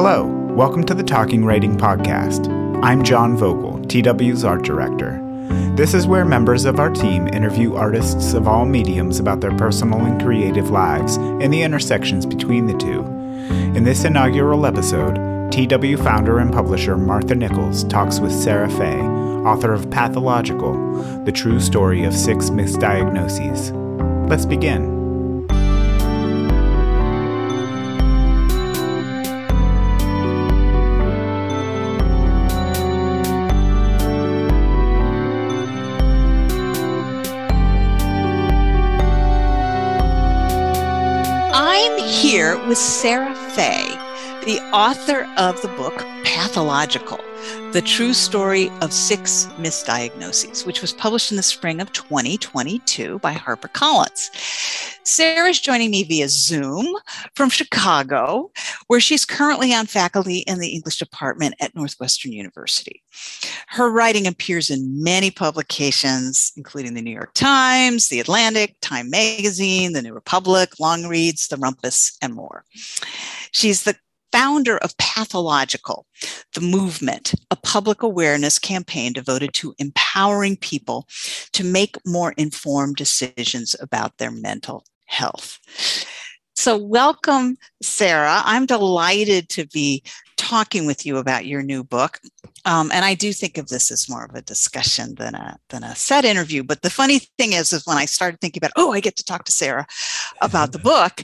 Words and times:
Hello, 0.00 0.26
welcome 0.54 0.84
to 0.84 0.94
the 0.94 1.02
Talking 1.02 1.44
Writing 1.44 1.76
Podcast. 1.76 2.46
I'm 2.84 3.02
John 3.02 3.36
Vogel, 3.36 3.84
TW's 3.88 4.44
art 4.44 4.62
director. 4.62 5.20
This 5.74 5.92
is 5.92 6.06
where 6.06 6.24
members 6.24 6.66
of 6.66 6.78
our 6.78 6.88
team 6.88 7.26
interview 7.26 7.74
artists 7.74 8.32
of 8.32 8.46
all 8.46 8.64
mediums 8.64 9.18
about 9.18 9.40
their 9.40 9.56
personal 9.56 9.98
and 9.98 10.22
creative 10.22 10.70
lives 10.70 11.16
and 11.16 11.52
the 11.52 11.62
intersections 11.62 12.26
between 12.26 12.68
the 12.68 12.78
two. 12.78 13.00
In 13.76 13.82
this 13.82 14.04
inaugural 14.04 14.66
episode, 14.66 15.16
TW 15.50 16.00
founder 16.00 16.38
and 16.38 16.52
publisher 16.52 16.96
Martha 16.96 17.34
Nichols 17.34 17.82
talks 17.82 18.20
with 18.20 18.30
Sarah 18.30 18.70
Fay, 18.70 19.00
author 19.00 19.72
of 19.72 19.90
Pathological, 19.90 21.24
the 21.24 21.32
true 21.32 21.58
story 21.58 22.04
of 22.04 22.14
six 22.14 22.50
misdiagnoses. 22.50 23.72
Let's 24.30 24.46
begin. 24.46 24.97
With 42.68 42.76
Sarah 42.76 43.34
Fay, 43.34 43.88
the 44.44 44.60
author 44.74 45.26
of 45.38 45.60
the 45.62 45.68
book 45.68 45.96
Pathological 46.24 47.18
The 47.72 47.82
True 47.84 48.14
Story 48.14 48.70
of 48.80 48.94
Six 48.94 49.46
Misdiagnoses, 49.58 50.64
which 50.64 50.80
was 50.80 50.94
published 50.94 51.30
in 51.30 51.36
the 51.36 51.42
spring 51.42 51.82
of 51.82 51.92
2022 51.92 53.18
by 53.18 53.34
HarperCollins. 53.34 54.30
Sarah's 55.04 55.60
joining 55.60 55.90
me 55.90 56.02
via 56.02 56.30
Zoom 56.30 56.86
from 57.34 57.50
Chicago, 57.50 58.50
where 58.86 59.00
she's 59.00 59.26
currently 59.26 59.74
on 59.74 59.84
faculty 59.84 60.38
in 60.40 60.60
the 60.60 60.68
English 60.68 60.98
department 60.98 61.56
at 61.60 61.74
Northwestern 61.74 62.32
University. 62.32 63.02
Her 63.66 63.90
writing 63.90 64.26
appears 64.26 64.70
in 64.70 65.02
many 65.02 65.30
publications, 65.30 66.52
including 66.56 66.94
the 66.94 67.02
New 67.02 67.12
York 67.12 67.34
Times, 67.34 68.08
The 68.08 68.20
Atlantic, 68.20 68.76
Time 68.80 69.10
Magazine, 69.10 69.92
The 69.92 70.00
New 70.00 70.14
Republic, 70.14 70.80
Longreads, 70.80 71.48
The 71.48 71.56
Rumpus, 71.56 72.16
and 72.22 72.32
more. 72.32 72.64
She's 73.52 73.84
the 73.84 73.94
founder 74.32 74.78
of 74.78 74.96
Pathological, 74.98 76.06
the 76.54 76.60
movement, 76.60 77.34
a 77.50 77.56
public 77.56 78.02
awareness 78.02 78.58
campaign 78.58 79.12
devoted 79.12 79.52
to 79.54 79.74
empowering 79.78 80.56
people 80.56 81.06
to 81.52 81.64
make 81.64 81.96
more 82.06 82.32
informed 82.36 82.96
decisions 82.96 83.74
about 83.80 84.18
their 84.18 84.30
mental 84.30 84.84
health. 85.06 85.58
So, 86.54 86.76
welcome, 86.76 87.56
Sarah. 87.82 88.42
I'm 88.44 88.66
delighted 88.66 89.48
to 89.50 89.66
be 89.66 90.02
talking 90.36 90.86
with 90.86 91.06
you 91.06 91.18
about 91.18 91.46
your 91.46 91.62
new 91.62 91.84
book. 91.84 92.18
Um, 92.64 92.90
and 92.92 93.04
I 93.04 93.14
do 93.14 93.32
think 93.32 93.58
of 93.58 93.68
this 93.68 93.92
as 93.92 94.08
more 94.08 94.24
of 94.24 94.34
a 94.34 94.42
discussion 94.42 95.14
than 95.14 95.34
a 95.34 95.58
than 95.68 95.84
a 95.84 95.94
set 95.94 96.24
interview. 96.24 96.64
But 96.64 96.82
the 96.82 96.90
funny 96.90 97.20
thing 97.38 97.52
is, 97.52 97.72
is 97.72 97.86
when 97.86 97.96
I 97.96 98.06
started 98.06 98.40
thinking 98.40 98.60
about, 98.60 98.72
oh, 98.76 98.92
I 98.92 99.00
get 99.00 99.16
to 99.16 99.24
talk 99.24 99.44
to 99.44 99.52
Sarah 99.52 99.86
about 100.40 100.72
the 100.72 100.78
book, 100.92 101.22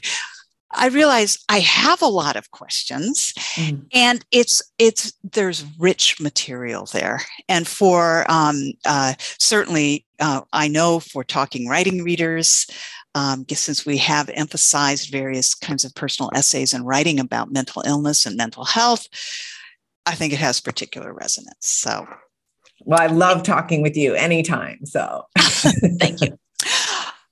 I 0.75 0.87
realize 0.87 1.37
I 1.49 1.59
have 1.59 2.01
a 2.01 2.07
lot 2.07 2.35
of 2.35 2.51
questions 2.51 3.33
mm. 3.55 3.85
and 3.93 4.25
it's 4.31 4.61
it's 4.77 5.13
there's 5.23 5.63
rich 5.79 6.19
material 6.19 6.85
there 6.91 7.21
and 7.47 7.67
for 7.67 8.29
um, 8.29 8.73
uh, 8.85 9.13
certainly 9.19 10.05
uh, 10.19 10.41
I 10.53 10.67
know 10.67 10.99
for 10.99 11.23
talking 11.23 11.67
writing 11.67 12.03
readers 12.03 12.67
um, 13.15 13.45
since 13.49 13.85
we 13.85 13.97
have 13.97 14.29
emphasized 14.33 15.09
various 15.09 15.55
kinds 15.55 15.85
of 15.85 15.95
personal 15.95 16.29
essays 16.35 16.73
and 16.73 16.85
writing 16.85 17.19
about 17.19 17.51
mental 17.51 17.81
illness 17.87 18.25
and 18.25 18.35
mental 18.35 18.65
health, 18.65 19.07
I 20.05 20.15
think 20.15 20.33
it 20.33 20.39
has 20.39 20.59
particular 20.59 21.13
resonance. 21.13 21.69
So, 21.69 22.05
well, 22.81 22.99
I 22.99 23.07
love 23.07 23.43
talking 23.43 23.81
with 23.81 23.95
you 23.95 24.13
anytime. 24.15 24.85
So, 24.85 25.23
thank 25.37 26.21
you. 26.21 26.37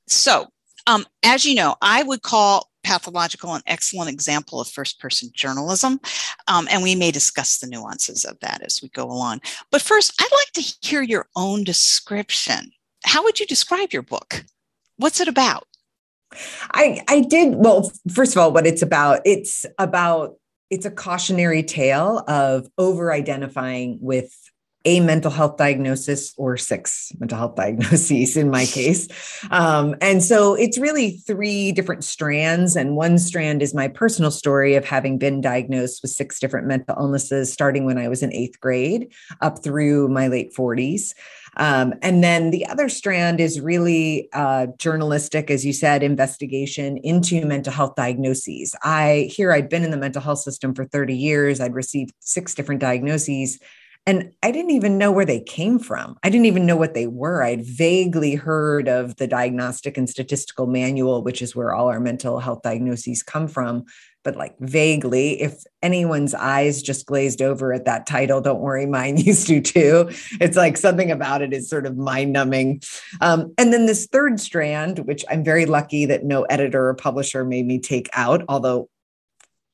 So, 0.08 0.48
um, 0.88 1.06
as 1.24 1.46
you 1.46 1.56
know, 1.56 1.76
I 1.82 2.04
would 2.04 2.22
call 2.22 2.70
pathological 2.84 3.54
an 3.54 3.62
excellent 3.66 4.10
example 4.10 4.60
of 4.60 4.68
first 4.68 5.00
person 5.00 5.30
journalism. 5.34 6.00
Um, 6.48 6.68
and 6.70 6.84
we 6.84 6.96
may 6.96 7.12
discuss 7.12 7.60
the 7.60 7.68
nuances 7.68 8.26
of 8.26 8.40
that 8.42 8.62
as 8.62 8.82
we 8.82 8.90
go 8.90 9.06
along. 9.06 9.42
But 9.72 9.82
first, 9.82 10.14
I'd 10.20 10.30
like 10.32 10.52
to 10.54 10.76
hear 10.82 11.02
your 11.02 11.28
own 11.36 11.64
description. 11.64 12.72
How 13.06 13.24
would 13.24 13.40
you 13.40 13.46
describe 13.46 13.94
your 13.94 14.02
book? 14.02 14.44
What's 14.98 15.20
it 15.20 15.28
about? 15.28 15.68
I 16.74 17.04
I 17.08 17.22
did 17.22 17.56
well 17.56 17.92
first 18.12 18.36
of 18.36 18.42
all 18.42 18.52
what 18.52 18.66
it's 18.66 18.82
about 18.82 19.22
it's 19.24 19.68
about 19.78 20.36
it's 20.72 20.86
a 20.86 20.92
cautionary 20.92 21.62
tale 21.62 22.24
of 22.28 22.68
over 22.80 23.14
identifying 23.14 24.00
with 24.02 24.36
a 24.86 25.00
mental 25.00 25.32
health 25.32 25.58
diagnosis 25.58 26.34
or 26.38 26.58
six 26.58 27.12
mental 27.20 27.38
health 27.38 27.56
diagnoses 27.64 28.36
in 28.36 28.50
my 28.50 28.66
case. 28.66 29.08
Um, 29.52 29.96
and 30.02 30.24
so 30.24 30.56
it's 30.56 30.78
really 30.78 31.18
three 31.18 31.72
different 31.72 32.04
strands. 32.04 32.76
And 32.76 32.96
one 32.96 33.18
strand 33.18 33.62
is 33.62 33.74
my 33.74 33.88
personal 33.88 34.32
story 34.32 34.76
of 34.76 34.86
having 34.86 35.18
been 35.18 35.42
diagnosed 35.42 36.02
with 36.02 36.12
six 36.12 36.40
different 36.40 36.68
mental 36.68 36.96
illnesses, 36.98 37.52
starting 37.52 37.86
when 37.86 37.98
I 37.98 38.08
was 38.08 38.24
in 38.24 38.34
eighth 38.34 38.60
grade 38.60 39.14
up 39.42 39.64
through 39.64 40.10
my 40.10 40.28
late 40.28 40.54
40s. 40.54 41.14
Um, 41.56 41.94
and 42.02 42.24
then 42.24 42.50
the 42.50 42.66
other 42.66 42.90
strand 42.90 43.40
is 43.40 43.60
really 43.62 44.28
uh, 44.34 44.68
journalistic, 44.80 45.52
as 45.52 45.64
you 45.66 45.72
said, 45.72 46.02
investigation 46.02 46.98
into 46.98 47.46
mental 47.46 47.72
health 47.72 47.96
diagnoses. 47.96 48.76
I 48.84 49.30
here 49.32 49.52
I'd 49.52 49.70
been 49.70 49.84
in 49.84 49.92
the 49.92 49.98
mental 49.98 50.22
health 50.22 50.40
system 50.40 50.74
for 50.74 50.86
30 50.86 51.16
years. 51.16 51.62
I'd 51.62 51.76
received 51.76 52.14
six 52.20 52.56
different 52.56 52.82
diagnoses 52.82 53.60
and 54.06 54.34
I 54.44 54.52
didn't 54.52 54.72
even 54.72 54.98
know 54.98 55.12
where 55.14 55.26
they 55.26 55.40
came 55.40 55.80
from. 55.80 56.18
I 56.24 56.30
didn't 56.30 56.48
even 56.48 56.66
know 56.66 56.76
what 56.76 56.94
they 56.94 57.08
were. 57.08 57.42
I'd 57.42 57.66
vaguely 57.66 58.36
heard 58.36 58.90
of 58.90 59.16
the 59.16 59.28
Diagnostic 59.28 59.98
and 59.98 60.10
Statistical 60.10 60.68
Manual, 60.68 61.24
which 61.24 61.42
is 61.42 61.56
where 61.56 61.74
all 61.74 61.88
our 61.88 62.02
mental 62.02 62.40
health 62.40 62.64
diagnoses 62.64 63.24
come 63.24 63.48
from. 63.48 63.86
But 64.24 64.36
like 64.36 64.56
vaguely, 64.60 65.42
if 65.42 65.64
anyone's 65.82 66.34
eyes 66.34 66.82
just 66.82 67.06
glazed 67.06 67.42
over 67.42 67.74
at 67.74 67.86
that 67.86 68.06
title, 68.06 68.42
don't 68.42 68.60
worry, 68.60 68.86
mine 68.86 69.18
used 69.22 69.48
to 69.48 69.62
too. 69.62 70.10
It's 70.42 70.58
like 70.58 70.76
something 70.76 71.12
about 71.12 71.42
it 71.42 71.54
is 71.54 71.70
sort 71.70 71.86
of 71.86 71.98
mind 71.98 72.34
numbing. 72.34 72.82
Um, 73.22 73.54
and 73.58 73.72
then 73.72 73.86
this 73.86 74.08
third 74.08 74.40
strand, 74.40 75.00
which 75.00 75.24
I'm 75.30 75.46
very 75.46 75.66
lucky 75.66 76.06
that 76.08 76.26
no 76.26 76.44
editor 76.44 76.90
or 76.90 76.94
publisher 76.94 77.46
made 77.46 77.66
me 77.66 77.80
take 77.80 78.10
out, 78.14 78.44
although 78.50 78.90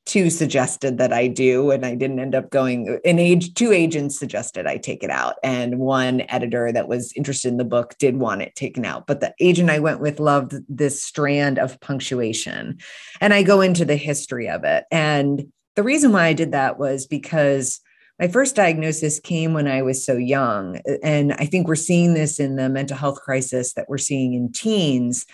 two 0.06 0.30
suggested 0.30 0.98
that 0.98 1.12
I 1.12 1.26
do, 1.26 1.70
and 1.70 1.84
I 1.84 1.94
didn't 1.94 2.20
end 2.20 2.34
up 2.34 2.50
going. 2.50 2.98
An 3.04 3.18
age, 3.18 3.54
two 3.54 3.72
agents 3.72 4.18
suggested 4.18 4.66
I 4.66 4.76
take 4.76 5.02
it 5.02 5.10
out, 5.10 5.36
and 5.42 5.78
one 5.78 6.22
editor 6.28 6.72
that 6.72 6.88
was 6.88 7.12
interested 7.14 7.48
in 7.48 7.58
the 7.58 7.64
book 7.64 7.96
did 7.98 8.16
want 8.16 8.42
it 8.42 8.54
taken 8.54 8.84
out. 8.84 9.06
But 9.06 9.20
the 9.20 9.34
agent 9.40 9.70
I 9.70 9.78
went 9.78 10.00
with 10.00 10.20
loved 10.20 10.54
this 10.68 11.02
strand 11.02 11.58
of 11.58 11.80
punctuation, 11.80 12.78
and 13.20 13.34
I 13.34 13.42
go 13.42 13.60
into 13.60 13.84
the 13.84 13.96
history 13.96 14.48
of 14.48 14.64
it. 14.64 14.84
And 14.90 15.52
the 15.76 15.82
reason 15.82 16.12
why 16.12 16.26
I 16.26 16.32
did 16.32 16.52
that 16.52 16.78
was 16.78 17.06
because 17.06 17.80
my 18.18 18.28
first 18.28 18.54
diagnosis 18.54 19.18
came 19.18 19.54
when 19.54 19.66
I 19.66 19.82
was 19.82 20.04
so 20.04 20.16
young, 20.16 20.80
and 21.02 21.32
I 21.34 21.46
think 21.46 21.68
we're 21.68 21.76
seeing 21.76 22.14
this 22.14 22.40
in 22.40 22.56
the 22.56 22.68
mental 22.68 22.96
health 22.96 23.20
crisis 23.20 23.74
that 23.74 23.88
we're 23.88 23.98
seeing 23.98 24.34
in 24.34 24.52
teens 24.52 25.24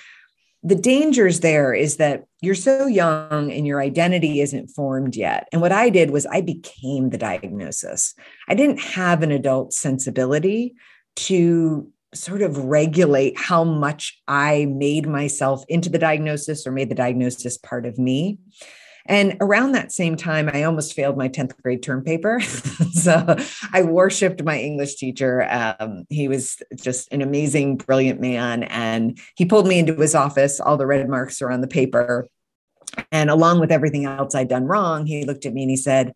the 0.66 0.75
dangers 0.75 1.41
there 1.41 1.72
is 1.72 1.97
that 1.99 2.25
you're 2.43 2.56
so 2.56 2.88
young 2.88 3.53
and 3.53 3.69
your 3.69 3.81
identity 3.81 4.41
isn't 4.41 4.66
formed 4.66 5.15
yet. 5.15 5.47
And 5.53 5.62
what 5.62 5.71
I 5.71 5.91
did 5.91 6.10
was 6.10 6.27
I 6.27 6.41
became 6.41 7.10
the 7.10 7.19
diagnosis. 7.19 8.15
I 8.49 8.54
didn't 8.56 8.81
have 8.81 9.22
an 9.22 9.31
adult 9.31 9.72
sensibility 9.72 10.75
to 11.16 11.88
sort 12.15 12.43
of 12.43 12.59
regulate 12.59 13.38
how 13.38 13.62
much 13.62 14.21
I 14.27 14.66
made 14.69 15.06
myself 15.06 15.62
into 15.69 15.89
the 15.89 16.01
diagnosis 16.01 16.66
or 16.66 16.72
made 16.72 16.89
the 16.89 16.97
diagnosis 16.97 17.59
part 17.59 17.86
of 17.86 17.97
me. 17.97 18.39
And 19.08 19.36
around 19.41 19.72
that 19.72 19.92
same 19.92 20.16
time, 20.16 20.50
I 20.53 20.64
almost 20.64 20.94
failed 20.94 21.16
my 21.16 21.28
10th 21.28 21.60
grade 21.62 21.82
term 21.82 22.03
paper. 22.03 22.41
so 22.92 23.36
I 23.72 23.82
worshiped 23.82 24.42
my 24.42 24.58
English 24.58 24.97
teacher. 24.97 25.47
Um, 25.50 26.04
he 26.08 26.28
was 26.28 26.62
just 26.80 27.12
an 27.12 27.22
amazing, 27.22 27.76
brilliant 27.76 28.20
man. 28.20 28.64
And 28.64 29.18
he 29.36 29.44
pulled 29.44 29.66
me 29.66 29.78
into 29.78 29.94
his 29.94 30.14
office. 30.14 30.60
All 30.60 30.76
the 30.76 30.86
red 30.86 31.08
marks 31.08 31.41
are 31.42 31.50
on 31.50 31.60
the 31.60 31.68
paper. 31.68 32.28
And 33.12 33.30
along 33.30 33.60
with 33.60 33.72
everything 33.72 34.04
else 34.06 34.34
I'd 34.34 34.48
done 34.48 34.64
wrong, 34.64 35.06
he 35.06 35.24
looked 35.24 35.47
at 35.47 35.52
me 35.52 35.62
and 35.62 35.70
he 35.70 35.76
said, 35.76 36.12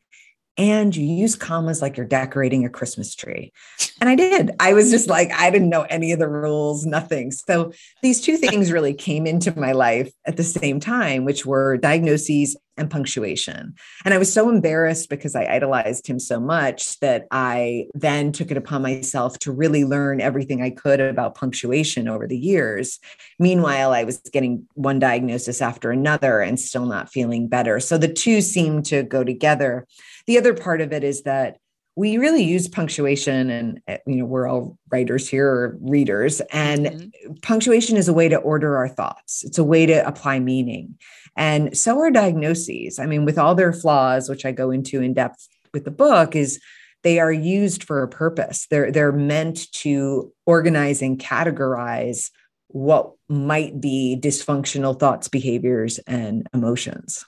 and 0.60 0.94
you 0.94 1.04
use 1.04 1.36
commas 1.36 1.80
like 1.80 1.96
you're 1.96 2.04
decorating 2.04 2.66
a 2.66 2.68
Christmas 2.68 3.14
tree. 3.14 3.52
And 4.00 4.10
I 4.10 4.14
did. 4.14 4.50
I 4.60 4.74
was 4.74 4.90
just 4.90 5.08
like, 5.08 5.32
I 5.32 5.50
didn't 5.50 5.70
know 5.70 5.82
any 5.82 6.12
of 6.12 6.18
the 6.18 6.28
rules, 6.28 6.84
nothing. 6.84 7.30
So 7.30 7.72
these 8.02 8.20
two 8.20 8.36
things 8.36 8.70
really 8.70 8.92
came 8.92 9.26
into 9.26 9.58
my 9.58 9.72
life 9.72 10.12
at 10.26 10.36
the 10.36 10.44
same 10.44 10.78
time, 10.78 11.24
which 11.24 11.46
were 11.46 11.78
diagnoses 11.78 12.56
and 12.80 12.90
punctuation. 12.90 13.74
And 14.04 14.14
I 14.14 14.18
was 14.18 14.32
so 14.32 14.48
embarrassed 14.48 15.08
because 15.08 15.36
I 15.36 15.44
idolized 15.44 16.06
him 16.06 16.18
so 16.18 16.40
much 16.40 16.98
that 17.00 17.26
I 17.30 17.86
then 17.94 18.32
took 18.32 18.50
it 18.50 18.56
upon 18.56 18.82
myself 18.82 19.38
to 19.40 19.52
really 19.52 19.84
learn 19.84 20.20
everything 20.20 20.62
I 20.62 20.70
could 20.70 21.00
about 21.00 21.34
punctuation 21.34 22.08
over 22.08 22.26
the 22.26 22.38
years. 22.38 22.98
Meanwhile, 23.38 23.92
I 23.92 24.04
was 24.04 24.18
getting 24.32 24.66
one 24.74 24.98
diagnosis 24.98 25.60
after 25.60 25.90
another 25.90 26.40
and 26.40 26.58
still 26.58 26.86
not 26.86 27.12
feeling 27.12 27.46
better. 27.46 27.78
So 27.78 27.98
the 27.98 28.12
two 28.12 28.40
seem 28.40 28.82
to 28.84 29.02
go 29.02 29.22
together. 29.22 29.86
The 30.26 30.38
other 30.38 30.54
part 30.54 30.80
of 30.80 30.92
it 30.92 31.04
is 31.04 31.22
that 31.22 31.58
we 31.96 32.16
really 32.16 32.42
use 32.42 32.68
punctuation 32.68 33.50
and 33.50 33.80
eh, 33.86 33.98
you 34.06 34.16
know 34.16 34.24
we're 34.24 34.46
all 34.46 34.78
writers 34.90 35.28
here 35.28 35.46
or 35.46 35.78
readers 35.80 36.40
and 36.52 36.86
mm-hmm. 36.86 37.34
punctuation 37.42 37.96
is 37.96 38.08
a 38.08 38.12
way 38.12 38.28
to 38.28 38.36
order 38.36 38.76
our 38.76 38.88
thoughts 38.88 39.44
it's 39.44 39.58
a 39.58 39.64
way 39.64 39.86
to 39.86 40.06
apply 40.06 40.38
meaning 40.38 40.96
and 41.36 41.76
so 41.76 41.98
are 41.98 42.10
diagnoses 42.10 42.98
i 42.98 43.06
mean 43.06 43.24
with 43.24 43.38
all 43.38 43.54
their 43.54 43.72
flaws 43.72 44.28
which 44.28 44.44
i 44.44 44.52
go 44.52 44.70
into 44.70 45.00
in 45.00 45.14
depth 45.14 45.48
with 45.72 45.84
the 45.84 45.90
book 45.90 46.34
is 46.34 46.60
they 47.02 47.18
are 47.18 47.32
used 47.32 47.84
for 47.84 48.02
a 48.02 48.08
purpose 48.08 48.66
they're 48.70 48.90
they're 48.90 49.12
meant 49.12 49.70
to 49.72 50.32
organize 50.46 51.02
and 51.02 51.18
categorize 51.18 52.30
what 52.68 53.12
might 53.28 53.80
be 53.80 54.18
dysfunctional 54.20 54.98
thoughts 54.98 55.28
behaviors 55.28 55.98
and 56.06 56.46
emotions 56.54 57.24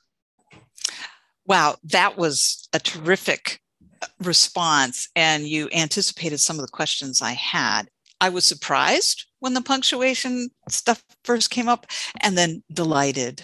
wow 1.46 1.76
that 1.84 2.16
was 2.16 2.68
a 2.72 2.78
terrific 2.78 3.60
uh, 4.02 4.06
response 4.20 5.08
and 5.14 5.46
you 5.46 5.68
anticipated 5.72 6.38
some 6.38 6.56
of 6.56 6.62
the 6.62 6.72
questions 6.72 7.22
I 7.22 7.32
had. 7.32 7.88
I 8.20 8.28
was 8.28 8.44
surprised 8.44 9.26
when 9.40 9.54
the 9.54 9.60
punctuation 9.60 10.50
stuff 10.68 11.04
first 11.24 11.50
came 11.50 11.68
up 11.68 11.86
and 12.20 12.38
then 12.38 12.62
delighted. 12.72 13.42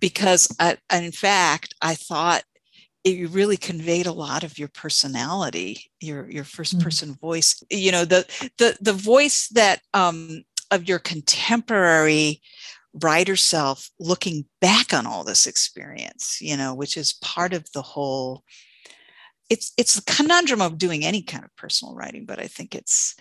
Because 0.00 0.54
I, 0.58 0.78
in 0.92 1.12
fact 1.12 1.74
I 1.80 1.94
thought 1.94 2.42
it 3.06 3.30
really 3.30 3.56
conveyed 3.56 4.06
a 4.06 4.12
lot 4.12 4.42
of 4.42 4.58
your 4.58 4.68
personality 4.68 5.90
your 6.00 6.28
your 6.30 6.44
first 6.44 6.74
hmm. 6.74 6.80
person 6.80 7.10
mm-hmm. 7.10 7.26
voice 7.26 7.62
you 7.70 7.92
know 7.92 8.04
the 8.04 8.26
the 8.58 8.76
the 8.80 8.92
voice 8.92 9.48
that 9.48 9.80
um 9.94 10.42
of 10.70 10.88
your 10.88 10.98
contemporary 10.98 12.40
writer 13.02 13.36
self 13.36 13.90
looking 14.00 14.44
back 14.60 14.92
on 14.92 15.06
all 15.06 15.22
this 15.22 15.46
experience 15.46 16.38
you 16.40 16.56
know 16.56 16.74
which 16.74 16.96
is 16.96 17.12
part 17.12 17.52
of 17.52 17.70
the 17.72 17.82
whole 17.82 18.42
it's 19.48 19.72
it's 19.76 19.94
the 19.94 20.12
conundrum 20.12 20.60
of 20.60 20.78
doing 20.78 21.04
any 21.04 21.22
kind 21.22 21.44
of 21.44 21.54
personal 21.56 21.94
writing 21.94 22.24
but 22.26 22.40
i 22.40 22.46
think 22.46 22.74
it's 22.74 23.14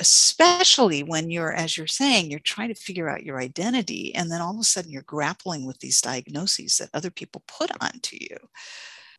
especially 0.00 1.02
when 1.02 1.30
you're 1.30 1.52
as 1.52 1.76
you're 1.76 1.86
saying 1.86 2.30
you're 2.30 2.40
trying 2.40 2.68
to 2.68 2.74
figure 2.74 3.08
out 3.08 3.24
your 3.24 3.38
identity 3.38 4.14
and 4.14 4.30
then 4.30 4.40
all 4.40 4.54
of 4.54 4.60
a 4.60 4.64
sudden 4.64 4.90
you're 4.90 5.02
grappling 5.02 5.66
with 5.66 5.78
these 5.80 6.00
diagnoses 6.00 6.78
that 6.78 6.88
other 6.94 7.10
people 7.10 7.42
put 7.46 7.70
onto 7.82 8.16
you 8.18 8.36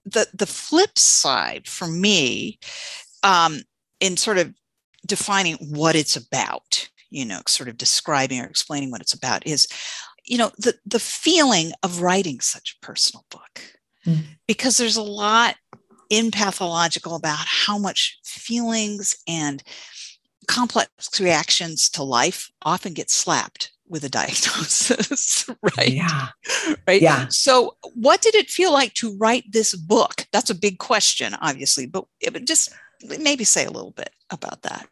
the 0.06 0.28
the 0.34 0.46
flip 0.46 0.98
side 0.98 1.68
for 1.68 1.88
me 1.88 2.60
um, 3.24 3.62
in 4.00 4.18
sort 4.18 4.38
of 4.38 4.54
defining 5.06 5.56
what 5.70 5.96
it's 5.96 6.16
about 6.16 6.90
you 7.10 7.26
know 7.26 7.42
sort 7.48 7.70
of 7.70 7.78
describing 7.78 8.40
or 8.40 8.46
explaining 8.46 8.92
what 8.92 9.02
it's 9.02 9.14
about 9.14 9.46
is 9.46 9.68
you 10.26 10.38
know 10.38 10.52
the 10.58 10.76
the 10.86 11.00
feeling 11.00 11.72
of 11.84 12.02
writing 12.02 12.40
such 12.40 12.76
a 12.76 12.86
personal 12.86 13.26
book 13.30 13.62
mm. 14.06 14.24
because 14.48 14.78
there's 14.78 14.98
a 14.98 15.04
lot 15.04 15.56
in 16.10 16.32
pathological 16.32 17.16
about 17.16 17.40
how 17.40 17.78
much 17.78 18.20
feelings 18.24 19.16
and 19.28 19.64
complex 20.46 21.20
reactions 21.20 21.90
to 21.90 22.04
life 22.04 22.52
often 22.64 22.94
get 22.94 23.10
slapped 23.10 23.72
with 23.88 24.04
a 24.04 24.10
diagnosis, 24.20 25.50
right? 25.78 25.92
Yeah. 25.92 26.30
Right. 26.88 27.02
Yeah. 27.02 27.28
So, 27.30 27.78
what 27.94 28.22
did 28.22 28.36
it 28.36 28.50
feel 28.50 28.72
like 28.72 28.94
to 28.96 29.16
write 29.18 29.52
this 29.52 29.76
book? 29.76 30.28
That's 30.32 30.50
a 30.50 30.56
big 30.56 30.80
question, 30.80 31.36
obviously, 31.42 31.86
but 31.86 32.06
just 32.46 32.74
maybe 33.20 33.44
say 33.44 33.66
a 33.66 33.72
little 33.72 33.92
bit 33.92 34.10
about 34.30 34.64
that. 34.64 34.88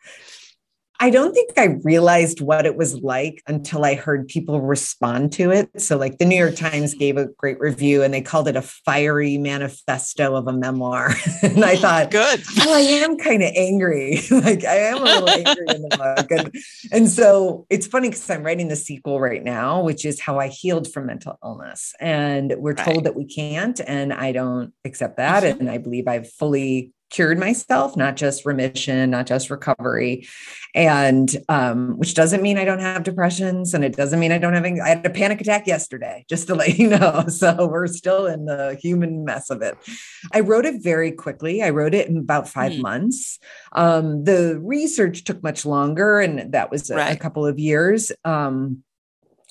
I 0.99 1.09
don't 1.09 1.33
think 1.33 1.51
I 1.57 1.79
realized 1.83 2.39
what 2.39 2.65
it 2.65 2.77
was 2.77 2.95
like 3.01 3.41
until 3.47 3.83
I 3.83 3.95
heard 3.95 4.27
people 4.27 4.61
respond 4.61 5.33
to 5.33 5.51
it. 5.51 5.69
So, 5.81 5.97
like 5.97 6.17
the 6.17 6.25
New 6.25 6.37
York 6.37 6.55
Times 6.55 6.93
gave 6.93 7.17
a 7.17 7.27
great 7.37 7.59
review 7.59 8.03
and 8.03 8.13
they 8.13 8.21
called 8.21 8.47
it 8.47 8.55
a 8.55 8.61
fiery 8.61 9.37
manifesto 9.37 10.35
of 10.35 10.47
a 10.47 10.53
memoir. 10.53 11.13
and 11.43 11.65
I 11.65 11.75
thought, 11.75 12.11
good. 12.11 12.43
Oh, 12.61 12.73
I 12.73 12.79
am 12.79 13.17
kind 13.17 13.41
of 13.41 13.51
angry. 13.55 14.21
like, 14.31 14.63
I 14.63 14.75
am 14.75 14.97
a 14.97 15.03
little 15.03 15.29
angry 15.29 15.65
in 15.69 15.81
the 15.81 15.97
book. 15.97 16.31
And, 16.31 16.55
and 16.91 17.09
so 17.09 17.65
it's 17.69 17.87
funny 17.87 18.09
because 18.09 18.29
I'm 18.29 18.43
writing 18.43 18.67
the 18.67 18.75
sequel 18.75 19.19
right 19.19 19.43
now, 19.43 19.81
which 19.81 20.05
is 20.05 20.21
how 20.21 20.39
I 20.39 20.47
healed 20.47 20.91
from 20.91 21.07
mental 21.07 21.37
illness. 21.43 21.93
And 21.99 22.53
we're 22.57 22.75
told 22.75 23.05
that 23.05 23.15
we 23.15 23.25
can't. 23.25 23.79
And 23.85 24.13
I 24.13 24.31
don't 24.31 24.73
accept 24.85 25.17
that. 25.17 25.43
Mm-hmm. 25.43 25.59
And 25.59 25.69
I 25.69 25.79
believe 25.79 26.07
I've 26.07 26.31
fully 26.31 26.91
cured 27.13 27.37
myself, 27.37 27.95
not 27.95 28.15
just 28.15 28.43
remission, 28.43 29.11
not 29.11 29.27
just 29.27 29.51
recovery. 29.51 30.27
And 30.73 31.29
um, 31.47 31.99
which 31.99 32.15
doesn't 32.15 32.41
mean 32.41 32.57
I 32.57 32.65
don't 32.65 32.79
have 32.79 33.03
depressions 33.03 33.75
and 33.75 33.85
it 33.85 33.95
doesn't 33.95 34.19
mean 34.19 34.31
I 34.31 34.39
don't 34.39 34.53
have, 34.53 34.65
I 34.65 34.89
had 34.89 35.05
a 35.05 35.11
panic 35.11 35.39
attack 35.39 35.67
yesterday, 35.67 36.25
just 36.29 36.47
to 36.47 36.55
let 36.55 36.77
you 36.77 36.89
know. 36.89 37.25
So 37.27 37.67
we're 37.67 37.87
still 37.87 38.25
in 38.25 38.45
the 38.45 38.77
human 38.81 39.23
mess 39.23 39.49
of 39.49 39.61
it. 39.61 39.77
I 40.33 40.39
wrote 40.39 40.65
it 40.65 40.81
very 40.81 41.11
quickly. 41.11 41.61
I 41.61 41.69
wrote 41.69 41.93
it 41.93 42.07
in 42.07 42.17
about 42.17 42.49
five 42.49 42.73
mm. 42.73 42.81
months. 42.81 43.39
Um, 43.73 44.23
the 44.23 44.59
research 44.61 45.23
took 45.23 45.43
much 45.43 45.65
longer 45.65 46.19
and 46.19 46.51
that 46.53 46.71
was 46.71 46.89
a, 46.89 46.95
right. 46.95 47.15
a 47.15 47.19
couple 47.19 47.45
of 47.45 47.59
years. 47.59 48.11
Um, 48.25 48.83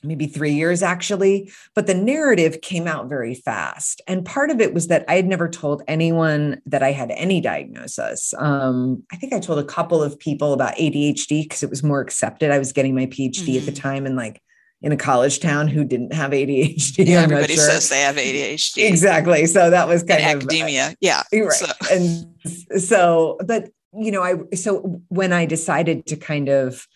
maybe 0.03 0.27
three 0.27 0.53
years 0.53 0.83
actually, 0.83 1.51
but 1.75 1.87
the 1.87 1.95
narrative 1.95 2.61
came 2.61 2.87
out 2.87 3.09
very 3.09 3.35
fast. 3.35 4.01
And 4.07 4.25
part 4.25 4.51
of 4.51 4.61
it 4.61 4.75
was 4.75 4.89
that 4.89 5.05
I 5.09 5.15
had 5.15 5.27
never 5.27 5.49
told 5.49 5.83
anyone 5.87 6.61
that 6.67 6.83
I 6.83 6.93
had 6.93 7.11
any 7.13 7.41
diagnosis. 7.41 8.35
Um, 8.39 9.03
I 9.13 9.17
think 9.17 9.33
I 9.33 9.41
told 9.41 9.59
a 9.59 9.65
couple 9.65 10.03
of 10.03 10.19
people 10.19 10.53
about 10.53 10.77
ADHD 10.77 11.45
because 11.45 11.63
it 11.63 11.71
was 11.71 11.83
more 11.83 12.01
accepted. 12.01 12.51
I 12.51 12.59
was 12.59 12.73
getting 12.73 12.95
my 12.95 13.07
PhD 13.07 13.33
mm-hmm. 13.33 13.59
at 13.59 13.67
the 13.67 13.73
mm-hmm. 13.73 13.81
time 13.81 14.07
and 14.07 14.17
like 14.17 14.43
in 14.83 14.91
a 14.91 14.97
college 14.97 15.39
town 15.39 15.69
who 15.69 15.85
didn't 15.85 16.13
have 16.13 16.33
ADHD. 16.33 17.07
Yeah, 17.07 17.23
everybody 17.23 17.55
sure. 17.55 17.65
says 17.65 17.89
they 17.89 18.01
have 18.01 18.17
ADHD. 18.17 18.89
Exactly. 18.89 19.47
So 19.47 19.71
that 19.71 19.87
was 19.87 20.03
kind 20.03 20.21
in 20.21 20.29
of 20.29 20.43
academia. 20.43 20.95
yeah. 21.01 21.23
Right. 21.33 21.53
So. 21.53 21.67
And 21.91 22.83
so, 22.83 23.39
but 23.47 23.71
you 23.95 24.11
know, 24.11 24.23
I 24.23 24.55
so 24.57 25.01
when 25.09 25.33
I 25.33 25.47
decided 25.47 26.07
to 26.07 26.17
kind 26.17 26.49
of 26.49 26.87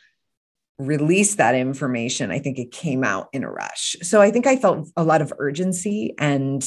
release 0.79 1.37
that 1.37 1.55
information, 1.55 2.31
I 2.31 2.39
think 2.39 2.59
it 2.59 2.71
came 2.71 3.03
out 3.03 3.29
in 3.33 3.45
a 3.45 3.51
rush. 3.51 3.97
So 4.03 4.21
I 4.21 4.31
think 4.31 4.47
I 4.47 4.57
felt 4.57 4.89
a 4.97 5.05
lot 5.05 5.23
of 5.23 5.33
urgency 5.39 6.15
and 6.19 6.63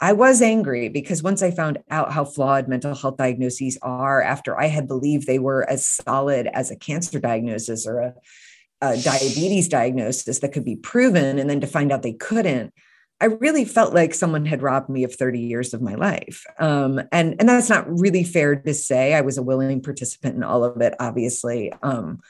I 0.00 0.12
was 0.12 0.42
angry 0.42 0.88
because 0.88 1.22
once 1.22 1.42
I 1.42 1.50
found 1.50 1.78
out 1.90 2.12
how 2.12 2.24
flawed 2.24 2.68
mental 2.68 2.94
health 2.94 3.16
diagnoses 3.16 3.78
are, 3.80 4.22
after 4.22 4.58
I 4.58 4.66
had 4.66 4.86
believed 4.86 5.26
they 5.26 5.38
were 5.38 5.68
as 5.68 5.86
solid 5.86 6.48
as 6.48 6.70
a 6.70 6.76
cancer 6.76 7.18
diagnosis 7.18 7.86
or 7.86 8.00
a, 8.00 8.14
a 8.82 9.00
diabetes 9.00 9.68
diagnosis 9.68 10.40
that 10.40 10.52
could 10.52 10.66
be 10.66 10.76
proven, 10.76 11.38
and 11.38 11.48
then 11.48 11.62
to 11.62 11.66
find 11.66 11.90
out 11.90 12.02
they 12.02 12.12
couldn't, 12.12 12.74
I 13.22 13.26
really 13.26 13.64
felt 13.64 13.94
like 13.94 14.12
someone 14.12 14.44
had 14.44 14.60
robbed 14.60 14.90
me 14.90 15.02
of 15.02 15.14
30 15.14 15.40
years 15.40 15.72
of 15.72 15.80
my 15.80 15.94
life. 15.94 16.44
Um, 16.58 17.00
and, 17.10 17.34
and 17.38 17.48
that's 17.48 17.70
not 17.70 17.88
really 17.88 18.24
fair 18.24 18.54
to 18.54 18.74
say. 18.74 19.14
I 19.14 19.22
was 19.22 19.38
a 19.38 19.42
willing 19.42 19.80
participant 19.80 20.36
in 20.36 20.42
all 20.42 20.62
of 20.62 20.78
it, 20.82 20.94
obviously. 21.00 21.72
Um, 21.82 22.20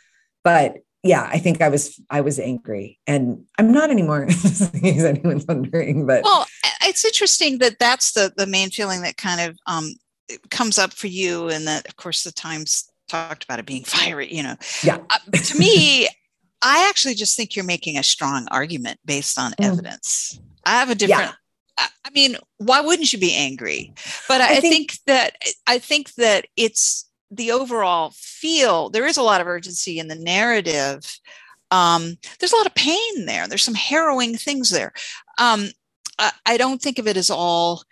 but 0.44 0.76
yeah, 1.06 1.28
I 1.32 1.38
think 1.38 1.60
I 1.60 1.68
was 1.68 2.00
I 2.10 2.20
was 2.20 2.38
angry, 2.38 2.98
and 3.06 3.44
I'm 3.58 3.72
not 3.72 3.90
anymore. 3.90 4.24
Is 4.28 5.04
anyone's 5.04 5.46
wondering, 5.46 6.06
but 6.06 6.22
well, 6.24 6.46
it's 6.82 7.04
interesting 7.04 7.58
that 7.58 7.78
that's 7.78 8.12
the 8.12 8.32
the 8.36 8.46
main 8.46 8.70
feeling 8.70 9.02
that 9.02 9.16
kind 9.16 9.40
of 9.40 9.58
um, 9.66 9.94
comes 10.50 10.78
up 10.78 10.92
for 10.92 11.06
you, 11.06 11.48
and 11.48 11.66
that 11.66 11.88
of 11.88 11.96
course 11.96 12.24
the 12.24 12.32
Times 12.32 12.90
talked 13.08 13.44
about 13.44 13.58
it 13.58 13.66
being 13.66 13.84
fiery. 13.84 14.32
You 14.32 14.42
know, 14.42 14.56
yeah. 14.82 14.98
Uh, 15.10 15.38
to 15.38 15.58
me, 15.58 16.08
I 16.62 16.88
actually 16.88 17.14
just 17.14 17.36
think 17.36 17.56
you're 17.56 17.64
making 17.64 17.98
a 17.98 18.02
strong 18.02 18.46
argument 18.50 19.00
based 19.04 19.38
on 19.38 19.52
mm. 19.52 19.64
evidence. 19.64 20.38
I 20.64 20.72
have 20.72 20.90
a 20.90 20.94
different. 20.94 21.30
Yeah. 21.30 21.32
I 21.78 22.10
mean, 22.14 22.36
why 22.56 22.80
wouldn't 22.80 23.12
you 23.12 23.18
be 23.18 23.34
angry? 23.34 23.92
But 24.28 24.40
I, 24.40 24.56
I 24.56 24.60
think, 24.60 24.92
think 24.92 24.92
that 25.06 25.36
I 25.66 25.78
think 25.78 26.14
that 26.14 26.46
it's 26.56 27.05
the 27.30 27.50
overall 27.52 28.12
feel, 28.14 28.90
there 28.90 29.06
is 29.06 29.16
a 29.16 29.22
lot 29.22 29.40
of 29.40 29.46
urgency 29.46 29.98
in 29.98 30.08
the 30.08 30.14
narrative. 30.14 31.18
Um, 31.70 32.16
there's 32.38 32.52
a 32.52 32.56
lot 32.56 32.66
of 32.66 32.74
pain 32.74 33.26
there. 33.26 33.48
There's 33.48 33.64
some 33.64 33.74
harrowing 33.74 34.36
things 34.36 34.70
there. 34.70 34.92
Um, 35.38 35.68
I, 36.18 36.32
I 36.46 36.56
don't 36.56 36.80
think 36.80 36.98
of 36.98 37.06
it 37.06 37.16
as 37.16 37.30
all 37.30 37.82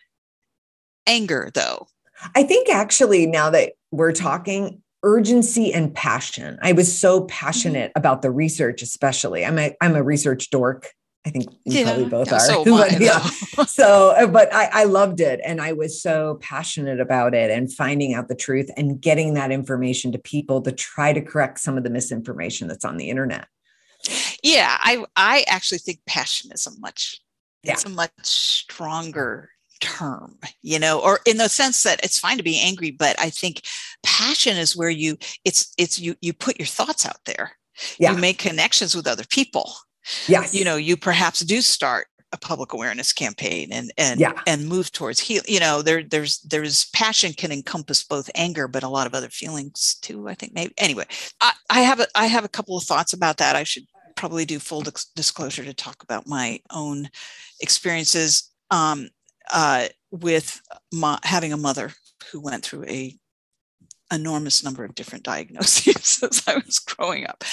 anger, 1.07 1.51
though. 1.55 1.89
I 2.35 2.45
think 2.45 2.69
actually, 2.69 3.27
now 3.27 3.51
that 3.51 3.73
we're 3.91 4.13
talking, 4.13 4.83
urgency 5.05 5.73
and 5.73 5.95
passion. 5.95 6.59
I 6.63 6.73
was 6.73 6.99
so 6.99 7.21
mm-hmm. 7.21 7.27
passionate 7.29 7.93
about 7.95 8.23
the 8.23 8.31
research, 8.33 8.83
especially. 8.83 9.45
I'm 9.45 9.59
a 9.59 9.77
I'm 9.81 9.95
a 9.95 10.03
research 10.03 10.51
dork. 10.51 10.91
I 11.27 11.31
think 11.31 11.49
we 11.65 11.79
yeah, 11.79 11.85
probably 11.85 12.05
both 12.05 12.33
are. 12.33 12.41
So 12.41 12.65
but, 12.67 13.01
yeah. 13.01 13.21
so, 13.67 14.29
but 14.31 14.53
I, 14.53 14.69
I 14.73 14.85
loved 14.85 15.21
it. 15.21 15.41
And 15.45 15.61
I 15.61 15.73
was 15.73 16.03
so 16.03 16.39
passionate 16.43 17.01
about 17.01 17.35
it 17.35 17.51
and 17.51 17.73
finding 17.73 18.15
out 18.15 18.29
the 18.29 18.35
truth 18.35 18.71
and 18.77 19.01
getting 19.01 19.35
that 19.35 19.51
information 19.51 20.13
to 20.13 20.19
people 20.19 20.61
to 20.63 20.73
try 20.73 21.13
to 21.13 21.23
correct 21.23 21.61
some 21.61 21.79
of 21.79 21.85
the 21.85 21.91
misinformation 21.91 22.69
that's 22.69 22.85
on 22.85 22.99
the 22.99 23.09
internet. 23.09 23.47
Yeah, 24.43 24.77
I, 24.81 25.03
I 25.17 25.45
actually 25.49 25.79
think 25.79 26.01
passion 26.07 26.51
is 26.53 26.67
a 26.67 26.79
much 26.79 27.21
yeah. 27.65 27.73
it's 27.73 27.85
a 27.85 27.91
much 27.91 28.13
stronger 28.23 29.51
term 29.81 30.39
you 30.63 30.79
know 30.79 31.01
or 31.01 31.21
in 31.27 31.37
the 31.37 31.49
sense 31.49 31.83
that 31.83 32.03
it's 32.05 32.19
fine 32.19 32.37
to 32.37 32.43
be 32.43 32.61
angry 32.61 32.91
but 32.91 33.19
i 33.19 33.29
think 33.29 33.63
passion 34.03 34.57
is 34.57 34.77
where 34.77 34.89
you 34.89 35.17
it's 35.45 35.75
it's 35.77 35.99
you 35.99 36.15
you 36.21 36.33
put 36.33 36.59
your 36.59 36.67
thoughts 36.67 37.05
out 37.05 37.19
there 37.27 37.53
yeah. 37.99 38.13
you 38.13 38.19
make 38.19 38.39
connections 38.39 38.95
with 38.95 39.07
other 39.07 39.25
people 39.29 39.73
yes 40.29 40.55
you 40.55 40.65
know 40.65 40.77
you 40.77 40.97
perhaps 40.97 41.41
do 41.41 41.61
start 41.61 42.07
a 42.33 42.37
public 42.37 42.73
awareness 42.73 43.13
campaign 43.13 43.69
and 43.73 43.93
and 43.97 44.19
yeah. 44.19 44.33
and 44.47 44.69
move 44.69 44.91
towards 44.91 45.21
heal 45.21 45.43
you 45.47 45.61
know 45.61 45.83
there 45.83 46.03
there's 46.03 46.41
there's 46.41 46.87
passion 46.87 47.33
can 47.33 47.53
encompass 47.53 48.03
both 48.03 48.29
anger 48.35 48.67
but 48.67 48.83
a 48.83 48.89
lot 48.89 49.07
of 49.07 49.15
other 49.15 49.29
feelings 49.29 49.97
too 50.03 50.29
i 50.29 50.35
think 50.35 50.53
maybe 50.53 50.75
anyway 50.79 51.05
i, 51.41 51.53
I 51.71 51.81
have 51.81 52.01
a 52.01 52.07
i 52.17 52.27
have 52.27 52.45
a 52.45 52.49
couple 52.49 52.77
of 52.77 52.83
thoughts 52.83 53.13
about 53.13 53.37
that 53.37 53.55
i 53.55 53.63
should 53.63 53.85
probably 54.17 54.45
do 54.45 54.59
full 54.59 54.83
disclosure 55.17 55.65
to 55.65 55.75
talk 55.75 56.03
about 56.03 56.27
my 56.27 56.61
own 56.71 57.09
experiences 57.61 58.51
um, 58.71 59.09
uh, 59.53 59.89
with 60.11 60.61
my, 60.93 61.19
having 61.23 61.53
a 61.53 61.57
mother 61.57 61.93
who 62.31 62.41
went 62.41 62.65
through 62.65 62.85
a 62.85 63.17
enormous 64.13 64.63
number 64.63 64.85
of 64.85 64.95
different 64.95 65.25
diagnoses 65.25 66.23
as 66.31 66.43
I 66.47 66.57
was 66.57 66.79
growing 66.79 67.27
up, 67.27 67.45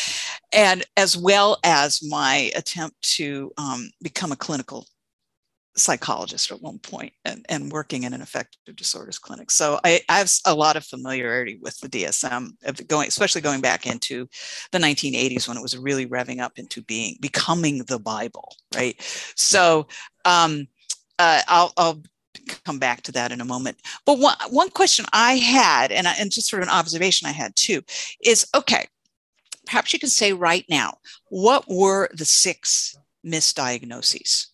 and 0.54 0.84
as 0.98 1.18
well 1.18 1.58
as 1.64 2.02
my 2.04 2.52
attempt 2.56 3.02
to 3.16 3.52
um, 3.58 3.90
become 4.02 4.32
a 4.32 4.38
clinical 4.38 4.88
psychologist 5.78 6.52
at 6.52 6.62
one 6.62 6.80
point 6.80 7.14
and, 7.24 7.46
and 7.48 7.72
working 7.72 8.04
in 8.04 8.14
an 8.14 8.22
affective 8.22 8.76
disorders 8.76 9.18
clinic. 9.18 9.50
So 9.50 9.80
I, 9.84 10.02
I, 10.10 10.18
have 10.18 10.32
a 10.46 10.54
lot 10.54 10.76
of 10.76 10.84
familiarity 10.84 11.60
with 11.62 11.80
the 11.80 11.88
DSM 11.88 12.52
of 12.66 12.88
going, 12.88 13.08
especially 13.08 13.42
going 13.42 13.62
back 13.62 13.88
into 13.88 14.28
the 14.72 14.80
1980s 14.80 15.48
when 15.48 15.58
it 15.58 15.62
was 15.62 15.78
really 15.78 16.06
revving 16.06 16.42
up 16.42 16.54
into 16.58 16.82
being 16.82 17.16
becoming 17.22 17.80
the 17.86 18.00
Bible, 18.00 18.56
right? 18.76 18.96
So 19.36 19.88
um, 20.26 20.68
uh, 21.18 21.42
I'll, 21.48 21.74
I'll 21.78 22.02
come 22.64 22.80
back 22.80 23.02
to 23.04 23.12
that 23.14 23.32
in 23.32 23.42
a 23.42 23.46
moment. 23.46 23.78
But 24.06 24.20
one, 24.20 24.36
one 24.50 24.70
question 24.70 25.06
I 25.14 25.34
had, 25.34 25.92
and, 25.92 26.08
and 26.08 26.32
just 26.32 26.50
sort 26.50 26.62
of 26.62 26.70
an 26.70 26.74
observation 26.74 27.28
I 27.28 27.32
had 27.32 27.56
too, 27.56 27.82
is 28.24 28.46
okay, 28.56 28.88
perhaps 29.66 29.94
you 29.94 30.00
can 30.00 30.10
say 30.10 30.34
right 30.34 30.66
now, 30.70 30.98
what 31.30 31.66
were 31.68 32.10
the 32.14 32.26
six 32.26 32.98
misdiagnoses? 33.26 34.48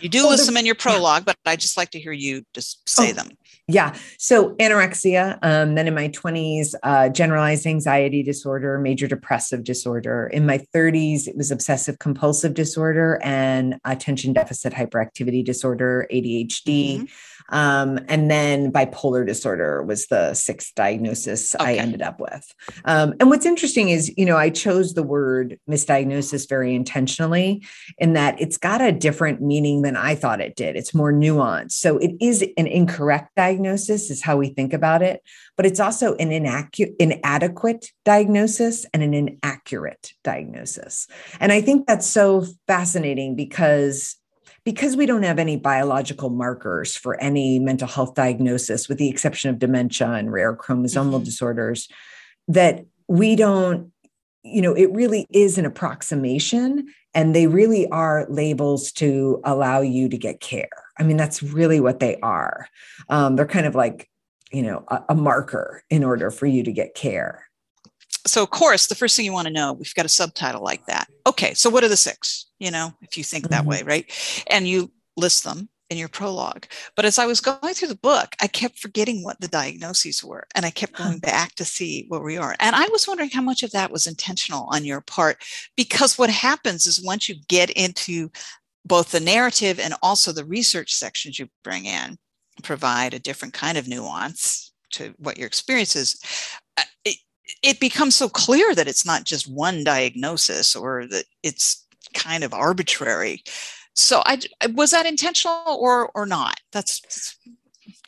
You 0.00 0.08
do 0.08 0.22
well, 0.22 0.30
list 0.30 0.46
them 0.46 0.56
in 0.56 0.66
your 0.66 0.74
prologue, 0.74 1.24
but 1.24 1.36
I'd 1.46 1.60
just 1.60 1.76
like 1.76 1.90
to 1.90 2.00
hear 2.00 2.12
you 2.12 2.44
just 2.54 2.88
say 2.88 3.10
oh, 3.10 3.14
them. 3.14 3.30
Yeah. 3.72 3.94
So 4.18 4.54
anorexia, 4.56 5.38
um, 5.42 5.74
then 5.74 5.86
in 5.86 5.94
my 5.94 6.08
20s, 6.08 6.74
uh, 6.82 7.08
generalized 7.08 7.66
anxiety 7.66 8.22
disorder, 8.22 8.78
major 8.78 9.06
depressive 9.06 9.64
disorder. 9.64 10.28
In 10.32 10.44
my 10.46 10.58
30s, 10.74 11.28
it 11.28 11.36
was 11.36 11.50
obsessive 11.50 11.98
compulsive 11.98 12.54
disorder 12.54 13.20
and 13.22 13.76
attention 13.84 14.32
deficit 14.32 14.72
hyperactivity 14.72 15.44
disorder, 15.44 16.06
ADHD. 16.12 16.96
Mm-hmm. 16.96 17.04
Um, 17.50 17.98
and 18.08 18.30
then 18.30 18.72
bipolar 18.72 19.26
disorder 19.26 19.82
was 19.82 20.06
the 20.06 20.34
sixth 20.34 20.74
diagnosis 20.74 21.54
okay. 21.54 21.64
I 21.64 21.74
ended 21.74 22.02
up 22.02 22.20
with. 22.20 22.54
Um, 22.84 23.14
and 23.20 23.28
what's 23.28 23.46
interesting 23.46 23.88
is, 23.88 24.12
you 24.16 24.24
know, 24.24 24.36
I 24.36 24.50
chose 24.50 24.94
the 24.94 25.02
word 25.02 25.58
misdiagnosis 25.68 26.48
very 26.48 26.74
intentionally 26.74 27.62
in 27.98 28.12
that 28.14 28.40
it's 28.40 28.56
got 28.56 28.80
a 28.80 28.92
different 28.92 29.42
meaning 29.42 29.82
than 29.82 29.96
I 29.96 30.14
thought 30.14 30.40
it 30.40 30.56
did. 30.56 30.76
It's 30.76 30.94
more 30.94 31.12
nuanced. 31.12 31.72
So 31.72 31.98
it 31.98 32.12
is 32.20 32.42
an 32.56 32.66
incorrect 32.66 33.34
diagnosis, 33.36 34.10
is 34.10 34.22
how 34.22 34.36
we 34.36 34.48
think 34.48 34.72
about 34.72 35.02
it, 35.02 35.22
but 35.56 35.66
it's 35.66 35.80
also 35.80 36.14
an 36.16 36.32
inaccurate, 36.32 36.94
inadequate 36.98 37.90
diagnosis 38.04 38.86
and 38.94 39.02
an 39.02 39.14
inaccurate 39.14 40.12
diagnosis. 40.24 41.06
And 41.40 41.52
I 41.52 41.60
think 41.60 41.86
that's 41.86 42.06
so 42.06 42.46
fascinating 42.66 43.36
because 43.36 44.16
because 44.64 44.96
we 44.96 45.06
don't 45.06 45.22
have 45.22 45.38
any 45.38 45.56
biological 45.56 46.30
markers 46.30 46.96
for 46.96 47.20
any 47.20 47.58
mental 47.58 47.88
health 47.88 48.14
diagnosis, 48.14 48.88
with 48.88 48.98
the 48.98 49.08
exception 49.08 49.50
of 49.50 49.58
dementia 49.58 50.10
and 50.12 50.32
rare 50.32 50.54
chromosomal 50.54 51.14
mm-hmm. 51.14 51.24
disorders, 51.24 51.88
that 52.48 52.84
we 53.08 53.36
don't, 53.36 53.92
you 54.42 54.62
know, 54.62 54.74
it 54.74 54.92
really 54.92 55.26
is 55.30 55.58
an 55.58 55.66
approximation 55.66 56.86
and 57.14 57.34
they 57.34 57.46
really 57.46 57.88
are 57.88 58.26
labels 58.28 58.92
to 58.92 59.40
allow 59.44 59.80
you 59.80 60.08
to 60.08 60.16
get 60.16 60.40
care. 60.40 60.68
I 60.98 61.02
mean, 61.02 61.16
that's 61.16 61.42
really 61.42 61.80
what 61.80 62.00
they 62.00 62.16
are. 62.22 62.68
Um, 63.08 63.36
they're 63.36 63.46
kind 63.46 63.66
of 63.66 63.74
like, 63.74 64.08
you 64.52 64.62
know, 64.62 64.84
a, 64.88 65.02
a 65.10 65.14
marker 65.14 65.82
in 65.90 66.04
order 66.04 66.30
for 66.30 66.46
you 66.46 66.62
to 66.62 66.72
get 66.72 66.94
care 66.94 67.49
so 68.26 68.42
of 68.42 68.50
course 68.50 68.86
the 68.86 68.94
first 68.94 69.16
thing 69.16 69.24
you 69.24 69.32
want 69.32 69.46
to 69.46 69.52
know 69.52 69.72
we've 69.72 69.94
got 69.94 70.06
a 70.06 70.10
subtitle 70.10 70.62
like 70.62 70.84
that. 70.86 71.08
Okay 71.26 71.54
so 71.54 71.70
what 71.70 71.84
are 71.84 71.88
the 71.88 71.96
six 71.96 72.46
you 72.58 72.70
know 72.70 72.92
if 73.02 73.16
you 73.16 73.24
think 73.24 73.48
that 73.48 73.60
mm-hmm. 73.60 73.70
way 73.70 73.82
right? 73.84 74.44
And 74.48 74.66
you 74.66 74.90
list 75.16 75.44
them 75.44 75.68
in 75.90 75.98
your 75.98 76.08
prologue. 76.08 76.66
But 76.94 77.04
as 77.04 77.18
i 77.18 77.26
was 77.26 77.40
going 77.40 77.74
through 77.74 77.88
the 77.88 77.96
book 77.96 78.34
i 78.40 78.46
kept 78.46 78.78
forgetting 78.78 79.22
what 79.22 79.40
the 79.40 79.48
diagnoses 79.48 80.22
were 80.22 80.46
and 80.54 80.64
i 80.64 80.70
kept 80.70 80.96
going 80.96 81.18
back 81.18 81.54
to 81.56 81.64
see 81.64 82.06
where 82.08 82.20
we 82.20 82.36
are. 82.36 82.54
And 82.60 82.76
i 82.76 82.88
was 82.88 83.08
wondering 83.08 83.30
how 83.30 83.42
much 83.42 83.62
of 83.62 83.72
that 83.72 83.90
was 83.90 84.06
intentional 84.06 84.68
on 84.70 84.84
your 84.84 85.00
part 85.00 85.42
because 85.76 86.18
what 86.18 86.30
happens 86.30 86.86
is 86.86 87.04
once 87.04 87.28
you 87.28 87.36
get 87.48 87.70
into 87.70 88.30
both 88.84 89.10
the 89.10 89.20
narrative 89.20 89.78
and 89.78 89.94
also 90.02 90.32
the 90.32 90.44
research 90.44 90.94
sections 90.94 91.38
you 91.38 91.48
bring 91.62 91.84
in 91.84 92.16
provide 92.62 93.14
a 93.14 93.18
different 93.18 93.54
kind 93.54 93.78
of 93.78 93.88
nuance 93.88 94.72
to 94.90 95.14
what 95.18 95.38
your 95.38 95.46
experience 95.46 95.96
is 95.96 96.20
uh, 96.76 96.82
it, 97.62 97.80
becomes 97.80 98.14
so 98.14 98.28
clear 98.28 98.74
that 98.74 98.88
it's 98.88 99.06
not 99.06 99.24
just 99.24 99.50
one 99.50 99.84
diagnosis 99.84 100.76
or 100.76 101.06
that 101.06 101.24
it's 101.42 101.86
kind 102.14 102.44
of 102.44 102.52
arbitrary. 102.52 103.42
So 103.94 104.22
I 104.24 104.40
was 104.74 104.92
that 104.92 105.06
intentional 105.06 105.76
or 105.80 106.10
or 106.14 106.26
not? 106.26 106.60
That's, 106.72 107.00
that's 107.00 107.36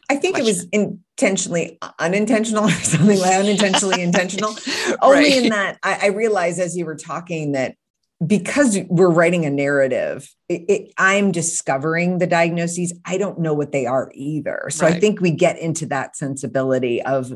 I 0.09 0.17
think 0.17 0.37
question. 0.37 0.47
it 0.47 0.49
was 0.49 0.67
intentionally 0.73 1.79
unintentional 1.99 2.65
or 2.65 2.71
something 2.71 3.19
like 3.19 3.35
unintentionally 3.35 4.03
intentional. 4.03 4.55
Only 5.01 5.19
right. 5.19 5.45
in 5.45 5.49
that 5.51 5.79
I, 5.83 5.99
I 6.03 6.07
realized 6.09 6.61
as 6.61 6.77
you 6.77 6.87
were 6.87 6.97
talking 6.97 7.53
that 7.53 7.77
because 8.25 8.79
we're 8.89 9.11
writing 9.11 9.45
a 9.45 9.51
narrative, 9.51 10.33
it, 10.49 10.65
it, 10.69 10.93
I'm 10.97 11.33
discovering 11.33 12.19
the 12.19 12.27
diagnoses. 12.27 12.93
I 13.05 13.19
don't 13.19 13.41
know 13.41 13.55
what 13.55 13.73
they 13.73 13.87
are 13.87 14.13
either. 14.15 14.69
So 14.71 14.87
right. 14.87 14.97
I 14.97 15.01
think 15.01 15.21
we 15.21 15.33
get 15.33 15.59
into 15.59 15.87
that 15.87 16.17
sensibility 16.17 17.03
of 17.03 17.33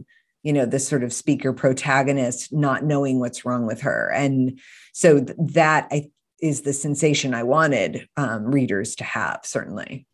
you 0.46 0.52
know 0.52 0.64
the 0.64 0.78
sort 0.78 1.02
of 1.02 1.12
speaker 1.12 1.52
protagonist 1.52 2.52
not 2.52 2.84
knowing 2.84 3.18
what's 3.18 3.44
wrong 3.44 3.66
with 3.66 3.80
her. 3.80 4.12
And 4.12 4.60
so 4.92 5.18
th- 5.24 5.36
that 5.38 5.88
I, 5.90 6.08
is 6.40 6.62
the 6.62 6.72
sensation 6.72 7.34
i 7.34 7.42
wanted 7.42 8.08
um, 8.16 8.44
readers 8.44 8.94
to 8.96 9.04
have 9.04 9.40
certainly. 9.42 10.06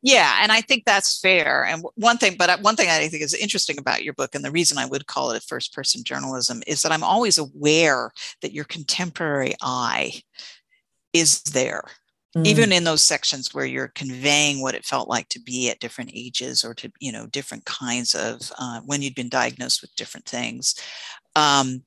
Yeah 0.00 0.38
and 0.42 0.52
i 0.52 0.60
think 0.60 0.84
that's 0.84 1.20
fair. 1.20 1.64
And 1.64 1.82
one 1.96 2.18
thing 2.18 2.36
but 2.38 2.62
one 2.62 2.76
thing 2.76 2.88
i 2.88 3.08
think 3.08 3.22
is 3.24 3.34
interesting 3.34 3.78
about 3.78 4.04
your 4.04 4.14
book 4.14 4.36
and 4.36 4.44
the 4.44 4.52
reason 4.52 4.78
i 4.78 4.86
would 4.86 5.08
call 5.08 5.32
it 5.32 5.42
a 5.42 5.46
first 5.46 5.74
person 5.74 6.04
journalism 6.04 6.62
is 6.68 6.82
that 6.82 6.92
i'm 6.92 7.02
always 7.02 7.38
aware 7.38 8.12
that 8.42 8.52
your 8.52 8.66
contemporary 8.66 9.54
eye 9.60 10.22
is 11.12 11.42
there 11.42 11.82
mm. 12.36 12.46
even 12.46 12.72
in 12.72 12.84
those 12.84 13.02
sections 13.02 13.54
where 13.54 13.64
you're 13.64 13.88
conveying 13.88 14.60
what 14.60 14.74
it 14.74 14.84
felt 14.84 15.08
like 15.08 15.28
to 15.28 15.40
be 15.40 15.70
at 15.70 15.80
different 15.80 16.10
ages 16.14 16.64
or 16.64 16.74
to 16.74 16.90
you 17.00 17.12
know 17.12 17.26
different 17.26 17.64
kinds 17.64 18.14
of 18.14 18.52
uh, 18.58 18.80
when 18.86 19.02
you'd 19.02 19.14
been 19.14 19.28
diagnosed 19.28 19.80
with 19.80 19.94
different 19.96 20.26
things 20.26 20.74
um, 21.36 21.82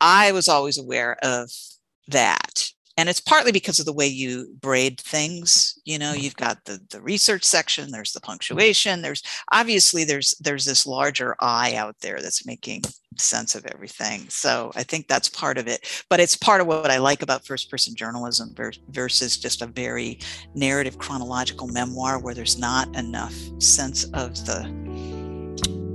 i 0.00 0.32
was 0.32 0.48
always 0.48 0.78
aware 0.78 1.16
of 1.22 1.50
that 2.08 2.70
and 2.96 3.08
it's 3.08 3.20
partly 3.20 3.52
because 3.52 3.78
of 3.78 3.86
the 3.86 3.92
way 3.92 4.06
you 4.06 4.54
braid 4.60 5.00
things 5.00 5.78
you 5.84 5.98
know 5.98 6.12
you've 6.12 6.36
got 6.36 6.64
the 6.64 6.80
the 6.90 7.00
research 7.00 7.44
section 7.44 7.90
there's 7.90 8.12
the 8.12 8.20
mm-hmm. 8.20 8.30
punctuation 8.32 9.02
there's 9.02 9.22
obviously 9.52 10.04
there's 10.04 10.34
there's 10.40 10.64
this 10.64 10.86
larger 10.86 11.36
eye 11.40 11.74
out 11.74 11.96
there 12.00 12.20
that's 12.20 12.46
making 12.46 12.82
sense 13.18 13.54
of 13.54 13.66
everything 13.66 14.24
so 14.28 14.72
i 14.74 14.82
think 14.82 15.06
that's 15.06 15.28
part 15.28 15.58
of 15.58 15.68
it 15.68 16.04
but 16.08 16.20
it's 16.20 16.36
part 16.36 16.60
of 16.60 16.66
what 16.66 16.90
i 16.90 16.96
like 16.96 17.22
about 17.22 17.46
first 17.46 17.70
person 17.70 17.94
journalism 17.94 18.54
versus 18.88 19.36
just 19.36 19.62
a 19.62 19.66
very 19.66 20.18
narrative 20.54 20.98
chronological 20.98 21.68
memoir 21.68 22.18
where 22.18 22.34
there's 22.34 22.58
not 22.58 22.94
enough 22.96 23.34
sense 23.58 24.04
of 24.14 24.34
the 24.46 24.62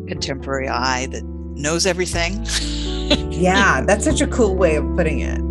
contemporary 0.08 0.70
eye 0.70 1.08
that 1.08 1.24
knows 1.58 1.86
everything. 1.86 2.46
Yeah 3.32 3.82
that's 3.88 4.06
such 4.06 4.22
a 4.22 4.28
cool 4.28 4.56
way 4.56 4.76
of 4.76 4.86
putting 4.96 5.20
it 5.20 5.47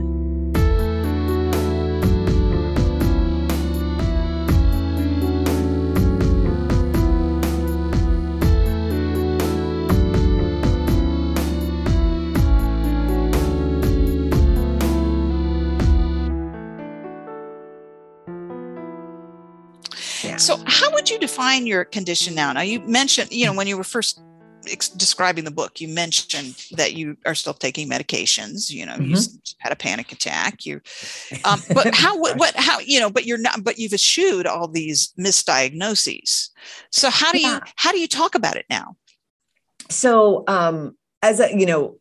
So, 20.47 20.63
how 20.65 20.93
would 20.93 21.11
you 21.11 21.19
define 21.19 21.67
your 21.67 21.85
condition 21.85 22.37
now? 22.37 22.53
Now, 22.53 22.61
you 22.61 22.79
mentioned, 22.79 23.33
you 23.33 23.47
know, 23.47 23.53
when 23.53 23.67
you 23.67 23.77
were 23.77 23.83
first 23.83 24.23
ex- 24.69 24.91
describing 24.91 25.43
the 25.43 25.51
book, 25.51 25.81
you 25.81 25.89
mentioned 25.89 26.69
that 26.71 26.95
you 26.95 27.17
are 27.27 27.35
still 27.35 27.53
taking 27.53 27.91
medications. 27.91 28.71
You 28.71 28.87
know, 28.87 28.93
mm-hmm. 28.93 29.15
you 29.15 29.19
had 29.59 29.73
a 29.73 29.77
panic 29.77 30.13
attack. 30.13 30.65
You, 30.65 30.81
um, 31.45 31.61
but 31.75 31.93
how? 31.97 32.17
What, 32.17 32.39
what? 32.39 32.55
How? 32.55 32.79
You 32.79 33.01
know, 33.01 33.11
but 33.11 33.27
you're 33.27 33.39
not. 33.39 33.65
But 33.65 33.81
you've 33.81 33.93
eschewed 33.93 34.47
all 34.47 34.69
these 34.69 35.13
misdiagnoses. 35.19 36.51
So 36.93 37.11
how 37.11 37.33
do 37.33 37.41
yeah. 37.41 37.55
you 37.55 37.61
how 37.75 37.91
do 37.91 37.99
you 37.99 38.07
talk 38.07 38.37
about 38.37 38.55
it 38.55 38.67
now? 38.71 38.95
So, 39.91 40.45
um, 40.47 40.97
as 41.23 41.41
a 41.41 41.59
you 41.59 41.67
know, 41.67 41.99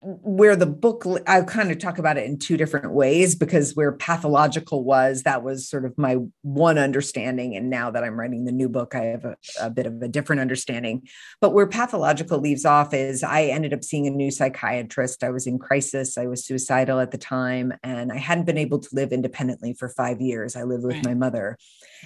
where 0.00 0.54
the 0.54 0.66
book 0.66 1.04
i 1.26 1.40
kind 1.42 1.72
of 1.72 1.78
talk 1.78 1.98
about 1.98 2.16
it 2.16 2.24
in 2.24 2.38
two 2.38 2.56
different 2.56 2.92
ways 2.92 3.34
because 3.34 3.74
where 3.74 3.90
pathological 3.90 4.84
was 4.84 5.24
that 5.24 5.42
was 5.42 5.68
sort 5.68 5.84
of 5.84 5.96
my 5.98 6.16
one 6.42 6.78
understanding 6.78 7.56
and 7.56 7.68
now 7.68 7.90
that 7.90 8.04
i'm 8.04 8.18
writing 8.18 8.44
the 8.44 8.52
new 8.52 8.68
book 8.68 8.94
i 8.94 9.02
have 9.04 9.24
a, 9.24 9.36
a, 9.60 9.70
bit 9.70 9.86
of 9.86 10.00
a 10.02 10.08
different 10.08 10.40
understanding. 10.40 11.06
But 11.40 11.52
where 11.52 11.66
pathological 11.66 12.38
leaves 12.38 12.64
off 12.64 12.94
is 12.94 13.22
i 13.22 13.44
ended 13.44 13.72
up 13.72 13.82
seeing 13.82 14.06
a 14.06 14.10
new 14.10 14.30
psychiatrist. 14.30 15.24
I 15.24 15.30
was 15.30 15.46
in 15.46 15.58
crisis. 15.58 16.16
I 16.16 16.26
was 16.26 16.44
suicidal 16.44 17.00
at 17.00 17.10
the 17.10 17.18
time 17.18 17.72
and 17.82 18.12
i 18.12 18.18
hadn't 18.18 18.44
been 18.44 18.58
able 18.58 18.78
to 18.78 18.88
live 18.92 19.12
independently 19.12 19.74
for 19.74 19.88
five 19.88 20.20
years. 20.20 20.54
I 20.56 20.62
lived 20.62 20.84
with 20.84 20.96
right. 20.96 21.04
my 21.04 21.14
mother 21.14 21.58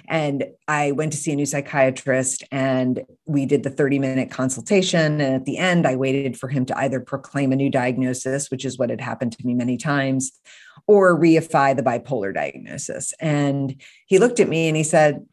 and 0.07 0.45
I 0.67 0.91
went 0.91 1.11
to 1.13 1.17
see 1.17 1.31
a 1.31 1.35
new 1.35 1.45
psychiatrist 1.45 2.43
and 2.51 3.05
we 3.25 3.45
did 3.45 3.63
the 3.63 3.69
30 3.69 3.99
minute 3.99 4.31
consultation. 4.31 5.21
And 5.21 5.35
at 5.35 5.45
the 5.45 5.57
end, 5.57 5.85
I 5.85 5.95
waited 5.95 6.37
for 6.37 6.49
him 6.49 6.65
to 6.67 6.77
either 6.77 6.99
proclaim 6.99 7.51
a 7.51 7.55
new 7.55 7.69
diagnosis, 7.69 8.51
which 8.51 8.65
is 8.65 8.77
what 8.77 8.89
had 8.89 9.01
happened 9.01 9.33
to 9.33 9.47
me 9.47 9.53
many 9.53 9.77
times, 9.77 10.31
or 10.87 11.19
reify 11.19 11.75
the 11.75 11.83
bipolar 11.83 12.33
diagnosis. 12.33 13.13
And 13.19 13.81
he 14.05 14.19
looked 14.19 14.39
at 14.39 14.49
me 14.49 14.67
and 14.67 14.77
he 14.77 14.83
said, 14.83 15.25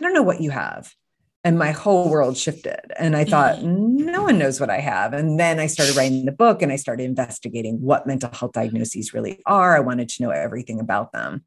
I 0.00 0.04
don't 0.04 0.14
know 0.14 0.22
what 0.22 0.40
you 0.40 0.50
have 0.50 0.94
and 1.44 1.58
my 1.58 1.70
whole 1.70 2.10
world 2.10 2.36
shifted 2.36 2.80
and 2.98 3.16
i 3.16 3.24
thought 3.24 3.56
mm-hmm. 3.56 3.96
no 4.06 4.22
one 4.22 4.38
knows 4.38 4.60
what 4.60 4.70
i 4.70 4.78
have 4.78 5.12
and 5.12 5.38
then 5.38 5.58
i 5.58 5.66
started 5.66 5.96
writing 5.96 6.24
the 6.24 6.32
book 6.32 6.62
and 6.62 6.72
i 6.72 6.76
started 6.76 7.04
investigating 7.04 7.80
what 7.80 8.06
mental 8.06 8.30
health 8.32 8.52
diagnoses 8.52 9.14
really 9.14 9.40
are 9.46 9.76
i 9.76 9.80
wanted 9.80 10.08
to 10.08 10.22
know 10.22 10.30
everything 10.30 10.80
about 10.80 11.12
them 11.12 11.44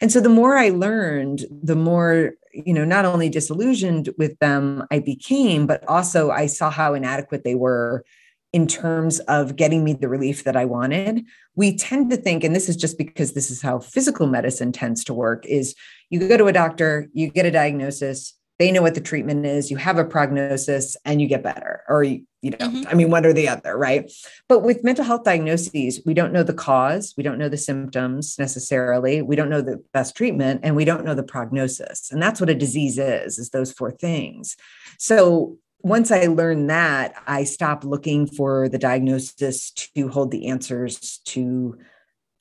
and 0.00 0.12
so 0.12 0.20
the 0.20 0.28
more 0.28 0.56
i 0.56 0.68
learned 0.68 1.44
the 1.50 1.76
more 1.76 2.32
you 2.52 2.72
know 2.72 2.84
not 2.84 3.04
only 3.04 3.28
disillusioned 3.28 4.10
with 4.18 4.38
them 4.38 4.84
i 4.90 4.98
became 4.98 5.66
but 5.66 5.86
also 5.88 6.30
i 6.30 6.46
saw 6.46 6.70
how 6.70 6.94
inadequate 6.94 7.44
they 7.44 7.54
were 7.54 8.04
in 8.52 8.66
terms 8.66 9.18
of 9.20 9.56
getting 9.56 9.82
me 9.82 9.94
the 9.94 10.08
relief 10.08 10.44
that 10.44 10.56
I 10.56 10.66
wanted. 10.66 11.24
We 11.56 11.74
tend 11.76 12.10
to 12.10 12.18
think, 12.18 12.44
and 12.44 12.54
this 12.54 12.68
is 12.68 12.76
just 12.76 12.98
because 12.98 13.32
this 13.32 13.50
is 13.50 13.62
how 13.62 13.78
physical 13.78 14.26
medicine 14.26 14.72
tends 14.72 15.04
to 15.04 15.14
work, 15.14 15.46
is 15.46 15.74
you 16.10 16.28
go 16.28 16.36
to 16.36 16.46
a 16.46 16.52
doctor, 16.52 17.08
you 17.14 17.30
get 17.30 17.46
a 17.46 17.50
diagnosis, 17.50 18.34
they 18.62 18.70
know 18.70 18.80
what 18.80 18.94
the 18.94 19.00
treatment 19.00 19.44
is 19.44 19.72
you 19.72 19.76
have 19.76 19.98
a 19.98 20.04
prognosis 20.04 20.96
and 21.04 21.20
you 21.20 21.26
get 21.26 21.42
better 21.42 21.82
or 21.88 22.04
you, 22.04 22.24
know 22.44 22.56
mm-hmm. 22.58 22.86
i 22.86 22.94
mean 22.94 23.10
one 23.10 23.26
or 23.26 23.32
the 23.32 23.48
other 23.48 23.76
right 23.76 24.12
but 24.48 24.60
with 24.60 24.84
mental 24.84 25.04
health 25.04 25.24
diagnoses 25.24 26.00
we 26.06 26.14
don't 26.14 26.32
know 26.32 26.44
the 26.44 26.54
cause 26.54 27.12
we 27.16 27.24
don't 27.24 27.38
know 27.38 27.48
the 27.48 27.56
symptoms 27.56 28.36
necessarily 28.38 29.20
we 29.20 29.34
don't 29.34 29.50
know 29.50 29.60
the 29.60 29.82
best 29.92 30.16
treatment 30.16 30.60
and 30.62 30.76
we 30.76 30.84
don't 30.84 31.04
know 31.04 31.14
the 31.14 31.24
prognosis 31.24 32.12
and 32.12 32.22
that's 32.22 32.40
what 32.40 32.50
a 32.50 32.54
disease 32.54 32.98
is 32.98 33.36
is 33.36 33.50
those 33.50 33.72
four 33.72 33.90
things 33.90 34.56
so 34.96 35.58
once 35.84 36.12
I 36.12 36.26
learned 36.26 36.70
that, 36.70 37.12
I 37.26 37.42
stopped 37.42 37.82
looking 37.82 38.28
for 38.28 38.68
the 38.68 38.78
diagnosis 38.78 39.72
to 39.72 40.06
hold 40.06 40.30
the 40.30 40.46
answers 40.46 41.18
to 41.24 41.76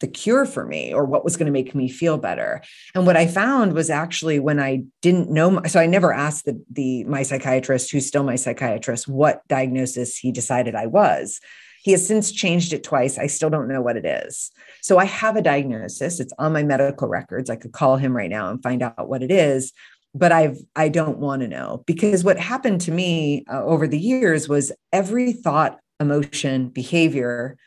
the 0.01 0.07
cure 0.07 0.45
for 0.45 0.65
me 0.65 0.93
or 0.93 1.05
what 1.05 1.23
was 1.23 1.37
going 1.37 1.45
to 1.45 1.51
make 1.51 1.73
me 1.73 1.87
feel 1.87 2.17
better. 2.17 2.61
And 2.93 3.05
what 3.05 3.15
i 3.15 3.25
found 3.25 3.73
was 3.73 3.89
actually 3.89 4.39
when 4.39 4.59
i 4.59 4.83
didn't 5.01 5.29
know 5.29 5.61
so 5.67 5.79
i 5.79 5.85
never 5.85 6.11
asked 6.11 6.45
the, 6.45 6.61
the 6.69 7.03
my 7.05 7.23
psychiatrist 7.23 7.91
who's 7.91 8.07
still 8.07 8.23
my 8.23 8.35
psychiatrist 8.35 9.07
what 9.07 9.47
diagnosis 9.47 10.17
he 10.17 10.31
decided 10.31 10.75
i 10.75 10.87
was. 10.87 11.39
He 11.83 11.91
has 11.93 12.05
since 12.05 12.31
changed 12.31 12.73
it 12.73 12.83
twice. 12.83 13.17
I 13.17 13.25
still 13.25 13.49
don't 13.49 13.67
know 13.67 13.81
what 13.81 13.97
it 13.97 14.05
is. 14.05 14.51
So 14.81 14.97
i 14.97 15.05
have 15.05 15.35
a 15.35 15.41
diagnosis. 15.41 16.19
It's 16.19 16.33
on 16.37 16.53
my 16.53 16.63
medical 16.63 17.07
records. 17.07 17.49
I 17.49 17.55
could 17.55 17.71
call 17.71 17.97
him 17.97 18.15
right 18.15 18.29
now 18.29 18.49
and 18.49 18.61
find 18.61 18.83
out 18.83 19.07
what 19.07 19.23
it 19.23 19.31
is. 19.31 19.71
But 20.13 20.31
i've 20.31 20.57
i 20.75 20.89
don't 20.89 21.19
want 21.19 21.41
to 21.41 21.47
know. 21.47 21.83
Because 21.85 22.23
what 22.23 22.37
happened 22.37 22.81
to 22.81 22.91
me 22.91 23.45
uh, 23.51 23.63
over 23.63 23.87
the 23.87 23.99
years 23.99 24.49
was 24.49 24.71
every 24.91 25.33
thought 25.33 25.79
emotion 25.99 26.69
behavior 26.69 27.57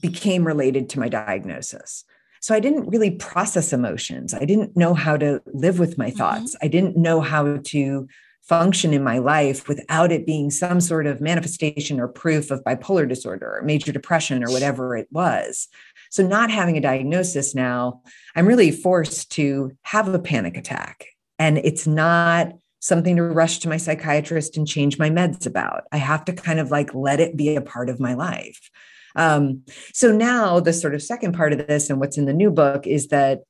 became 0.00 0.46
related 0.46 0.88
to 0.90 1.00
my 1.00 1.08
diagnosis. 1.08 2.04
So 2.40 2.54
I 2.54 2.60
didn't 2.60 2.88
really 2.88 3.10
process 3.10 3.72
emotions. 3.72 4.32
I 4.32 4.44
didn't 4.44 4.76
know 4.76 4.94
how 4.94 5.16
to 5.18 5.42
live 5.46 5.78
with 5.78 5.98
my 5.98 6.08
mm-hmm. 6.08 6.18
thoughts. 6.18 6.54
Mm-hmm. 6.54 6.64
I 6.64 6.68
didn't 6.68 6.96
know 6.96 7.20
how 7.20 7.58
to 7.58 8.08
function 8.42 8.92
in 8.94 9.04
my 9.04 9.18
life 9.18 9.68
without 9.68 10.10
it 10.10 10.26
being 10.26 10.50
some 10.50 10.80
sort 10.80 11.06
of 11.06 11.20
manifestation 11.20 12.00
or 12.00 12.08
proof 12.08 12.50
of 12.50 12.64
bipolar 12.64 13.08
disorder 13.08 13.58
or 13.58 13.62
major 13.62 13.92
depression 13.92 14.42
or 14.42 14.50
whatever 14.50 14.96
it 14.96 15.06
was. 15.10 15.68
So, 16.10 16.26
not 16.26 16.50
having 16.50 16.76
a 16.76 16.80
diagnosis 16.80 17.54
now, 17.54 18.02
I'm 18.34 18.46
really 18.46 18.72
forced 18.72 19.30
to 19.32 19.72
have 19.82 20.08
a 20.08 20.18
panic 20.18 20.56
attack. 20.56 21.06
And 21.38 21.58
it's 21.58 21.86
not 21.86 22.52
something 22.80 23.16
to 23.16 23.22
rush 23.22 23.58
to 23.60 23.68
my 23.68 23.76
psychiatrist 23.76 24.56
and 24.56 24.66
change 24.66 24.98
my 24.98 25.10
meds 25.10 25.46
about. 25.46 25.84
I 25.92 25.98
have 25.98 26.24
to 26.24 26.32
kind 26.32 26.58
of 26.58 26.70
like 26.70 26.94
let 26.94 27.20
it 27.20 27.36
be 27.36 27.54
a 27.54 27.60
part 27.60 27.90
of 27.90 28.00
my 28.00 28.14
life. 28.14 28.70
Um, 29.16 29.62
so 29.92 30.12
now 30.12 30.60
the 30.60 30.72
sort 30.72 30.94
of 30.94 31.02
second 31.02 31.32
part 31.32 31.52
of 31.52 31.66
this 31.66 31.90
and 31.90 32.00
what's 32.00 32.18
in 32.18 32.26
the 32.26 32.32
new 32.32 32.50
book 32.50 32.86
is 32.86 33.08
that 33.08 33.40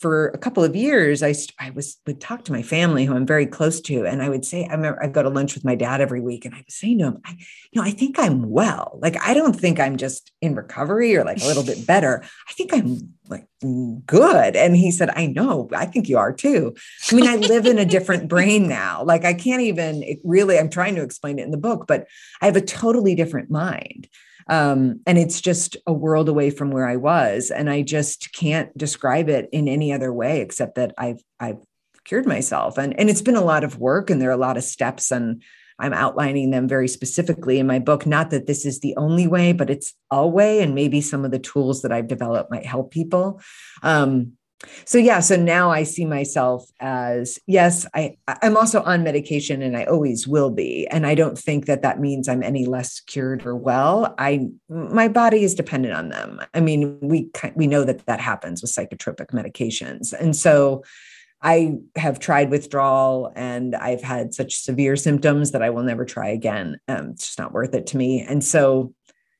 for 0.00 0.28
a 0.28 0.38
couple 0.38 0.64
of 0.64 0.74
years, 0.74 1.22
I, 1.22 1.34
I 1.58 1.70
was 1.70 1.98
would 2.06 2.22
talk 2.22 2.46
to 2.46 2.52
my 2.52 2.62
family 2.62 3.04
who 3.04 3.14
I'm 3.14 3.26
very 3.26 3.44
close 3.44 3.82
to, 3.82 4.06
and 4.06 4.22
I 4.22 4.30
would 4.30 4.46
say, 4.46 4.66
I 4.66 4.72
remember 4.72 5.02
I 5.02 5.08
go 5.08 5.22
to 5.22 5.28
lunch 5.28 5.54
with 5.54 5.62
my 5.62 5.74
dad 5.74 6.00
every 6.00 6.22
week, 6.22 6.46
and 6.46 6.54
I 6.54 6.64
was 6.64 6.74
saying 6.74 6.98
to 7.00 7.04
him, 7.04 7.18
I, 7.26 7.32
you 7.70 7.80
know, 7.80 7.82
I 7.82 7.90
think 7.90 8.18
I'm 8.18 8.48
well. 8.48 8.98
Like 9.02 9.16
I 9.22 9.34
don't 9.34 9.52
think 9.52 9.78
I'm 9.78 9.98
just 9.98 10.32
in 10.40 10.54
recovery 10.54 11.14
or 11.16 11.24
like 11.24 11.42
a 11.42 11.46
little 11.46 11.62
bit 11.62 11.86
better. 11.86 12.24
I 12.48 12.52
think 12.54 12.72
I'm 12.72 13.12
like 13.28 13.46
good. 14.06 14.56
And 14.56 14.74
he 14.74 14.90
said, 14.90 15.10
I 15.14 15.26
know, 15.26 15.68
I 15.74 15.84
think 15.84 16.08
you 16.08 16.16
are 16.16 16.32
too. 16.32 16.74
I 17.12 17.14
mean, 17.14 17.28
I 17.28 17.36
live 17.36 17.66
in 17.66 17.78
a 17.78 17.84
different 17.84 18.26
brain 18.26 18.68
now. 18.68 19.04
Like 19.04 19.26
I 19.26 19.34
can't 19.34 19.62
even 19.62 20.02
really. 20.24 20.58
I'm 20.58 20.70
trying 20.70 20.94
to 20.94 21.02
explain 21.02 21.38
it 21.38 21.44
in 21.44 21.50
the 21.50 21.58
book, 21.58 21.86
but 21.86 22.06
I 22.40 22.46
have 22.46 22.56
a 22.56 22.62
totally 22.62 23.14
different 23.14 23.50
mind. 23.50 24.08
Um, 24.50 25.00
and 25.06 25.16
it's 25.16 25.40
just 25.40 25.76
a 25.86 25.92
world 25.92 26.28
away 26.28 26.50
from 26.50 26.70
where 26.70 26.86
I 26.86 26.96
was. 26.96 27.50
And 27.50 27.70
I 27.70 27.80
just 27.82 28.34
can't 28.34 28.76
describe 28.76 29.30
it 29.30 29.48
in 29.52 29.68
any 29.68 29.92
other 29.92 30.12
way 30.12 30.40
except 30.40 30.74
that 30.74 30.92
I've 30.98 31.22
I've 31.38 31.62
cured 32.04 32.26
myself. 32.26 32.76
And, 32.76 32.98
and 32.98 33.08
it's 33.08 33.22
been 33.22 33.36
a 33.36 33.44
lot 33.44 33.64
of 33.64 33.78
work 33.78 34.10
and 34.10 34.20
there 34.20 34.28
are 34.30 34.32
a 34.32 34.36
lot 34.36 34.56
of 34.56 34.64
steps 34.64 35.10
and 35.12 35.42
I'm 35.80 35.94
outlining 35.94 36.50
them 36.50 36.68
very 36.68 36.88
specifically 36.88 37.58
in 37.58 37.66
my 37.66 37.78
book. 37.78 38.04
Not 38.04 38.30
that 38.30 38.46
this 38.46 38.66
is 38.66 38.80
the 38.80 38.94
only 38.96 39.26
way, 39.26 39.52
but 39.52 39.70
it's 39.70 39.94
a 40.10 40.26
way, 40.26 40.60
and 40.60 40.74
maybe 40.74 41.00
some 41.00 41.24
of 41.24 41.30
the 41.30 41.38
tools 41.38 41.80
that 41.82 41.90
I've 41.90 42.06
developed 42.06 42.50
might 42.50 42.66
help 42.66 42.90
people. 42.90 43.40
Um, 43.82 44.32
so 44.84 44.98
yeah 44.98 45.20
so 45.20 45.36
now 45.36 45.70
i 45.70 45.82
see 45.82 46.04
myself 46.04 46.68
as 46.80 47.38
yes 47.46 47.86
i 47.94 48.14
i'm 48.42 48.56
also 48.56 48.82
on 48.82 49.02
medication 49.02 49.62
and 49.62 49.76
i 49.76 49.84
always 49.84 50.28
will 50.28 50.50
be 50.50 50.86
and 50.90 51.06
i 51.06 51.14
don't 51.14 51.38
think 51.38 51.66
that 51.66 51.82
that 51.82 51.98
means 51.98 52.28
i'm 52.28 52.42
any 52.42 52.66
less 52.66 53.00
cured 53.00 53.44
or 53.46 53.56
well. 53.56 54.14
I 54.18 54.48
my 54.68 55.08
body 55.08 55.42
is 55.42 55.54
dependent 55.54 55.94
on 55.94 56.08
them. 56.08 56.40
I 56.54 56.60
mean 56.60 56.98
we 57.00 57.30
we 57.54 57.66
know 57.66 57.84
that 57.84 58.06
that 58.06 58.20
happens 58.20 58.62
with 58.62 58.72
psychotropic 58.72 59.28
medications. 59.28 60.12
And 60.12 60.34
so 60.34 60.84
i 61.42 61.74
have 61.96 62.18
tried 62.18 62.50
withdrawal 62.50 63.32
and 63.34 63.74
i've 63.74 64.02
had 64.02 64.34
such 64.34 64.56
severe 64.56 64.94
symptoms 64.94 65.52
that 65.52 65.62
i 65.62 65.70
will 65.70 65.82
never 65.82 66.04
try 66.04 66.28
again. 66.28 66.78
Um, 66.88 67.10
it's 67.10 67.26
just 67.26 67.38
not 67.38 67.52
worth 67.52 67.74
it 67.74 67.86
to 67.88 67.96
me. 67.96 68.22
And 68.22 68.44
so 68.44 68.94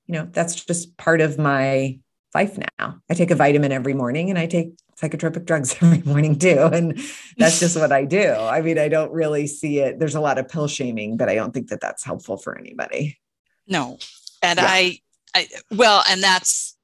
you 0.06 0.14
know 0.14 0.28
that's 0.30 0.64
just 0.64 0.96
part 0.96 1.20
of 1.20 1.38
my 1.38 1.98
life 2.34 2.58
now. 2.78 3.00
I 3.10 3.14
take 3.14 3.30
a 3.30 3.34
vitamin 3.34 3.72
every 3.72 3.94
morning 3.94 4.30
and 4.30 4.38
I 4.38 4.46
take 4.46 4.72
psychotropic 5.00 5.44
drugs 5.44 5.76
every 5.82 6.02
morning 6.02 6.38
too. 6.38 6.68
And 6.72 7.00
that's 7.36 7.60
just 7.60 7.76
what 7.76 7.92
I 7.92 8.04
do. 8.04 8.32
I 8.32 8.60
mean, 8.60 8.78
I 8.78 8.88
don't 8.88 9.12
really 9.12 9.46
see 9.46 9.78
it. 9.78 9.98
There's 9.98 10.14
a 10.14 10.20
lot 10.20 10.38
of 10.38 10.48
pill 10.48 10.68
shaming, 10.68 11.16
but 11.16 11.28
I 11.28 11.34
don't 11.34 11.52
think 11.52 11.68
that 11.68 11.80
that's 11.80 12.04
helpful 12.04 12.36
for 12.36 12.56
anybody. 12.56 13.18
No. 13.66 13.98
And 14.42 14.58
yeah. 14.58 14.66
I, 14.68 14.98
I, 15.34 15.48
well, 15.70 16.02
and 16.08 16.22
that's, 16.22 16.76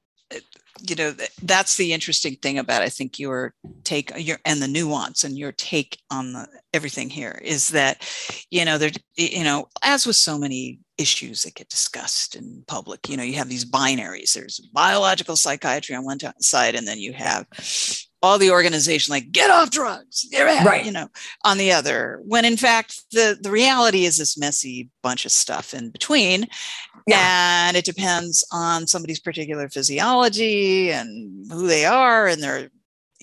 you 0.81 0.95
know, 0.95 1.13
that's 1.43 1.77
the 1.77 1.93
interesting 1.93 2.35
thing 2.35 2.59
about, 2.59 2.81
I 2.81 2.89
think 2.89 3.19
your 3.19 3.53
take 3.83 4.13
uh, 4.13 4.17
your, 4.17 4.37
and 4.45 4.61
the 4.61 4.67
nuance 4.67 5.23
and 5.23 5.37
your 5.37 5.51
take 5.51 5.99
on 6.11 6.33
the, 6.33 6.47
everything 6.73 7.09
here 7.09 7.39
is 7.43 7.69
that, 7.69 8.01
you 8.49 8.65
know, 8.65 8.77
there, 8.77 8.91
you 9.15 9.43
know, 9.43 9.67
as 9.83 10.05
with 10.05 10.15
so 10.15 10.37
many 10.37 10.79
issues 10.97 11.43
that 11.43 11.55
get 11.55 11.69
discussed 11.69 12.35
in 12.35 12.63
public. 12.67 13.07
You 13.07 13.17
know, 13.17 13.23
you 13.23 13.35
have 13.35 13.49
these 13.49 13.65
binaries. 13.65 14.33
There's 14.33 14.59
biological 14.73 15.35
psychiatry 15.35 15.95
on 15.95 16.05
one 16.05 16.19
side, 16.41 16.75
and 16.75 16.87
then 16.87 16.99
you 16.99 17.13
have 17.13 17.45
all 18.27 18.37
the 18.37 18.51
organization 18.51 19.11
like 19.11 19.31
get 19.31 19.49
off 19.49 19.71
drugs, 19.71 20.27
right. 20.33 20.85
you 20.85 20.91
know, 20.91 21.07
on 21.43 21.57
the 21.57 21.71
other. 21.71 22.19
When 22.25 22.45
in 22.45 22.57
fact 22.57 23.03
the 23.11 23.37
the 23.41 23.49
reality 23.49 24.05
is 24.05 24.17
this 24.17 24.37
messy 24.37 24.89
bunch 25.01 25.25
of 25.25 25.31
stuff 25.31 25.73
in 25.73 25.89
between, 25.89 26.47
yeah. 27.07 27.67
and 27.67 27.77
it 27.77 27.85
depends 27.85 28.45
on 28.51 28.85
somebody's 28.85 29.19
particular 29.19 29.69
physiology 29.69 30.91
and 30.91 31.51
who 31.51 31.67
they 31.67 31.85
are 31.85 32.27
and 32.27 32.43
their 32.43 32.69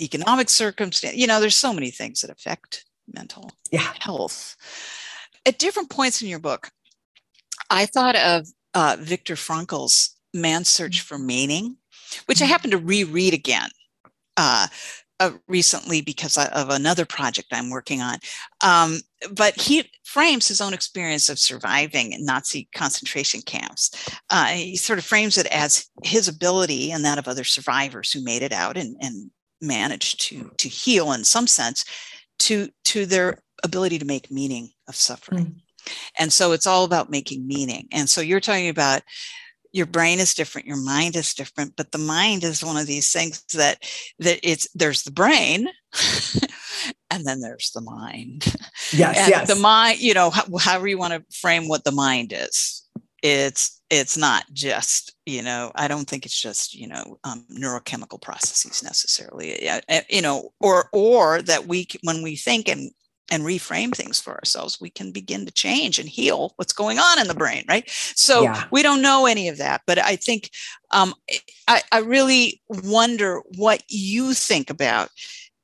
economic 0.00 0.48
circumstance. 0.48 1.16
You 1.16 1.26
know, 1.26 1.38
there's 1.38 1.56
so 1.56 1.72
many 1.72 1.90
things 1.90 2.22
that 2.22 2.30
affect 2.30 2.84
mental 3.12 3.50
yeah. 3.70 3.92
health. 4.00 4.56
At 5.46 5.58
different 5.58 5.90
points 5.90 6.22
in 6.22 6.28
your 6.28 6.38
book, 6.38 6.70
I 7.70 7.84
thought 7.84 8.16
of 8.16 8.46
uh, 8.72 8.96
Viktor 8.98 9.36
Frankl's 9.36 10.16
Man's 10.32 10.68
Search 10.68 11.02
for 11.02 11.18
Meaning, 11.18 11.76
which 12.24 12.40
I 12.40 12.44
mm-hmm. 12.44 12.52
happened 12.52 12.70
to 12.72 12.78
reread 12.78 13.34
again 13.34 13.68
uh, 14.36 14.66
uh, 15.20 15.30
recently 15.46 16.00
because 16.00 16.36
of 16.36 16.70
another 16.70 17.04
project 17.04 17.48
I'm 17.52 17.70
working 17.70 18.02
on. 18.02 18.18
Um, 18.62 18.98
but 19.32 19.54
he 19.54 19.90
frames 20.02 20.48
his 20.48 20.60
own 20.60 20.74
experience 20.74 21.28
of 21.28 21.38
surviving 21.38 22.12
in 22.12 22.24
Nazi 22.24 22.68
concentration 22.74 23.40
camps. 23.42 23.90
Uh, 24.30 24.46
he 24.46 24.76
sort 24.76 24.98
of 24.98 25.04
frames 25.04 25.38
it 25.38 25.46
as 25.46 25.86
his 26.02 26.26
ability 26.28 26.90
and 26.90 27.04
that 27.04 27.18
of 27.18 27.28
other 27.28 27.44
survivors 27.44 28.12
who 28.12 28.24
made 28.24 28.42
it 28.42 28.52
out 28.52 28.76
and, 28.76 28.96
and 29.00 29.30
managed 29.60 30.20
to 30.20 30.50
to 30.58 30.68
heal 30.68 31.12
in 31.12 31.24
some 31.24 31.46
sense 31.46 31.84
to 32.38 32.68
to 32.84 33.06
their 33.06 33.38
ability 33.62 33.98
to 33.98 34.04
make 34.04 34.30
meaning 34.30 34.68
of 34.88 34.96
suffering. 34.96 35.46
Mm. 35.46 35.60
And 36.18 36.32
so 36.32 36.52
it's 36.52 36.66
all 36.66 36.84
about 36.84 37.10
making 37.10 37.46
meaning. 37.46 37.88
And 37.92 38.08
so 38.08 38.20
you're 38.20 38.40
talking 38.40 38.68
about 38.68 39.02
your 39.74 39.86
brain 39.86 40.20
is 40.20 40.34
different 40.34 40.66
your 40.66 40.82
mind 40.82 41.16
is 41.16 41.34
different 41.34 41.74
but 41.76 41.90
the 41.92 41.98
mind 41.98 42.44
is 42.44 42.64
one 42.64 42.76
of 42.76 42.86
these 42.86 43.12
things 43.12 43.44
that 43.52 43.82
that 44.20 44.38
it's 44.42 44.68
there's 44.74 45.02
the 45.02 45.10
brain 45.10 45.68
and 47.10 47.24
then 47.26 47.40
there's 47.40 47.70
the 47.72 47.80
mind. 47.80 48.44
Yes 48.92 49.18
and 49.18 49.28
yes. 49.28 49.48
the 49.48 49.60
mind 49.60 50.00
you 50.00 50.14
know 50.14 50.30
however 50.30 50.86
you 50.86 50.98
want 50.98 51.12
to 51.12 51.36
frame 51.36 51.68
what 51.68 51.84
the 51.84 51.92
mind 51.92 52.32
is 52.32 52.82
it's 53.22 53.80
it's 53.90 54.16
not 54.16 54.44
just 54.52 55.12
you 55.24 55.42
know 55.42 55.72
i 55.74 55.88
don't 55.88 56.06
think 56.06 56.26
it's 56.26 56.40
just 56.40 56.74
you 56.74 56.86
know 56.86 57.18
um, 57.24 57.46
neurochemical 57.50 58.20
processes 58.20 58.82
necessarily 58.82 59.66
you 60.10 60.20
know 60.20 60.50
or 60.60 60.88
or 60.92 61.40
that 61.42 61.66
we 61.66 61.88
when 62.02 62.22
we 62.22 62.36
think 62.36 62.68
and 62.68 62.90
and 63.30 63.42
reframe 63.42 63.94
things 63.94 64.20
for 64.20 64.34
ourselves, 64.34 64.80
we 64.80 64.90
can 64.90 65.10
begin 65.10 65.46
to 65.46 65.52
change 65.52 65.98
and 65.98 66.08
heal 66.08 66.52
what's 66.56 66.72
going 66.72 66.98
on 66.98 67.18
in 67.18 67.26
the 67.26 67.34
brain, 67.34 67.64
right? 67.68 67.88
So 67.88 68.42
yeah. 68.42 68.64
we 68.70 68.82
don't 68.82 69.02
know 69.02 69.26
any 69.26 69.48
of 69.48 69.58
that, 69.58 69.82
but 69.86 69.98
I 69.98 70.16
think 70.16 70.50
um, 70.90 71.14
I, 71.66 71.82
I, 71.90 72.00
really 72.00 72.60
wonder 72.68 73.40
what 73.56 73.82
you 73.88 74.34
think 74.34 74.70
about 74.70 75.08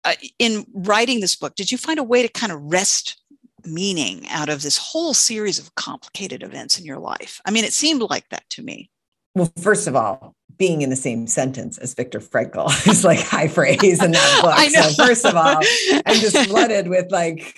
uh, 0.05 0.15
in 0.39 0.65
writing 0.73 1.21
this 1.21 1.37
book. 1.37 1.55
Did 1.55 1.71
you 1.71 1.79
find 1.79 1.99
a 1.99 2.05
way 2.05 2.23
to 2.23 2.29
kind 2.29 2.53
of 2.53 2.61
wrest 2.63 3.21
meaning 3.65 4.27
out 4.31 4.49
of 4.49 4.63
this 4.63 4.79
whole 4.79 5.15
series 5.15 5.59
of 5.59 5.75
complicated 5.75 6.43
events 6.43 6.79
in 6.79 6.85
your 6.85 6.99
life? 6.99 7.41
I 7.45 7.51
mean, 7.51 7.65
it 7.65 7.73
seemed 7.73 8.03
like 8.03 8.29
that 8.31 8.49
to 8.51 8.63
me. 8.63 8.91
Well, 9.35 9.53
first 9.59 9.87
of 9.87 9.95
all, 9.95 10.35
being 10.61 10.83
in 10.83 10.91
the 10.91 10.97
same 10.97 11.27
sentence 11.27 11.79
as 11.79 11.95
Viktor 11.95 12.21
Frankl 12.21 12.69
is 12.87 13.03
like 13.03 13.19
high 13.19 13.49
praise 13.49 14.03
in 14.03 14.11
that 14.13 14.41
book. 14.43 14.55
So 14.69 15.05
first 15.05 15.25
of 15.25 15.35
all, 15.35 15.57
I'm 16.05 16.21
just 16.21 16.37
flooded 16.49 16.89
with 16.89 17.11
like 17.11 17.57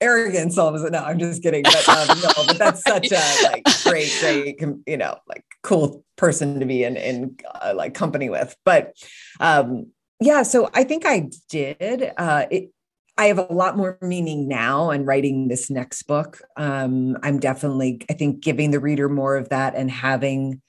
arrogance 0.00 0.58
all 0.58 0.68
of 0.68 0.74
a 0.74 0.78
sudden. 0.78 0.94
No, 0.94 1.04
I'm 1.04 1.20
just 1.20 1.40
kidding. 1.44 1.62
But 1.62 1.88
um, 1.88 2.18
no, 2.20 2.30
but 2.48 2.58
that's 2.58 2.82
such 2.82 3.12
a 3.12 3.42
like 3.44 3.64
great, 3.84 4.12
great, 4.20 4.60
you 4.86 4.96
know, 4.96 5.16
like 5.28 5.44
cool 5.62 6.04
person 6.16 6.58
to 6.58 6.66
be 6.66 6.82
in 6.82 6.96
in 6.96 7.36
uh, 7.62 7.74
like 7.76 7.94
company 7.94 8.28
with. 8.28 8.56
But 8.64 8.96
um, 9.38 9.92
yeah, 10.20 10.42
so 10.42 10.68
I 10.74 10.82
think 10.82 11.06
I 11.06 11.30
did. 11.48 12.10
Uh, 12.18 12.46
it, 12.50 12.70
I 13.16 13.26
have 13.26 13.38
a 13.38 13.52
lot 13.52 13.76
more 13.76 13.98
meaning 14.02 14.48
now 14.48 14.90
and 14.90 15.06
writing 15.06 15.46
this 15.46 15.70
next 15.70 16.02
book. 16.02 16.40
Um, 16.56 17.16
I'm 17.22 17.38
definitely, 17.38 18.02
I 18.10 18.14
think, 18.14 18.40
giving 18.40 18.72
the 18.72 18.80
reader 18.80 19.08
more 19.08 19.36
of 19.36 19.48
that 19.50 19.76
and 19.76 19.90
having 19.90 20.60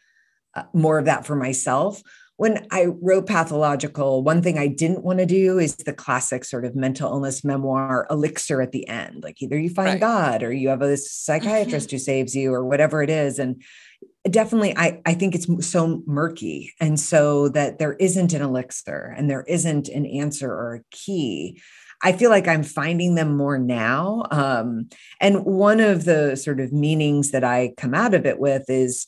more 0.73 0.99
of 0.99 1.05
that 1.05 1.25
for 1.25 1.35
myself. 1.35 2.01
When 2.37 2.67
I 2.69 2.85
wrote 3.01 3.25
Pathological, 3.25 4.23
one 4.23 4.43
thing 4.43 4.59
I 4.59 4.67
didn't 4.67 5.03
want 5.03 5.17
to 5.19 5.25
do 5.25 5.57
is 5.57 5.75
the 5.75 5.93
classic 5.93 6.45
sort 6.45 6.65
of 6.65 6.75
mental 6.75 7.11
illness 7.11 7.43
memoir 7.43 8.05
elixir 8.11 8.61
at 8.61 8.71
the 8.71 8.87
end. 8.87 9.23
Like 9.23 9.41
either 9.41 9.57
you 9.57 9.71
find 9.71 9.93
right. 9.93 9.99
God 9.99 10.43
or 10.43 10.53
you 10.53 10.69
have 10.69 10.83
a 10.83 10.97
psychiatrist 10.97 11.89
who 11.89 11.97
saves 11.97 12.35
you 12.35 12.53
or 12.53 12.63
whatever 12.63 13.01
it 13.01 13.09
is. 13.09 13.39
And 13.39 13.63
definitely 14.29 14.75
I, 14.77 15.01
I 15.05 15.13
think 15.13 15.35
it's 15.35 15.47
so 15.67 16.03
murky 16.05 16.73
and 16.79 16.99
so 16.99 17.49
that 17.49 17.79
there 17.79 17.93
isn't 17.93 18.33
an 18.33 18.41
elixir 18.41 19.13
and 19.17 19.29
there 19.29 19.43
isn't 19.47 19.89
an 19.89 20.05
answer 20.05 20.51
or 20.51 20.75
a 20.75 20.95
key 20.95 21.61
i 22.03 22.11
feel 22.11 22.29
like 22.29 22.47
i'm 22.47 22.63
finding 22.63 23.15
them 23.15 23.35
more 23.35 23.57
now 23.57 24.25
um, 24.31 24.89
and 25.21 25.45
one 25.45 25.79
of 25.79 26.05
the 26.05 26.35
sort 26.35 26.59
of 26.59 26.73
meanings 26.73 27.31
that 27.31 27.43
i 27.43 27.73
come 27.77 27.93
out 27.93 28.13
of 28.13 28.25
it 28.25 28.39
with 28.39 28.69
is 28.69 29.07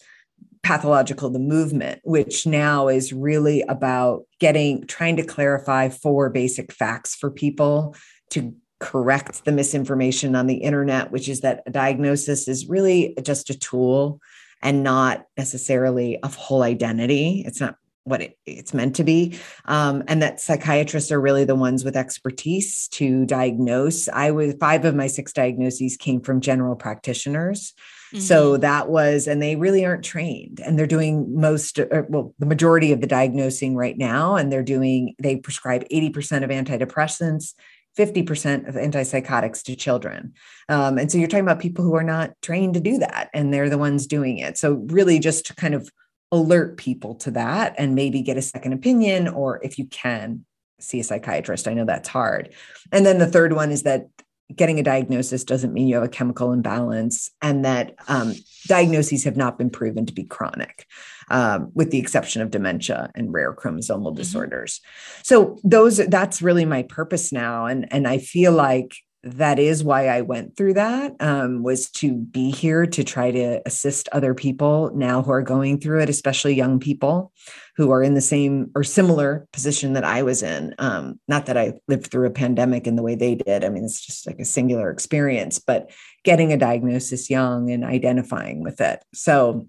pathological 0.63 1.29
the 1.29 1.39
movement 1.39 1.99
which 2.03 2.45
now 2.45 2.87
is 2.89 3.13
really 3.13 3.61
about 3.63 4.23
getting 4.39 4.85
trying 4.87 5.15
to 5.15 5.25
clarify 5.25 5.89
four 5.89 6.29
basic 6.29 6.71
facts 6.71 7.15
for 7.15 7.31
people 7.31 7.95
to 8.29 8.53
correct 8.79 9.45
the 9.45 9.51
misinformation 9.51 10.35
on 10.35 10.47
the 10.47 10.55
internet 10.55 11.11
which 11.11 11.27
is 11.27 11.41
that 11.41 11.63
a 11.65 11.71
diagnosis 11.71 12.47
is 12.47 12.67
really 12.67 13.15
just 13.23 13.49
a 13.49 13.57
tool 13.57 14.19
and 14.61 14.83
not 14.83 15.25
necessarily 15.37 16.19
a 16.21 16.27
whole 16.27 16.63
identity. 16.63 17.43
It's 17.45 17.59
not 17.59 17.75
what 18.09 18.21
it, 18.21 18.37
it's 18.45 18.73
meant 18.73 18.95
to 18.95 19.03
be 19.03 19.39
um, 19.65 20.03
and 20.07 20.21
that 20.21 20.39
psychiatrists 20.39 21.11
are 21.11 21.21
really 21.21 21.45
the 21.45 21.55
ones 21.55 21.83
with 21.83 21.95
expertise 21.95 22.87
to 22.89 23.25
diagnose 23.25 24.09
i 24.09 24.31
was 24.31 24.53
five 24.59 24.85
of 24.85 24.95
my 24.95 25.07
six 25.07 25.31
diagnoses 25.31 25.95
came 25.97 26.21
from 26.21 26.41
general 26.41 26.75
practitioners 26.75 27.73
Mm-hmm. 28.13 28.23
So 28.23 28.57
that 28.57 28.89
was, 28.89 29.27
and 29.27 29.41
they 29.41 29.55
really 29.55 29.85
aren't 29.85 30.03
trained 30.03 30.59
and 30.59 30.79
they're 30.79 30.87
doing 30.87 31.39
most, 31.39 31.77
or, 31.77 31.93
uh, 31.93 32.05
well, 32.09 32.33
the 32.39 32.47
majority 32.47 32.91
of 32.91 33.01
the 33.01 33.07
diagnosing 33.07 33.75
right 33.75 33.97
now. 33.97 34.35
And 34.35 34.51
they're 34.51 34.63
doing, 34.63 35.13
they 35.19 35.35
prescribe 35.35 35.87
80% 35.89 36.43
of 36.43 36.49
antidepressants, 36.49 37.53
50% 37.97 38.67
of 38.67 38.75
antipsychotics 38.75 39.63
to 39.63 39.75
children. 39.75 40.33
Um, 40.69 40.97
and 40.97 41.11
so 41.11 41.19
you're 41.19 41.27
talking 41.27 41.43
about 41.43 41.59
people 41.59 41.85
who 41.85 41.95
are 41.95 42.03
not 42.03 42.31
trained 42.41 42.73
to 42.75 42.79
do 42.79 42.97
that 42.97 43.29
and 43.33 43.53
they're 43.53 43.69
the 43.69 43.77
ones 43.77 44.07
doing 44.07 44.39
it. 44.39 44.57
So 44.57 44.85
really 44.87 45.19
just 45.19 45.45
to 45.47 45.55
kind 45.55 45.75
of 45.75 45.91
alert 46.31 46.77
people 46.77 47.15
to 47.15 47.31
that 47.31 47.75
and 47.77 47.95
maybe 47.95 48.21
get 48.21 48.37
a 48.37 48.41
second 48.41 48.73
opinion 48.73 49.27
or 49.27 49.59
if 49.63 49.79
you 49.79 49.85
can 49.85 50.45
see 50.79 50.99
a 50.99 51.03
psychiatrist. 51.03 51.67
I 51.67 51.73
know 51.73 51.85
that's 51.85 52.09
hard. 52.09 52.53
And 52.91 53.05
then 53.05 53.17
the 53.17 53.27
third 53.27 53.53
one 53.53 53.71
is 53.71 53.83
that 53.83 54.07
getting 54.55 54.79
a 54.79 54.83
diagnosis 54.83 55.43
doesn't 55.43 55.73
mean 55.73 55.87
you 55.87 55.95
have 55.95 56.03
a 56.03 56.09
chemical 56.09 56.51
imbalance, 56.51 57.29
and 57.41 57.63
that 57.65 57.95
um, 58.07 58.33
diagnoses 58.67 59.23
have 59.23 59.37
not 59.37 59.57
been 59.57 59.69
proven 59.69 60.05
to 60.07 60.13
be 60.13 60.23
chronic, 60.23 60.85
um, 61.29 61.71
with 61.75 61.91
the 61.91 61.99
exception 61.99 62.41
of 62.41 62.49
dementia 62.49 63.11
and 63.15 63.31
rare 63.31 63.53
chromosomal 63.53 64.07
mm-hmm. 64.07 64.15
disorders. 64.15 64.81
So 65.23 65.59
those 65.63 65.97
that's 65.97 66.41
really 66.41 66.65
my 66.65 66.83
purpose 66.83 67.31
now, 67.31 67.65
and 67.65 67.91
and 67.91 68.07
I 68.07 68.17
feel 68.17 68.51
like 68.51 68.95
that 69.23 69.59
is 69.59 69.83
why 69.83 70.07
I 70.07 70.21
went 70.21 70.55
through 70.55 70.75
that 70.75 71.13
um, 71.19 71.61
was 71.61 71.89
to 71.91 72.13
be 72.13 72.51
here 72.51 72.85
to 72.85 73.03
try 73.03 73.31
to 73.31 73.61
assist 73.65 74.07
other 74.13 74.33
people 74.33 74.91
now 74.95 75.21
who 75.21 75.31
are 75.31 75.41
going 75.41 75.79
through 75.79 76.01
it, 76.01 76.09
especially 76.09 76.53
young 76.53 76.79
people 76.79 77.33
who 77.75 77.91
are 77.91 78.01
in 78.01 78.13
the 78.13 78.21
same 78.21 78.71
or 78.75 78.83
similar 78.83 79.45
position 79.51 79.93
that 79.93 80.05
I 80.05 80.23
was 80.23 80.41
in. 80.41 80.73
Um, 80.79 81.19
not 81.27 81.47
that 81.47 81.57
I 81.57 81.73
lived 81.89 82.07
through 82.07 82.27
a 82.27 82.31
pandemic 82.31 82.87
in 82.87 82.95
the 82.95 83.03
way 83.03 83.15
they 83.15 83.35
did. 83.35 83.65
I 83.65 83.69
mean, 83.69 83.83
it's 83.83 84.05
just 84.05 84.25
like 84.25 84.39
a 84.39 84.45
singular 84.45 84.89
experience, 84.89 85.59
but 85.59 85.91
getting 86.23 86.53
a 86.53 86.57
diagnosis 86.57 87.29
young 87.29 87.69
and 87.71 87.83
identifying 87.83 88.63
with 88.63 88.79
it. 88.79 89.03
So 89.13 89.67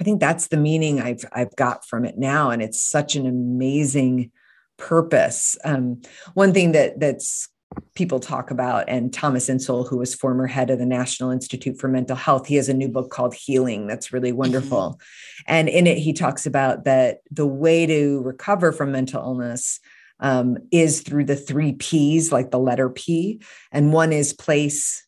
I 0.00 0.04
think 0.04 0.20
that's 0.20 0.48
the 0.48 0.56
meaning 0.56 1.00
I've 1.00 1.24
I've 1.32 1.54
got 1.56 1.86
from 1.86 2.04
it 2.04 2.18
now, 2.18 2.50
and 2.50 2.62
it's 2.62 2.80
such 2.80 3.14
an 3.14 3.26
amazing 3.26 4.32
purpose. 4.76 5.56
Um, 5.64 6.00
one 6.34 6.52
thing 6.52 6.72
that 6.72 6.98
that's 6.98 7.48
people 7.94 8.20
talk 8.20 8.50
about. 8.50 8.88
And 8.88 9.12
Thomas 9.12 9.48
Insel, 9.48 9.84
who 9.88 9.98
was 9.98 10.14
former 10.14 10.46
head 10.46 10.70
of 10.70 10.78
the 10.78 10.86
National 10.86 11.30
Institute 11.30 11.78
for 11.78 11.88
Mental 11.88 12.16
Health, 12.16 12.46
he 12.46 12.56
has 12.56 12.68
a 12.68 12.74
new 12.74 12.88
book 12.88 13.10
called 13.10 13.34
Healing 13.34 13.86
that's 13.86 14.12
really 14.12 14.30
mm-hmm. 14.30 14.38
wonderful. 14.38 14.78
Mm-hmm. 14.78 15.42
And 15.46 15.68
in 15.68 15.86
it, 15.86 15.98
he 15.98 16.12
talks 16.12 16.46
about 16.46 16.84
that 16.84 17.18
the 17.30 17.46
way 17.46 17.86
to 17.86 18.20
recover 18.22 18.72
from 18.72 18.92
mental 18.92 19.22
illness 19.22 19.80
um, 20.20 20.56
is 20.70 21.00
through 21.00 21.24
the 21.24 21.36
three 21.36 21.72
P's, 21.72 22.32
like 22.32 22.50
the 22.50 22.58
letter 22.58 22.88
P. 22.88 23.40
And 23.72 23.92
one 23.92 24.12
is 24.12 24.32
place, 24.32 25.04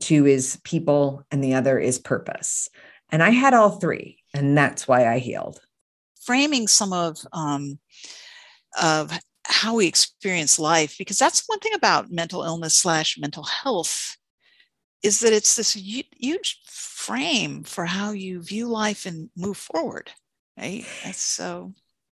two 0.00 0.26
is 0.26 0.58
people, 0.64 1.24
and 1.30 1.42
the 1.42 1.54
other 1.54 1.78
is 1.78 1.98
purpose. 1.98 2.68
And 3.10 3.22
I 3.22 3.30
had 3.30 3.54
all 3.54 3.70
three, 3.70 4.18
and 4.34 4.56
that's 4.58 4.86
why 4.86 5.06
I 5.06 5.18
healed. 5.18 5.60
Framing 6.20 6.66
some 6.66 6.92
of 6.92 7.16
um, 7.32 7.78
of 8.82 9.18
how 9.48 9.74
we 9.74 9.86
experience 9.86 10.58
life 10.58 10.96
because 10.98 11.18
that's 11.18 11.44
one 11.46 11.58
thing 11.58 11.72
about 11.74 12.10
mental 12.10 12.42
illness 12.44 12.74
slash 12.74 13.18
mental 13.18 13.44
health 13.44 14.16
is 15.02 15.20
that 15.20 15.32
it's 15.32 15.56
this 15.56 15.72
huge 15.72 16.60
frame 16.66 17.62
for 17.62 17.86
how 17.86 18.10
you 18.12 18.42
view 18.42 18.68
life 18.68 19.06
and 19.06 19.30
move 19.36 19.56
forward 19.56 20.10
right 20.58 20.84
so 21.12 21.72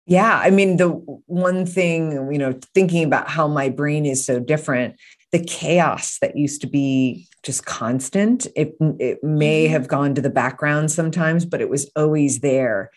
yeah 0.05 0.39
i 0.43 0.49
mean 0.49 0.77
the 0.77 0.89
one 0.89 1.65
thing 1.65 2.11
you 2.31 2.37
know 2.37 2.53
thinking 2.73 3.03
about 3.03 3.29
how 3.29 3.47
my 3.47 3.69
brain 3.69 4.05
is 4.05 4.25
so 4.25 4.39
different 4.39 4.95
the 5.31 5.43
chaos 5.43 6.17
that 6.19 6.37
used 6.37 6.59
to 6.59 6.67
be 6.67 7.27
just 7.43 7.65
constant 7.65 8.45
it, 8.55 8.75
it 8.99 9.23
may 9.23 9.65
mm-hmm. 9.65 9.71
have 9.71 9.87
gone 9.87 10.13
to 10.13 10.21
the 10.21 10.29
background 10.29 10.91
sometimes 10.91 11.45
but 11.45 11.61
it 11.61 11.69
was 11.69 11.89
always 11.95 12.39
there 12.41 12.91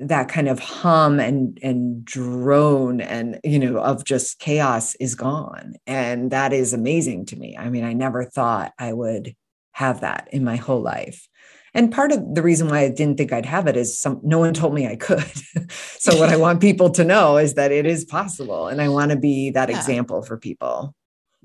that 0.00 0.28
kind 0.28 0.48
of 0.48 0.58
hum 0.58 1.20
and 1.20 1.58
and 1.62 2.04
drone 2.04 3.00
and 3.00 3.38
you 3.44 3.58
know 3.58 3.78
of 3.78 4.04
just 4.04 4.38
chaos 4.38 4.94
is 4.96 5.14
gone 5.14 5.74
and 5.86 6.30
that 6.30 6.52
is 6.52 6.72
amazing 6.72 7.26
to 7.26 7.36
me 7.36 7.56
i 7.56 7.68
mean 7.68 7.84
i 7.84 7.92
never 7.92 8.24
thought 8.24 8.72
i 8.78 8.92
would 8.92 9.34
have 9.72 10.00
that 10.00 10.28
in 10.32 10.42
my 10.44 10.56
whole 10.56 10.80
life 10.80 11.28
And 11.72 11.92
part 11.92 12.12
of 12.12 12.34
the 12.34 12.42
reason 12.42 12.68
why 12.68 12.80
I 12.80 12.88
didn't 12.88 13.16
think 13.16 13.32
I'd 13.32 13.46
have 13.46 13.68
it 13.68 13.76
is 13.76 13.98
some 13.98 14.20
no 14.22 14.38
one 14.40 14.54
told 14.54 14.74
me 14.74 14.86
I 14.86 14.96
could. 14.96 15.32
so 15.70 16.18
what 16.18 16.28
I 16.28 16.36
want 16.36 16.60
people 16.60 16.90
to 16.90 17.04
know 17.04 17.38
is 17.38 17.54
that 17.54 17.70
it 17.70 17.86
is 17.86 18.04
possible 18.04 18.66
and 18.66 18.82
I 18.82 18.88
want 18.88 19.12
to 19.12 19.16
be 19.16 19.50
that 19.50 19.68
yeah. 19.68 19.76
example 19.78 20.22
for 20.22 20.36
people. 20.36 20.94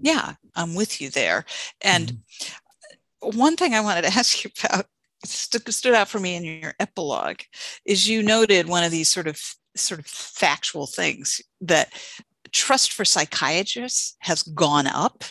Yeah, 0.02 0.34
I'm 0.56 0.76
with 0.76 1.00
you 1.00 1.10
there. 1.10 1.46
And 1.82 2.14
mm-hmm. 3.22 3.38
one 3.38 3.56
thing 3.56 3.74
I 3.74 3.82
wanted 3.82 4.04
to 4.04 4.14
ask 4.20 4.44
you 4.44 4.50
about 4.64 4.88
st- 5.26 5.74
stood 5.74 5.94
out 5.94 6.08
for 6.08 6.20
me 6.20 6.36
in 6.36 6.44
your 6.44 6.74
epilogue 6.80 7.42
is 7.86 8.08
you 8.08 8.24
noted 8.24 8.68
one 8.68 8.84
of 8.84 8.92
these 8.92 9.10
sort 9.10 9.28
of 9.28 9.40
sort 9.76 10.00
of 10.00 10.06
factual 10.06 10.88
things 10.88 11.42
that 11.62 11.92
trust 12.52 12.94
for 12.94 13.04
psychiatrists 13.04 14.16
has 14.20 14.44
gone 14.44 14.88
up 14.88 15.24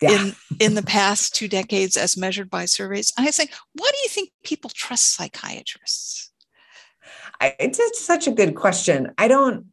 yeah. 0.00 0.10
in 0.10 0.34
in 0.58 0.74
the 0.74 0.82
past 0.82 1.34
two 1.34 1.48
decades 1.48 1.96
as 1.96 2.16
measured 2.16 2.50
by 2.50 2.64
surveys. 2.64 3.12
And 3.16 3.26
I 3.26 3.30
say, 3.30 3.46
why 3.74 3.90
do 3.90 3.98
you 4.02 4.08
think 4.08 4.30
people 4.42 4.70
trust 4.74 5.14
psychiatrists? 5.14 6.32
I, 7.40 7.54
it's 7.58 7.80
such 8.04 8.26
a 8.26 8.32
good 8.32 8.54
question. 8.54 9.12
I 9.18 9.28
don't 9.28 9.66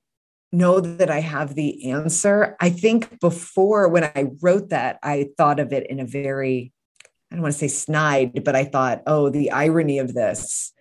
know 0.52 0.80
that 0.80 1.10
I 1.10 1.20
have 1.20 1.56
the 1.56 1.92
answer. 1.92 2.56
I 2.60 2.70
think 2.70 3.20
before 3.20 3.88
when 3.88 4.04
I 4.04 4.32
wrote 4.42 4.70
that, 4.70 5.00
I 5.02 5.30
thought 5.38 5.60
of 5.60 5.72
it 5.72 5.90
in 5.90 6.00
a 6.00 6.06
very, 6.06 6.74
I 7.32 7.36
don't 7.36 7.44
want 7.44 7.54
to 7.54 7.60
say 7.60 7.68
snide, 7.68 8.44
but 8.44 8.56
I 8.56 8.66
thought, 8.66 9.04
oh, 9.08 9.30
the 9.30 9.52
irony 9.52 10.00
of 10.00 10.14
this. 10.14 10.74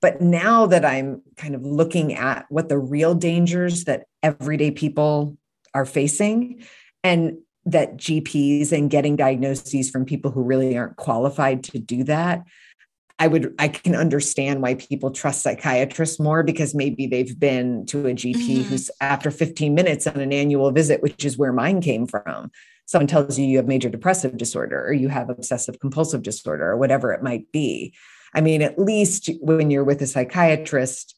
But 0.00 0.20
now 0.20 0.66
that 0.66 0.84
I'm 0.84 1.22
kind 1.36 1.54
of 1.54 1.62
looking 1.62 2.14
at 2.14 2.46
what 2.48 2.68
the 2.68 2.78
real 2.78 3.14
dangers 3.14 3.84
that 3.84 4.06
everyday 4.22 4.72
people 4.72 5.36
are 5.74 5.86
facing, 5.86 6.64
and 7.04 7.38
that 7.64 7.96
GPs 7.96 8.72
and 8.72 8.90
getting 8.90 9.16
diagnoses 9.16 9.90
from 9.90 10.04
people 10.04 10.30
who 10.30 10.42
really 10.42 10.76
aren't 10.76 10.96
qualified 10.96 11.62
to 11.64 11.78
do 11.78 12.04
that. 12.04 12.42
I 13.18 13.28
would 13.28 13.54
I 13.58 13.68
can 13.68 13.94
understand 13.94 14.62
why 14.62 14.74
people 14.74 15.12
trust 15.12 15.42
psychiatrists 15.42 16.18
more 16.18 16.42
because 16.42 16.74
maybe 16.74 17.06
they've 17.06 17.38
been 17.38 17.86
to 17.86 18.08
a 18.08 18.14
GP 18.14 18.34
mm-hmm. 18.34 18.62
who's 18.62 18.90
after 19.00 19.30
15 19.30 19.74
minutes 19.74 20.06
on 20.08 20.18
an 20.18 20.32
annual 20.32 20.72
visit, 20.72 21.02
which 21.02 21.24
is 21.24 21.38
where 21.38 21.52
mine 21.52 21.80
came 21.80 22.06
from. 22.06 22.50
Someone 22.92 23.06
tells 23.06 23.38
you 23.38 23.46
you 23.46 23.56
have 23.56 23.66
major 23.66 23.88
depressive 23.88 24.36
disorder 24.36 24.86
or 24.86 24.92
you 24.92 25.08
have 25.08 25.30
obsessive 25.30 25.80
compulsive 25.80 26.22
disorder 26.22 26.68
or 26.68 26.76
whatever 26.76 27.10
it 27.10 27.22
might 27.22 27.50
be. 27.50 27.94
I 28.34 28.42
mean, 28.42 28.60
at 28.60 28.78
least 28.78 29.30
when 29.40 29.70
you're 29.70 29.82
with 29.82 30.02
a 30.02 30.06
psychiatrist, 30.06 31.16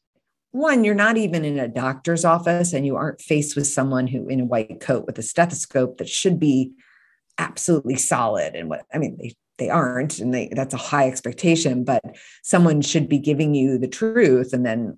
one, 0.52 0.84
you're 0.84 0.94
not 0.94 1.16
even 1.16 1.44
in 1.44 1.58
a 1.58 1.66
doctor's 1.66 2.24
office 2.24 2.72
and 2.72 2.86
you 2.86 2.94
aren't 2.94 3.20
faced 3.20 3.56
with 3.56 3.66
someone 3.66 4.06
who 4.06 4.28
in 4.28 4.42
a 4.42 4.44
white 4.44 4.78
coat 4.78 5.04
with 5.04 5.18
a 5.18 5.22
stethoscope 5.22 5.98
that 5.98 6.08
should 6.08 6.38
be 6.38 6.70
absolutely 7.38 7.96
solid. 7.96 8.54
And 8.54 8.68
what 8.68 8.82
I 8.94 8.98
mean, 8.98 9.16
they 9.20 9.34
they 9.58 9.68
aren't, 9.68 10.20
and 10.20 10.32
they 10.32 10.50
that's 10.52 10.74
a 10.74 10.76
high 10.78 11.08
expectation, 11.08 11.82
but 11.82 12.04
someone 12.44 12.82
should 12.82 13.08
be 13.08 13.18
giving 13.18 13.52
you 13.52 13.78
the 13.78 13.88
truth. 13.88 14.52
And 14.52 14.64
then 14.64 14.96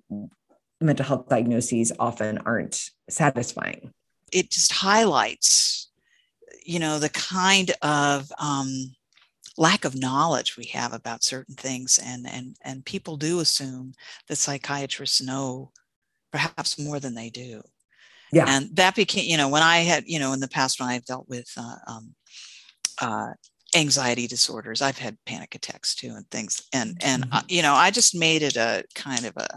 mental 0.79 1.07
health 1.07 1.27
diagnoses 1.27 1.91
often 1.97 2.37
aren't 2.39 2.91
satisfying. 3.09 3.91
It 4.31 4.51
just 4.51 4.71
highlights, 4.71 5.76
you 6.67 6.79
know, 6.79 6.99
the 6.99 7.09
kind 7.09 7.71
of 7.81 8.31
um 8.39 8.91
lack 9.57 9.85
of 9.85 9.95
knowledge 9.95 10.55
we 10.55 10.65
have 10.65 10.93
about 10.93 11.23
certain 11.23 11.55
things 11.55 11.99
and 12.03 12.27
and 12.29 12.55
and 12.63 12.85
people 12.85 13.17
do 13.17 13.39
assume 13.39 13.93
that 14.27 14.35
psychiatrists 14.35 15.21
know 15.21 15.71
perhaps 16.31 16.79
more 16.79 16.99
than 16.99 17.15
they 17.15 17.29
do. 17.29 17.61
Yeah. 18.31 18.45
And 18.47 18.75
that 18.75 18.95
became 18.95 19.25
you 19.25 19.37
know 19.37 19.49
when 19.49 19.63
i 19.63 19.79
had 19.79 20.03
you 20.05 20.19
know 20.19 20.33
in 20.33 20.39
the 20.41 20.49
past 20.49 20.79
when 20.79 20.89
i've 20.89 21.05
dealt 21.05 21.27
with 21.29 21.49
uh, 21.57 21.77
um, 21.87 22.13
uh, 23.01 23.29
anxiety 23.75 24.27
disorders 24.27 24.81
i've 24.81 24.97
had 24.97 25.17
panic 25.25 25.55
attacks 25.55 25.95
too 25.95 26.13
and 26.15 26.29
things. 26.29 26.61
And 26.73 26.97
and 27.01 27.23
mm-hmm. 27.23 27.37
uh, 27.37 27.41
you 27.47 27.61
know 27.61 27.73
i 27.73 27.89
just 27.89 28.15
made 28.15 28.43
it 28.43 28.57
a 28.57 28.83
kind 28.95 29.25
of 29.25 29.33
a 29.37 29.47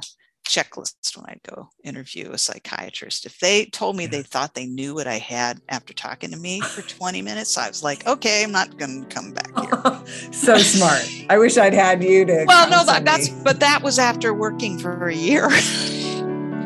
checklist 0.46 1.16
when 1.16 1.26
I'd 1.26 1.40
go 1.48 1.68
interview 1.85 2.31
a 2.33 2.38
psychiatrist. 2.38 3.26
If 3.26 3.38
they 3.38 3.66
told 3.66 3.96
me 3.96 4.07
they 4.07 4.22
thought 4.22 4.55
they 4.55 4.66
knew 4.66 4.94
what 4.94 5.07
I 5.07 5.18
had 5.18 5.61
after 5.68 5.92
talking 5.92 6.31
to 6.31 6.37
me 6.37 6.61
for 6.61 6.83
20 6.83 7.22
minutes, 7.22 7.57
I 7.57 7.68
was 7.68 7.83
like, 7.83 8.07
okay, 8.07 8.42
I'm 8.42 8.53
not 8.53 8.76
going 8.76 9.07
to 9.07 9.14
come 9.14 9.33
back 9.33 9.50
here. 9.59 10.03
so 10.33 10.59
smart. 10.59 11.09
I 11.29 11.38
wish 11.38 11.57
I'd 11.57 11.74
had 11.74 12.03
you 12.03 12.24
to. 12.24 12.44
Well, 12.46 12.68
no, 12.68 12.85
that, 12.85 13.05
that's, 13.05 13.29
but 13.29 13.61
that 13.61 13.83
was 13.83 13.98
after 13.98 14.35
working 14.35 14.79
for 14.79 15.09
a 15.09 15.14
year 15.14 15.46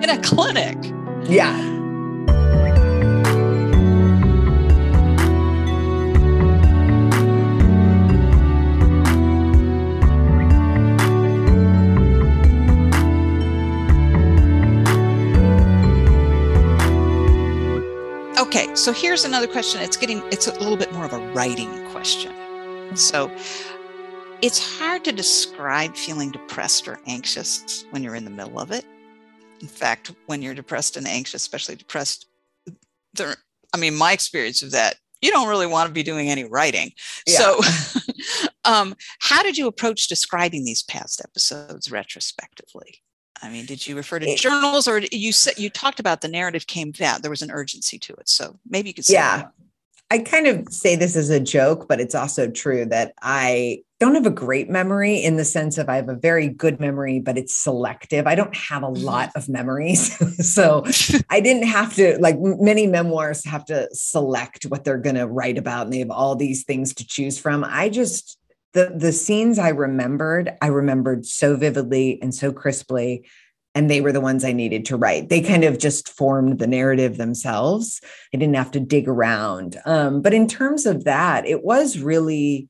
in 0.03 0.09
a 0.09 0.21
clinic. 0.23 0.79
Yeah. 1.29 1.74
Okay, 18.55 18.73
so 18.77 18.93
here's 18.93 19.25
another 19.25 19.49
question. 19.49 19.81
It's 19.81 19.97
getting 19.97 20.23
it's 20.31 20.47
a 20.47 20.57
little 20.61 20.77
bit 20.77 20.93
more 20.93 21.05
of 21.05 21.13
a 21.13 21.19
writing 21.33 21.85
question. 21.91 22.33
So 22.97 23.29
it's 24.43 24.79
hard 24.79 25.03
to 25.07 25.11
describe 25.11 25.97
feeling 25.97 26.31
depressed 26.31 26.87
or 26.87 27.01
anxious 27.09 27.85
when 27.91 28.05
you're 28.05 28.15
in 28.15 28.25
the 28.25 28.31
middle 28.31 28.61
of 28.61 28.71
it. 28.71 28.85
In 29.61 29.67
fact, 29.67 30.13
when 30.27 30.41
you're 30.41 30.55
depressed 30.55 30.97
and 30.97 31.05
anxious, 31.09 31.43
especially 31.43 31.75
depressed, 31.75 32.29
there 33.15 33.35
I 33.75 33.77
mean, 33.77 33.97
my 33.97 34.13
experience 34.13 34.63
of 34.63 34.71
that, 34.71 34.99
you 35.21 35.33
don't 35.33 35.49
really 35.49 35.67
want 35.67 35.89
to 35.89 35.93
be 35.93 36.05
doing 36.05 36.31
any 36.31 36.45
writing. 36.45 36.93
Yeah. 37.27 37.39
So 37.39 37.61
um, 38.65 38.95
how 39.19 39.43
did 39.43 39.59
you 39.59 39.67
approach 39.67 40.07
describing 40.07 40.65
these 40.65 40.85
past 40.85 41.21
episodes 41.21 41.91
retrospectively? 41.91 43.03
I 43.43 43.51
mean, 43.51 43.67
did 43.67 43.87
you 43.87 43.97
refer 43.97 44.19
to 44.19 44.27
it, 44.27 44.39
journals 44.39 44.89
or 44.89 45.01
you 45.13 45.33
said 45.33 45.59
you 45.59 45.71
talked 45.71 46.01
about 46.01 46.21
the 46.21 46.29
narrative 46.29 46.67
came 46.67 46.93
that 46.93 47.23
there 47.23 47.31
was 47.31 47.43
an 47.43 47.51
urgency 47.51 47.99
to 47.99 48.13
it. 48.15 48.29
So 48.29 48.59
maybe 48.69 48.89
you 48.89 48.95
could 48.95 49.05
say 49.05 49.15
Yeah. 49.15 49.37
That. 49.39 49.53
I 50.11 50.19
kind 50.19 50.47
of 50.47 50.73
say 50.73 50.97
this 50.97 51.17
as 51.17 51.31
a 51.31 51.41
joke, 51.41 51.89
but 51.89 51.99
it's 51.99 52.15
also 52.15 52.49
true 52.49 52.85
that 52.87 53.15
I 53.23 53.83
don't 53.99 54.15
have 54.15 54.27
a 54.27 54.31
great 54.31 54.69
memory 54.69 55.17
in 55.17 55.37
the 55.37 55.45
sense 55.45 55.79
of 55.79 55.89
I 55.89 55.97
have 55.97 56.09
a 56.09 56.15
very 56.15 56.47
good 56.47 56.79
memory, 56.79 57.21
but 57.21 57.39
it's 57.39 57.55
selective. 57.55 58.27
I 58.27 58.35
don't 58.35 58.55
have 58.55 58.83
a 58.83 58.87
mm-hmm. 58.87 59.03
lot 59.03 59.31
of 59.35 59.49
memories. 59.49 60.15
so 60.55 60.85
I 61.31 61.41
didn't 61.41 61.67
have 61.67 61.95
to, 61.95 62.19
like 62.19 62.37
many 62.39 62.87
memoirs 62.87 63.45
have 63.47 63.65
to 63.67 63.89
select 63.93 64.65
what 64.65 64.85
they're 64.85 64.99
going 64.99 65.17
to 65.17 65.27
write 65.27 65.59
about 65.59 65.87
and 65.87 65.93
they 65.93 66.01
have 66.01 66.11
all 66.11 66.37
these 66.37 66.65
things 66.65 66.95
to 66.95 67.07
choose 67.07 67.39
from. 67.39 67.65
I 67.65 67.89
just 67.89 68.39
the 68.75 68.93
the 68.95 69.13
scenes 69.13 69.59
I 69.59 69.71
remembered, 69.71 70.53
I 70.61 70.67
remembered 70.67 71.25
so 71.25 71.57
vividly 71.57 72.19
and 72.21 72.35
so 72.35 72.53
crisply 72.53 73.25
and 73.75 73.91
they 73.91 74.01
were 74.01 74.13
the 74.13 74.21
ones 74.21 74.45
I 74.45 74.53
needed 74.53 74.85
to 74.87 74.97
write. 74.97 75.29
They 75.29 75.41
kind 75.41 75.65
of 75.65 75.79
just 75.79 76.09
formed 76.09 76.59
the 76.59 76.67
narrative 76.67 77.17
themselves. 77.17 78.01
I 78.33 78.37
didn't 78.37 78.55
have 78.55 78.71
to 78.73 78.81
dig 78.81 79.09
around. 79.09 79.79
Um, 79.85 80.23
but 80.23 80.33
in 80.33 80.47
terms 80.47 80.87
of 80.87 81.05
that, 81.05 81.45
it 81.47 81.65
was 81.65 81.99
really 81.99 82.69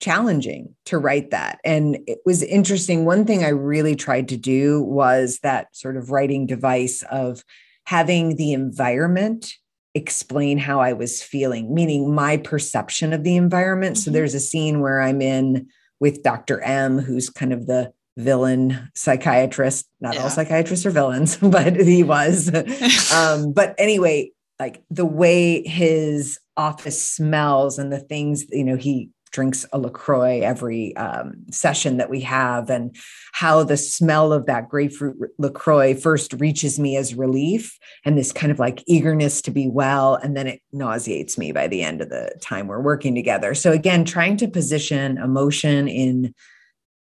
challenging 0.00 0.74
to 0.86 0.98
write 0.98 1.30
that. 1.30 1.60
And 1.64 1.98
it 2.06 2.18
was 2.26 2.42
interesting. 2.42 3.04
One 3.04 3.24
thing 3.24 3.42
I 3.42 3.48
really 3.48 3.96
tried 3.96 4.28
to 4.28 4.36
do 4.36 4.82
was 4.82 5.38
that 5.42 5.74
sort 5.74 5.96
of 5.96 6.10
writing 6.10 6.46
device 6.46 7.02
of 7.10 7.42
having 7.86 8.36
the 8.36 8.52
environment 8.52 9.54
explain 9.94 10.58
how 10.58 10.80
I 10.80 10.92
was 10.92 11.22
feeling, 11.22 11.72
meaning 11.72 12.14
my 12.14 12.36
perception 12.36 13.12
of 13.12 13.24
the 13.24 13.36
environment. 13.36 13.96
Mm-hmm. 13.96 14.02
So 14.02 14.10
there's 14.10 14.34
a 14.34 14.40
scene 14.40 14.80
where 14.80 15.00
I'm 15.00 15.22
in 15.22 15.68
with 16.00 16.22
Dr. 16.22 16.60
M, 16.60 16.98
who's 16.98 17.30
kind 17.30 17.52
of 17.52 17.66
the 17.66 17.92
villain 18.16 18.90
psychiatrist. 18.94 19.88
Not 20.00 20.14
yeah. 20.14 20.22
all 20.22 20.30
psychiatrists 20.30 20.84
are 20.86 20.90
villains, 20.90 21.36
but 21.42 21.76
he 21.76 22.02
was. 22.02 22.52
um, 23.12 23.52
but 23.52 23.74
anyway, 23.78 24.32
like 24.58 24.82
the 24.90 25.06
way 25.06 25.66
his 25.66 26.38
office 26.56 27.02
smells 27.02 27.78
and 27.78 27.92
the 27.92 27.98
things, 27.98 28.44
you 28.50 28.64
know, 28.64 28.76
he 28.76 29.10
drinks 29.34 29.66
a 29.72 29.78
LaCroix 29.78 30.40
every 30.40 30.96
um, 30.96 31.34
session 31.50 31.96
that 31.96 32.08
we 32.08 32.20
have, 32.20 32.70
and 32.70 32.96
how 33.32 33.64
the 33.64 33.76
smell 33.76 34.32
of 34.32 34.46
that 34.46 34.68
grapefruit 34.68 35.16
LaCroix 35.38 35.94
first 35.94 36.32
reaches 36.34 36.78
me 36.78 36.96
as 36.96 37.16
relief 37.16 37.76
and 38.04 38.16
this 38.16 38.32
kind 38.32 38.52
of 38.52 38.60
like 38.60 38.84
eagerness 38.86 39.42
to 39.42 39.50
be 39.50 39.68
well. 39.68 40.14
And 40.14 40.36
then 40.36 40.46
it 40.46 40.62
nauseates 40.72 41.36
me 41.36 41.50
by 41.50 41.66
the 41.66 41.82
end 41.82 42.00
of 42.00 42.10
the 42.10 42.32
time 42.40 42.68
we're 42.68 42.80
working 42.80 43.14
together. 43.14 43.54
So, 43.54 43.72
again, 43.72 44.04
trying 44.04 44.36
to 44.38 44.48
position 44.48 45.18
emotion 45.18 45.88
in 45.88 46.32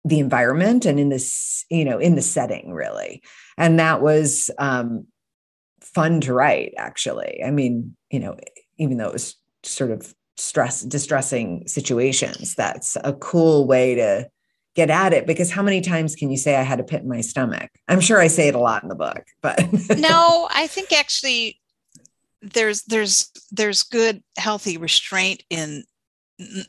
the 0.05 0.19
environment 0.19 0.85
and 0.85 0.99
in 0.99 1.09
this, 1.09 1.65
you 1.69 1.85
know, 1.85 1.99
in 1.99 2.15
the 2.15 2.21
setting 2.21 2.73
really. 2.73 3.21
And 3.57 3.77
that 3.79 4.01
was 4.01 4.49
um, 4.57 5.05
fun 5.81 6.21
to 6.21 6.33
write, 6.33 6.73
actually. 6.77 7.41
I 7.45 7.51
mean, 7.51 7.95
you 8.09 8.19
know, 8.19 8.37
even 8.77 8.97
though 8.97 9.07
it 9.07 9.13
was 9.13 9.35
sort 9.63 9.91
of 9.91 10.15
stress 10.41 10.81
distressing 10.81 11.67
situations. 11.67 12.55
That's 12.55 12.97
a 13.03 13.13
cool 13.13 13.67
way 13.67 13.95
to 13.95 14.29
get 14.75 14.89
at 14.89 15.13
it 15.13 15.27
because 15.27 15.51
how 15.51 15.61
many 15.61 15.81
times 15.81 16.15
can 16.15 16.31
you 16.31 16.37
say 16.37 16.55
i 16.55 16.61
had 16.61 16.79
a 16.79 16.83
pit 16.83 17.01
in 17.01 17.09
my 17.09 17.21
stomach 17.21 17.69
i'm 17.87 17.99
sure 17.99 18.19
i 18.19 18.27
say 18.27 18.47
it 18.47 18.55
a 18.55 18.59
lot 18.59 18.83
in 18.83 18.89
the 18.89 18.95
book 18.95 19.23
but 19.41 19.59
no 19.97 20.47
i 20.51 20.67
think 20.67 20.93
actually 20.93 21.59
there's 22.41 22.83
there's 22.83 23.29
there's 23.51 23.83
good 23.83 24.23
healthy 24.37 24.77
restraint 24.77 25.43
in 25.49 25.83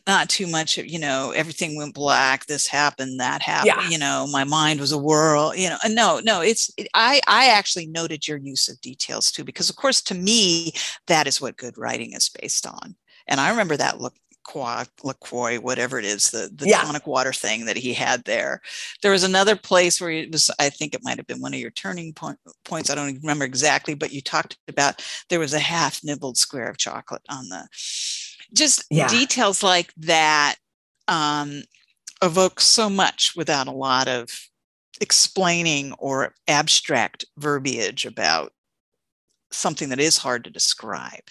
not 0.06 0.28
too 0.28 0.46
much 0.46 0.76
you 0.76 0.98
know 0.98 1.32
everything 1.34 1.76
went 1.76 1.94
black 1.94 2.44
this 2.44 2.66
happened 2.66 3.20
that 3.20 3.40
happened 3.40 3.74
yeah. 3.84 3.88
you 3.88 3.96
know 3.98 4.28
my 4.30 4.44
mind 4.44 4.80
was 4.80 4.92
a 4.92 4.98
whirl 4.98 5.54
you 5.54 5.68
know 5.68 5.78
no 5.88 6.20
no 6.24 6.42
it's 6.42 6.70
i 6.92 7.20
i 7.26 7.48
actually 7.48 7.86
noted 7.86 8.26
your 8.28 8.36
use 8.36 8.68
of 8.68 8.78
details 8.82 9.32
too 9.32 9.44
because 9.44 9.70
of 9.70 9.76
course 9.76 10.02
to 10.02 10.14
me 10.14 10.72
that 11.06 11.26
is 11.26 11.40
what 11.40 11.56
good 11.56 11.78
writing 11.78 12.12
is 12.12 12.28
based 12.28 12.66
on 12.66 12.94
and 13.28 13.40
i 13.40 13.50
remember 13.50 13.76
that 13.76 14.00
look 14.00 14.14
LaCroix, 14.54 15.58
whatever 15.58 15.98
it 15.98 16.04
is, 16.04 16.30
the, 16.30 16.50
the 16.54 16.66
yeah. 16.66 16.82
tonic 16.82 17.06
water 17.06 17.32
thing 17.32 17.64
that 17.64 17.76
he 17.76 17.94
had 17.94 18.24
there. 18.24 18.60
There 19.00 19.10
was 19.10 19.22
another 19.22 19.56
place 19.56 20.00
where 20.00 20.10
it 20.10 20.32
was, 20.32 20.50
I 20.58 20.68
think 20.68 20.94
it 20.94 21.02
might 21.02 21.16
have 21.16 21.26
been 21.26 21.40
one 21.40 21.54
of 21.54 21.60
your 21.60 21.70
turning 21.70 22.12
point, 22.12 22.38
points. 22.64 22.90
I 22.90 22.94
don't 22.94 23.20
remember 23.20 23.44
exactly, 23.44 23.94
but 23.94 24.12
you 24.12 24.20
talked 24.20 24.58
about 24.68 25.04
there 25.28 25.40
was 25.40 25.54
a 25.54 25.58
half 25.58 26.02
nibbled 26.04 26.36
square 26.36 26.68
of 26.68 26.76
chocolate 26.76 27.22
on 27.28 27.48
the, 27.48 27.66
just 28.54 28.84
yeah. 28.90 29.08
details 29.08 29.62
like 29.62 29.92
that 29.96 30.56
um, 31.08 31.62
evoke 32.22 32.60
so 32.60 32.90
much 32.90 33.34
without 33.36 33.68
a 33.68 33.72
lot 33.72 34.08
of 34.08 34.28
explaining 35.00 35.92
or 35.94 36.34
abstract 36.48 37.24
verbiage 37.38 38.04
about 38.04 38.52
something 39.50 39.88
that 39.90 40.00
is 40.00 40.18
hard 40.18 40.44
to 40.44 40.50
describe. 40.50 41.24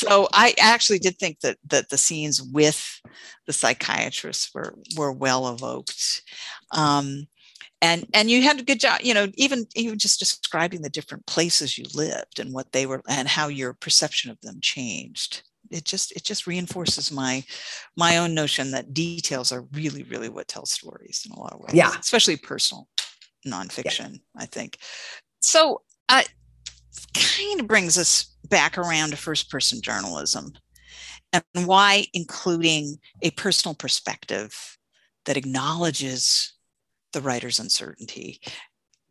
So 0.00 0.28
I 0.32 0.54
actually 0.58 0.98
did 0.98 1.18
think 1.18 1.40
that 1.40 1.58
that 1.68 1.90
the 1.90 1.98
scenes 1.98 2.42
with 2.42 3.00
the 3.46 3.52
psychiatrists 3.52 4.54
were 4.54 4.74
were 4.96 5.12
well 5.12 5.48
evoked. 5.48 6.22
Um, 6.72 7.26
and 7.82 8.06
and 8.14 8.30
you 8.30 8.42
had 8.42 8.58
a 8.58 8.62
good 8.62 8.80
job 8.80 9.00
you 9.02 9.14
know 9.14 9.28
even 9.36 9.66
even 9.74 9.98
just 9.98 10.18
describing 10.18 10.82
the 10.82 10.90
different 10.90 11.24
places 11.26 11.78
you 11.78 11.84
lived 11.94 12.38
and 12.38 12.52
what 12.52 12.72
they 12.72 12.86
were 12.86 13.02
and 13.08 13.28
how 13.28 13.48
your 13.48 13.72
perception 13.72 14.30
of 14.30 14.40
them 14.42 14.58
changed 14.60 15.42
it 15.70 15.84
just 15.84 16.12
it 16.12 16.22
just 16.22 16.46
reinforces 16.46 17.10
my 17.10 17.42
my 17.96 18.18
own 18.18 18.34
notion 18.34 18.70
that 18.70 18.92
details 18.92 19.50
are 19.50 19.66
really 19.72 20.02
really 20.04 20.28
what 20.28 20.46
tell 20.46 20.66
stories 20.66 21.26
in 21.26 21.32
a 21.32 21.40
lot 21.40 21.54
of 21.54 21.60
ways 21.60 21.72
yeah 21.72 21.92
especially 21.98 22.36
personal 22.36 22.86
nonfiction 23.46 24.12
yeah. 24.12 24.42
i 24.42 24.44
think 24.44 24.76
so 25.40 25.80
uh, 26.10 26.22
kind 27.14 27.60
of 27.60 27.66
brings 27.66 27.96
us 27.96 28.29
back 28.50 28.76
around 28.76 29.10
to 29.10 29.16
first 29.16 29.50
person 29.50 29.80
journalism 29.80 30.52
and 31.32 31.44
why 31.66 32.06
including 32.12 32.98
a 33.22 33.30
personal 33.30 33.74
perspective 33.74 34.76
that 35.26 35.36
acknowledges 35.36 36.54
the 37.12 37.20
writer's 37.20 37.60
uncertainty 37.60 38.40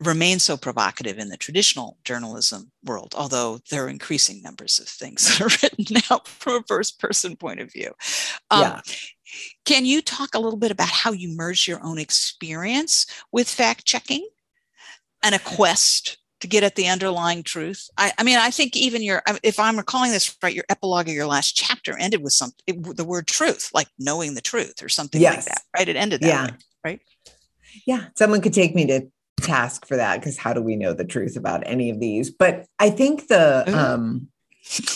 remains 0.02 0.44
so 0.44 0.56
provocative 0.56 1.18
in 1.18 1.28
the 1.28 1.38
traditional 1.38 1.98
journalism 2.06 2.72
world, 2.86 3.14
although 3.18 3.60
there 3.70 3.86
are 3.86 3.90
increasing 3.90 4.42
numbers 4.42 4.80
of 4.80 4.88
things 4.88 5.26
that 5.38 5.42
are 5.42 5.58
written 5.62 5.86
now 6.10 6.22
from 6.26 6.56
a 6.56 6.64
first 6.68 7.00
person 7.00 7.36
point 7.36 7.60
of 7.60 7.72
view. 7.72 7.92
Um, 8.50 8.62
yeah. 8.62 8.82
Can 9.66 9.86
you 9.86 10.02
talk 10.02 10.34
a 10.34 10.40
little 10.40 10.58
bit 10.58 10.72
about 10.72 10.90
how 10.90 11.12
you 11.12 11.36
merge 11.36 11.68
your 11.68 11.84
own 11.84 12.00
experience 12.00 13.06
with 13.32 13.50
fact 13.50 13.86
checking 13.86 14.28
and 15.22 15.36
a 15.36 15.40
quest 15.40 16.18
to 16.40 16.48
get 16.48 16.64
at 16.64 16.76
the 16.76 16.88
underlying 16.88 17.44
truth? 17.44 17.90
I, 17.98 18.12
I, 18.18 18.24
mean, 18.24 18.38
I 18.38 18.50
think 18.50 18.76
even 18.76 19.02
your, 19.02 19.22
if 19.44 19.60
I'm 19.60 19.78
recalling 19.78 20.12
this 20.12 20.36
right, 20.42 20.54
your 20.54 20.66
epilogue 20.70 21.08
of 21.08 21.14
your 21.14 21.28
last 21.28 21.56
chapter 21.56 21.98
ended 21.98 22.24
with 22.24 22.34
something, 22.34 22.82
the 22.82 23.06
word 23.06 23.28
truth, 23.28 23.72
like 23.74 23.88
knowing 23.98 24.36
the 24.36 24.42
truth 24.42 24.82
or 24.82 24.90
something 24.90 25.22
yes. 25.22 25.36
like 25.36 25.46
that, 25.46 25.62
right? 25.78 25.90
It 25.90 25.96
ended 25.96 26.22
that 26.22 26.28
yeah. 26.28 26.46
way, 26.46 26.52
right? 26.84 27.00
Yeah. 27.86 28.06
Someone 28.16 28.42
could 28.42 28.54
take 28.54 28.76
me 28.76 28.88
to 28.88 29.08
task 29.42 29.86
for 29.86 29.96
that 29.96 30.20
because 30.20 30.38
how 30.38 30.54
do 30.54 30.62
we 30.62 30.76
know 30.76 30.94
the 30.94 31.06
truth 31.06 31.38
about 31.38 31.64
any 31.66 31.90
of 31.90 32.00
these? 32.00 32.30
But 32.30 32.66
I 32.80 32.90
think 32.90 33.28
the 33.28 33.64
mm-hmm. 33.68 33.78
um 33.78 34.28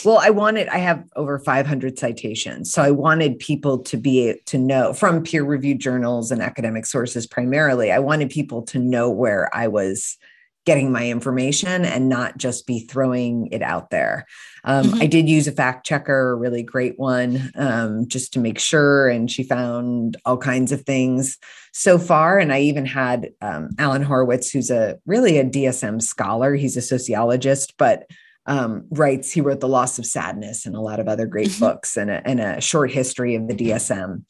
well, 0.05 0.19
I 0.19 0.29
wanted, 0.29 0.67
I 0.67 0.77
have 0.77 1.03
over 1.15 1.39
500 1.39 1.97
citations. 1.97 2.71
So 2.71 2.83
I 2.83 2.91
wanted 2.91 3.39
people 3.39 3.79
to 3.79 3.97
be 3.97 4.35
to 4.45 4.57
know 4.57 4.93
from 4.93 5.23
peer 5.23 5.43
reviewed 5.43 5.79
journals 5.79 6.31
and 6.31 6.43
academic 6.43 6.85
sources 6.85 7.25
primarily. 7.25 7.91
I 7.91 7.97
wanted 7.97 8.29
people 8.29 8.61
to 8.63 8.77
know 8.77 9.09
where 9.09 9.49
I 9.55 9.67
was 9.67 10.17
getting 10.65 10.91
my 10.91 11.07
information 11.09 11.83
and 11.83 12.07
not 12.07 12.37
just 12.37 12.65
be 12.65 12.79
throwing 12.79 13.47
it 13.51 13.61
out 13.61 13.89
there. 13.89 14.25
Um, 14.63 14.85
mm-hmm. 14.85 15.01
I 15.01 15.07
did 15.07 15.27
use 15.27 15.47
a 15.47 15.51
fact 15.51 15.85
checker, 15.85 16.31
a 16.31 16.35
really 16.35 16.63
great 16.63 16.97
one, 16.97 17.51
um, 17.55 18.07
just 18.07 18.33
to 18.33 18.39
make 18.39 18.59
sure. 18.59 19.09
And 19.09 19.29
she 19.29 19.43
found 19.43 20.17
all 20.25 20.37
kinds 20.37 20.71
of 20.71 20.83
things 20.83 21.37
so 21.73 21.97
far. 21.97 22.39
And 22.39 22.53
I 22.53 22.61
even 22.61 22.85
had 22.85 23.31
um, 23.41 23.71
Allan 23.77 24.05
Horwitz, 24.05 24.51
who's 24.51 24.71
a 24.71 24.99
really 25.05 25.37
a 25.37 25.43
DSM 25.43 26.01
scholar. 26.01 26.55
He's 26.55 26.77
a 26.77 26.81
sociologist, 26.81 27.75
but 27.77 28.09
um, 28.45 28.85
writes, 28.89 29.31
he 29.31 29.41
wrote 29.41 29.59
The 29.59 29.67
Loss 29.67 29.99
of 29.99 30.05
Sadness 30.05 30.65
and 30.65 30.75
a 30.75 30.81
lot 30.81 30.99
of 30.99 31.07
other 31.07 31.25
great 31.25 31.49
mm-hmm. 31.49 31.65
books 31.65 31.97
and 31.97 32.09
a, 32.09 32.25
and 32.27 32.39
a, 32.39 32.61
short 32.61 32.91
history 32.91 33.35
of 33.35 33.47
the 33.47 33.55
DSM. 33.55 34.23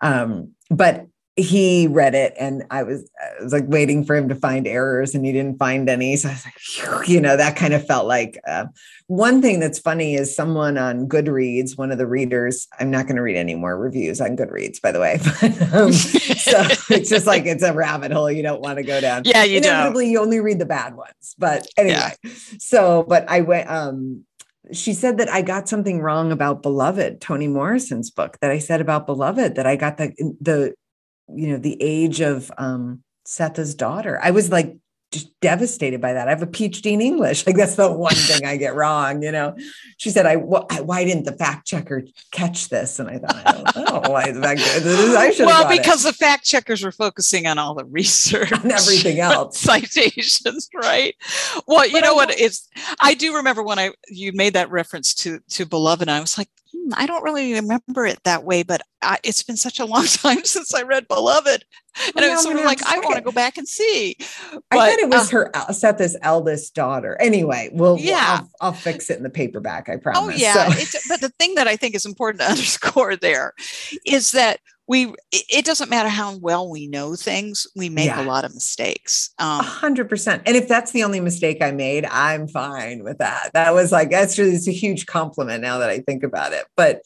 Um, 0.00 0.52
but 0.70 1.06
he 1.36 1.88
read 1.88 2.14
it 2.14 2.32
and 2.38 2.62
I 2.70 2.84
was, 2.84 3.10
I 3.20 3.42
was 3.42 3.52
like 3.52 3.64
waiting 3.66 4.04
for 4.04 4.14
him 4.14 4.28
to 4.28 4.36
find 4.36 4.68
errors 4.68 5.16
and 5.16 5.26
he 5.26 5.32
didn't 5.32 5.58
find 5.58 5.88
any. 5.90 6.14
So 6.16 6.28
I 6.28 6.32
was 6.32 6.44
like, 6.44 7.08
you 7.08 7.20
know, 7.20 7.36
that 7.36 7.56
kind 7.56 7.74
of 7.74 7.84
felt 7.84 8.06
like 8.06 8.38
uh, 8.46 8.66
one 9.08 9.42
thing 9.42 9.58
that's 9.58 9.80
funny 9.80 10.14
is 10.14 10.34
someone 10.34 10.78
on 10.78 11.08
Goodreads, 11.08 11.76
one 11.76 11.90
of 11.90 11.98
the 11.98 12.06
readers, 12.06 12.68
I'm 12.78 12.90
not 12.90 13.06
going 13.06 13.16
to 13.16 13.22
read 13.22 13.36
any 13.36 13.56
more 13.56 13.76
reviews 13.76 14.20
on 14.20 14.36
Goodreads, 14.36 14.80
by 14.80 14.92
the 14.92 15.00
way. 15.00 15.18
But, 15.40 15.74
um, 15.74 15.92
so 15.92 16.62
it's 16.90 17.10
just 17.10 17.26
like 17.26 17.46
it's 17.46 17.62
a 17.62 17.72
rabbit 17.72 18.12
hole 18.12 18.30
you 18.30 18.42
don't 18.42 18.60
want 18.60 18.78
to 18.78 18.84
go 18.84 19.00
down. 19.00 19.22
Yeah, 19.24 19.42
you 19.42 19.58
Inevitably, 19.58 20.04
don't. 20.04 20.12
you 20.12 20.20
only 20.20 20.40
read 20.40 20.58
the 20.58 20.66
bad 20.66 20.94
ones. 20.94 21.34
But 21.36 21.66
anyway, 21.76 22.12
yeah. 22.22 22.30
so, 22.58 23.02
but 23.02 23.28
I 23.28 23.40
went, 23.40 23.68
um, 23.68 24.24
she 24.72 24.94
said 24.94 25.18
that 25.18 25.28
I 25.28 25.42
got 25.42 25.68
something 25.68 26.00
wrong 26.00 26.32
about 26.32 26.62
Beloved, 26.62 27.20
Toni 27.20 27.48
Morrison's 27.48 28.10
book 28.10 28.38
that 28.40 28.50
I 28.50 28.58
said 28.58 28.80
about 28.80 29.06
Beloved, 29.06 29.56
that 29.56 29.66
I 29.66 29.76
got 29.76 29.98
the 29.98 30.12
the 30.40 30.74
you 31.28 31.48
know 31.48 31.58
the 31.58 31.76
age 31.80 32.20
of 32.20 32.50
um 32.58 33.02
Sethe's 33.24 33.74
daughter. 33.74 34.18
I 34.22 34.30
was 34.30 34.50
like 34.50 34.76
just 35.12 35.33
devastated 35.44 36.00
by 36.00 36.14
that. 36.14 36.26
I 36.26 36.30
have 36.30 36.40
a 36.40 36.46
PhD 36.46 36.92
in 36.92 37.02
English. 37.02 37.46
Like 37.46 37.56
that's 37.56 37.74
the 37.74 37.92
one 37.92 38.14
thing 38.14 38.46
I 38.46 38.56
get 38.56 38.74
wrong, 38.74 39.22
you 39.22 39.30
know. 39.30 39.54
She 39.98 40.08
said, 40.08 40.24
"I 40.24 40.36
wh- 40.36 40.64
why 40.88 41.04
didn't 41.04 41.24
the 41.24 41.36
fact 41.36 41.66
checker 41.66 42.02
catch 42.32 42.70
this?" 42.70 42.98
And 42.98 43.10
I 43.10 43.18
thought, 43.18 43.42
I 43.46 43.52
don't 43.52 44.04
know 44.04 44.10
why 44.10 44.32
the 44.32 44.40
fact 44.40 44.60
I 44.62 45.30
should. 45.32 45.44
Well, 45.44 45.68
because 45.68 46.02
it. 46.02 46.08
the 46.08 46.14
fact 46.14 46.46
checkers 46.46 46.82
were 46.82 46.92
focusing 46.92 47.46
on 47.46 47.58
all 47.58 47.74
the 47.74 47.84
research 47.84 48.52
and 48.62 48.72
everything 48.72 49.20
else, 49.20 49.58
citations, 49.70 50.70
right? 50.74 51.14
Well, 51.66 51.86
you 51.86 51.92
but 51.92 52.04
know 52.04 52.12
I, 52.12 52.16
what? 52.16 52.40
It's 52.40 52.66
I 53.00 53.12
do 53.12 53.36
remember 53.36 53.62
when 53.62 53.78
I 53.78 53.90
you 54.08 54.32
made 54.32 54.54
that 54.54 54.70
reference 54.70 55.12
to 55.16 55.40
to 55.50 55.66
Beloved. 55.66 56.08
I 56.08 56.20
was 56.20 56.38
like, 56.38 56.48
hmm, 56.72 56.88
I 56.94 57.04
don't 57.04 57.22
really 57.22 57.52
remember 57.52 58.06
it 58.06 58.18
that 58.24 58.44
way, 58.44 58.62
but 58.62 58.80
I, 59.02 59.18
it's 59.22 59.42
been 59.42 59.58
such 59.58 59.78
a 59.78 59.84
long 59.84 60.06
time 60.06 60.44
since 60.44 60.74
I 60.74 60.84
read 60.84 61.06
Beloved. 61.06 61.66
And 62.06 62.14
well, 62.16 62.24
I 62.24 62.34
was 62.34 62.42
sort 62.42 62.56
of 62.56 62.64
like, 62.64 62.82
I 62.84 62.98
want 62.98 63.16
to 63.16 63.20
go 63.20 63.30
back 63.30 63.56
and 63.56 63.68
see. 63.68 64.16
But, 64.18 64.62
I 64.70 64.90
thought 64.90 64.98
it 64.98 65.08
was 65.08 65.30
her 65.34 65.50
Sethe's 65.72 66.16
eldest 66.22 66.74
daughter. 66.74 67.16
Anyway, 67.20 67.70
well, 67.72 67.98
yeah, 67.98 68.40
I'll, 68.40 68.50
I'll, 68.60 68.72
fix 68.72 69.10
it 69.10 69.18
in 69.18 69.22
the 69.22 69.30
paperback. 69.30 69.88
I 69.88 69.94
oh, 69.94 69.98
promise. 69.98 70.34
Oh 70.34 70.36
yeah, 70.36 70.70
so. 70.70 70.98
but 71.08 71.20
the 71.20 71.28
thing 71.38 71.56
that 71.56 71.68
I 71.68 71.76
think 71.76 71.94
is 71.94 72.06
important 72.06 72.40
to 72.40 72.46
underscore 72.50 73.16
there 73.16 73.52
is 74.06 74.32
that 74.32 74.60
we 74.86 75.14
it 75.32 75.64
doesn't 75.64 75.88
matter 75.88 76.08
how 76.08 76.36
well 76.36 76.68
we 76.70 76.86
know 76.86 77.14
things 77.14 77.66
we 77.74 77.88
make 77.88 78.06
yeah. 78.06 78.22
a 78.22 78.26
lot 78.26 78.44
of 78.44 78.52
mistakes 78.52 79.30
um, 79.38 79.60
a 79.60 79.62
hundred 79.62 80.08
percent 80.08 80.42
and 80.44 80.56
if 80.56 80.68
that's 80.68 80.92
the 80.92 81.02
only 81.02 81.20
mistake 81.20 81.62
i 81.62 81.70
made 81.70 82.04
i'm 82.06 82.46
fine 82.46 83.02
with 83.02 83.16
that 83.18 83.50
that 83.54 83.72
was 83.72 83.90
like 83.90 84.10
that's 84.10 84.38
really 84.38 84.52
it's 84.52 84.68
a 84.68 84.72
huge 84.72 85.06
compliment 85.06 85.62
now 85.62 85.78
that 85.78 85.88
i 85.88 86.00
think 86.00 86.22
about 86.22 86.52
it 86.52 86.66
but 86.76 87.00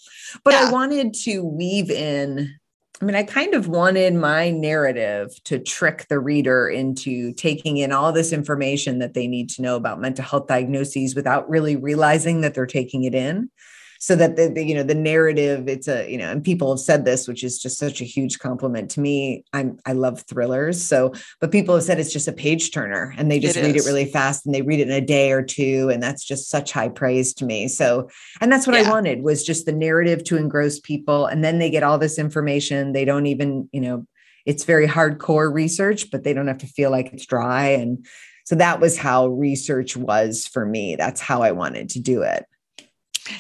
but 0.45 0.55
yeah. 0.55 0.67
i 0.67 0.73
wanted 0.73 1.14
to 1.14 1.45
weave 1.45 1.91
in 1.91 2.58
I 3.00 3.04
mean, 3.04 3.14
I 3.14 3.22
kind 3.22 3.54
of 3.54 3.68
wanted 3.68 4.14
my 4.14 4.50
narrative 4.50 5.32
to 5.44 5.61
trick 5.61 6.06
the 6.08 6.18
reader 6.18 6.68
into 6.68 7.32
taking 7.32 7.76
in 7.76 7.92
all 7.92 8.12
this 8.12 8.32
information 8.32 8.98
that 8.98 9.14
they 9.14 9.28
need 9.28 9.50
to 9.50 9.62
know 9.62 9.76
about 9.76 10.00
mental 10.00 10.24
health 10.24 10.48
diagnoses 10.48 11.14
without 11.14 11.48
really 11.48 11.76
realizing 11.76 12.40
that 12.40 12.54
they're 12.54 12.66
taking 12.66 13.04
it 13.04 13.14
in 13.14 13.50
so 13.98 14.14
that 14.14 14.37
the, 14.37 14.48
the, 14.48 14.64
you 14.64 14.74
know 14.74 14.82
the 14.82 14.94
narrative 14.94 15.68
it's 15.68 15.88
a 15.88 16.11
you 16.11 16.16
know 16.16 16.30
and 16.30 16.42
people 16.42 16.70
have 16.70 16.80
said 16.80 17.04
this 17.04 17.26
which 17.26 17.42
is 17.42 17.58
just 17.58 17.78
such 17.78 18.00
a 18.00 18.04
huge 18.04 18.38
compliment 18.38 18.90
to 18.92 19.00
me. 19.00 19.44
I'm 19.52 19.78
i 19.84 19.92
love 19.92 20.22
thrillers 20.22 20.82
so 20.82 21.12
but 21.40 21.50
people 21.50 21.74
have 21.74 21.84
said 21.84 21.98
it's 21.98 22.12
just 22.12 22.28
a 22.28 22.32
page 22.32 22.70
turner 22.70 23.14
and 23.18 23.30
they 23.30 23.40
just 23.40 23.56
it 23.56 23.64
read 23.64 23.76
is. 23.76 23.87
it 23.87 23.88
really 23.88 24.06
fast 24.06 24.46
and 24.46 24.54
they 24.54 24.62
read 24.62 24.80
it 24.80 24.88
in 24.88 24.94
a 24.94 25.00
day 25.00 25.32
or 25.32 25.42
two 25.42 25.90
and 25.92 26.02
that's 26.02 26.24
just 26.24 26.48
such 26.48 26.72
high 26.72 26.88
praise 26.88 27.34
to 27.34 27.44
me. 27.44 27.68
So 27.68 28.08
and 28.40 28.50
that's 28.50 28.66
what 28.66 28.76
yeah. 28.76 28.87
i 28.87 28.90
wanted 28.90 29.22
was 29.22 29.44
just 29.44 29.66
the 29.66 29.72
narrative 29.72 30.24
to 30.24 30.37
engross 30.37 30.80
people 30.80 31.26
and 31.26 31.44
then 31.44 31.58
they 31.58 31.70
get 31.70 31.82
all 31.82 31.98
this 31.98 32.18
information. 32.18 32.92
They 32.92 33.04
don't 33.04 33.26
even 33.26 33.68
you 33.72 33.80
know 33.80 34.06
it's 34.46 34.64
very 34.64 34.87
hardcore 34.87 35.52
research 35.52 36.11
but 36.11 36.22
they 36.22 36.32
don't 36.32 36.46
have 36.46 36.58
to 36.58 36.66
feel 36.66 36.90
like 36.90 37.12
it's 37.12 37.26
dry 37.26 37.68
and 37.68 38.07
so 38.44 38.55
that 38.55 38.80
was 38.80 38.96
how 38.96 39.26
research 39.26 39.94
was 39.94 40.46
for 40.46 40.64
me. 40.64 40.96
That's 40.96 41.20
how 41.20 41.42
i 41.42 41.51
wanted 41.51 41.90
to 41.90 42.01
do 42.01 42.22
it 42.22 42.46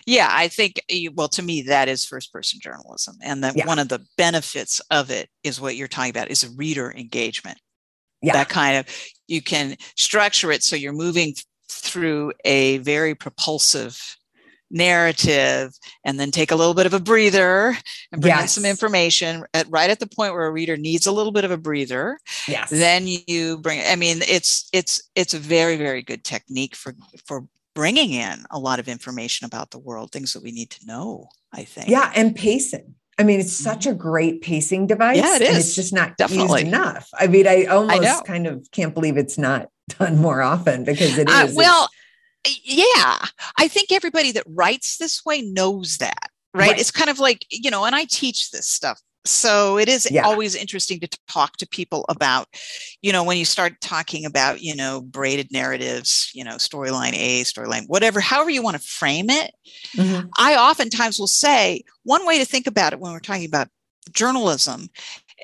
yeah, 0.06 0.28
I 0.30 0.48
think, 0.48 0.80
eh, 0.88 1.08
well, 1.14 1.28
to 1.28 1.42
me, 1.42 1.62
that 1.62 1.88
is 1.88 2.04
first 2.04 2.32
person 2.32 2.60
journalism. 2.62 3.16
And 3.22 3.42
that 3.44 3.56
yeah. 3.56 3.66
one 3.66 3.78
of 3.78 3.88
the 3.88 4.04
benefits 4.16 4.80
of 4.90 5.10
it 5.10 5.28
is 5.44 5.60
what 5.60 5.76
you're 5.76 5.88
talking 5.88 6.10
about 6.10 6.30
is 6.30 6.48
reader 6.56 6.92
engagement. 6.92 7.58
Yeah. 8.22 8.32
That 8.32 8.48
kind 8.48 8.76
of, 8.76 8.86
you 9.26 9.42
can 9.42 9.76
structure 9.96 10.50
it 10.50 10.62
so 10.62 10.76
you're 10.76 10.92
moving 10.92 11.34
through 11.70 12.32
a 12.44 12.78
very 12.78 13.14
propulsive 13.14 14.16
narrative 14.70 15.72
and 16.04 16.20
then 16.20 16.30
take 16.30 16.50
a 16.50 16.56
little 16.56 16.74
bit 16.74 16.86
of 16.86 16.92
a 16.92 17.00
breather 17.00 17.76
and 18.12 18.20
bring 18.20 18.34
Yes. 18.34 18.42
in 18.42 18.62
some 18.62 18.70
information 18.70 19.44
at 19.54 19.66
right 19.70 19.88
at 19.88 19.98
the 19.98 20.06
point 20.06 20.34
where 20.34 20.46
a 20.46 20.50
reader 20.50 20.76
needs 20.76 21.06
a 21.06 21.12
little 21.12 21.32
bit 21.32 21.44
of 21.44 21.50
a 21.50 21.56
breather 21.56 22.18
Yes. 22.46 22.68
then 22.70 23.06
you 23.06 23.58
bring 23.58 23.80
i 23.86 23.96
mean 23.96 24.18
it's 24.28 24.68
it's 24.72 25.08
it's 25.14 25.32
a 25.32 25.38
very 25.38 25.76
very 25.76 26.02
good 26.02 26.22
technique 26.22 26.76
for 26.76 26.94
for 27.26 27.46
bringing 27.78 28.10
in 28.10 28.44
a 28.50 28.58
lot 28.58 28.80
of 28.80 28.88
information 28.88 29.44
about 29.44 29.70
the 29.70 29.78
world 29.78 30.10
things 30.10 30.32
that 30.32 30.42
we 30.42 30.50
need 30.50 30.68
to 30.68 30.84
know 30.84 31.28
i 31.52 31.62
think 31.62 31.88
yeah, 31.88 32.10
and 32.16 32.34
pacing. 32.34 32.94
I 33.20 33.24
mean, 33.24 33.40
it's 33.40 33.52
such 33.52 33.84
a 33.84 33.94
great 33.94 34.42
pacing 34.42 34.86
device. 34.86 35.16
Yeah, 35.16 35.34
it 35.34 35.42
and 35.42 35.56
it's 35.56 35.74
just 35.74 35.92
not 35.92 36.16
Definitely. 36.16 36.60
used 36.60 36.68
enough. 36.68 37.08
I 37.12 37.26
mean, 37.26 37.48
I 37.48 37.64
almost 37.64 38.24
kind 38.24 38.46
of 38.46 38.64
can't 38.70 38.94
believe 38.94 39.16
it's 39.16 39.36
not 39.36 39.70
done 39.98 40.18
more 40.18 40.40
often 40.40 40.84
because 40.84 41.18
it 41.18 41.28
is. 41.28 41.34
Uh, 41.34 41.52
well 41.56 41.88
yeah 42.64 43.26
i 43.58 43.66
think 43.68 43.90
everybody 43.90 44.32
that 44.32 44.44
writes 44.46 44.96
this 44.98 45.24
way 45.24 45.42
knows 45.42 45.98
that 45.98 46.30
right? 46.54 46.70
Right. 46.70 46.80
it's 46.80 46.92
kind 46.92 47.10
of 47.10 47.18
like 47.18 47.44
you 47.50 47.70
know 47.70 47.84
and 47.84 47.94
i 47.94 48.04
teach 48.04 48.52
this 48.52 48.68
stuff 48.68 49.00
so 49.28 49.78
it 49.78 49.88
is 49.88 50.08
Yeah. 50.10 50.24
always 50.24 50.54
interesting 50.54 51.00
to 51.00 51.08
talk 51.28 51.56
to 51.58 51.68
people 51.68 52.04
about 52.08 52.46
you 53.02 53.12
know 53.12 53.22
when 53.24 53.36
you 53.36 53.44
start 53.44 53.80
talking 53.80 54.24
about 54.24 54.60
you 54.62 54.74
know 54.74 55.00
braided 55.00 55.48
narratives 55.52 56.30
you 56.34 56.44
know 56.44 56.56
storyline 56.56 57.14
a 57.14 57.42
storyline 57.44 57.84
whatever 57.86 58.20
however 58.20 58.50
you 58.50 58.62
want 58.62 58.76
to 58.76 58.82
frame 58.82 59.30
it 59.30 59.52
Mhm. 59.96 60.28
I 60.38 60.56
oftentimes 60.56 61.18
will 61.18 61.26
say 61.26 61.82
one 62.04 62.26
way 62.26 62.38
to 62.38 62.44
think 62.44 62.66
about 62.66 62.92
it 62.92 63.00
when 63.00 63.12
we're 63.12 63.20
talking 63.20 63.46
about 63.46 63.68
journalism 64.12 64.88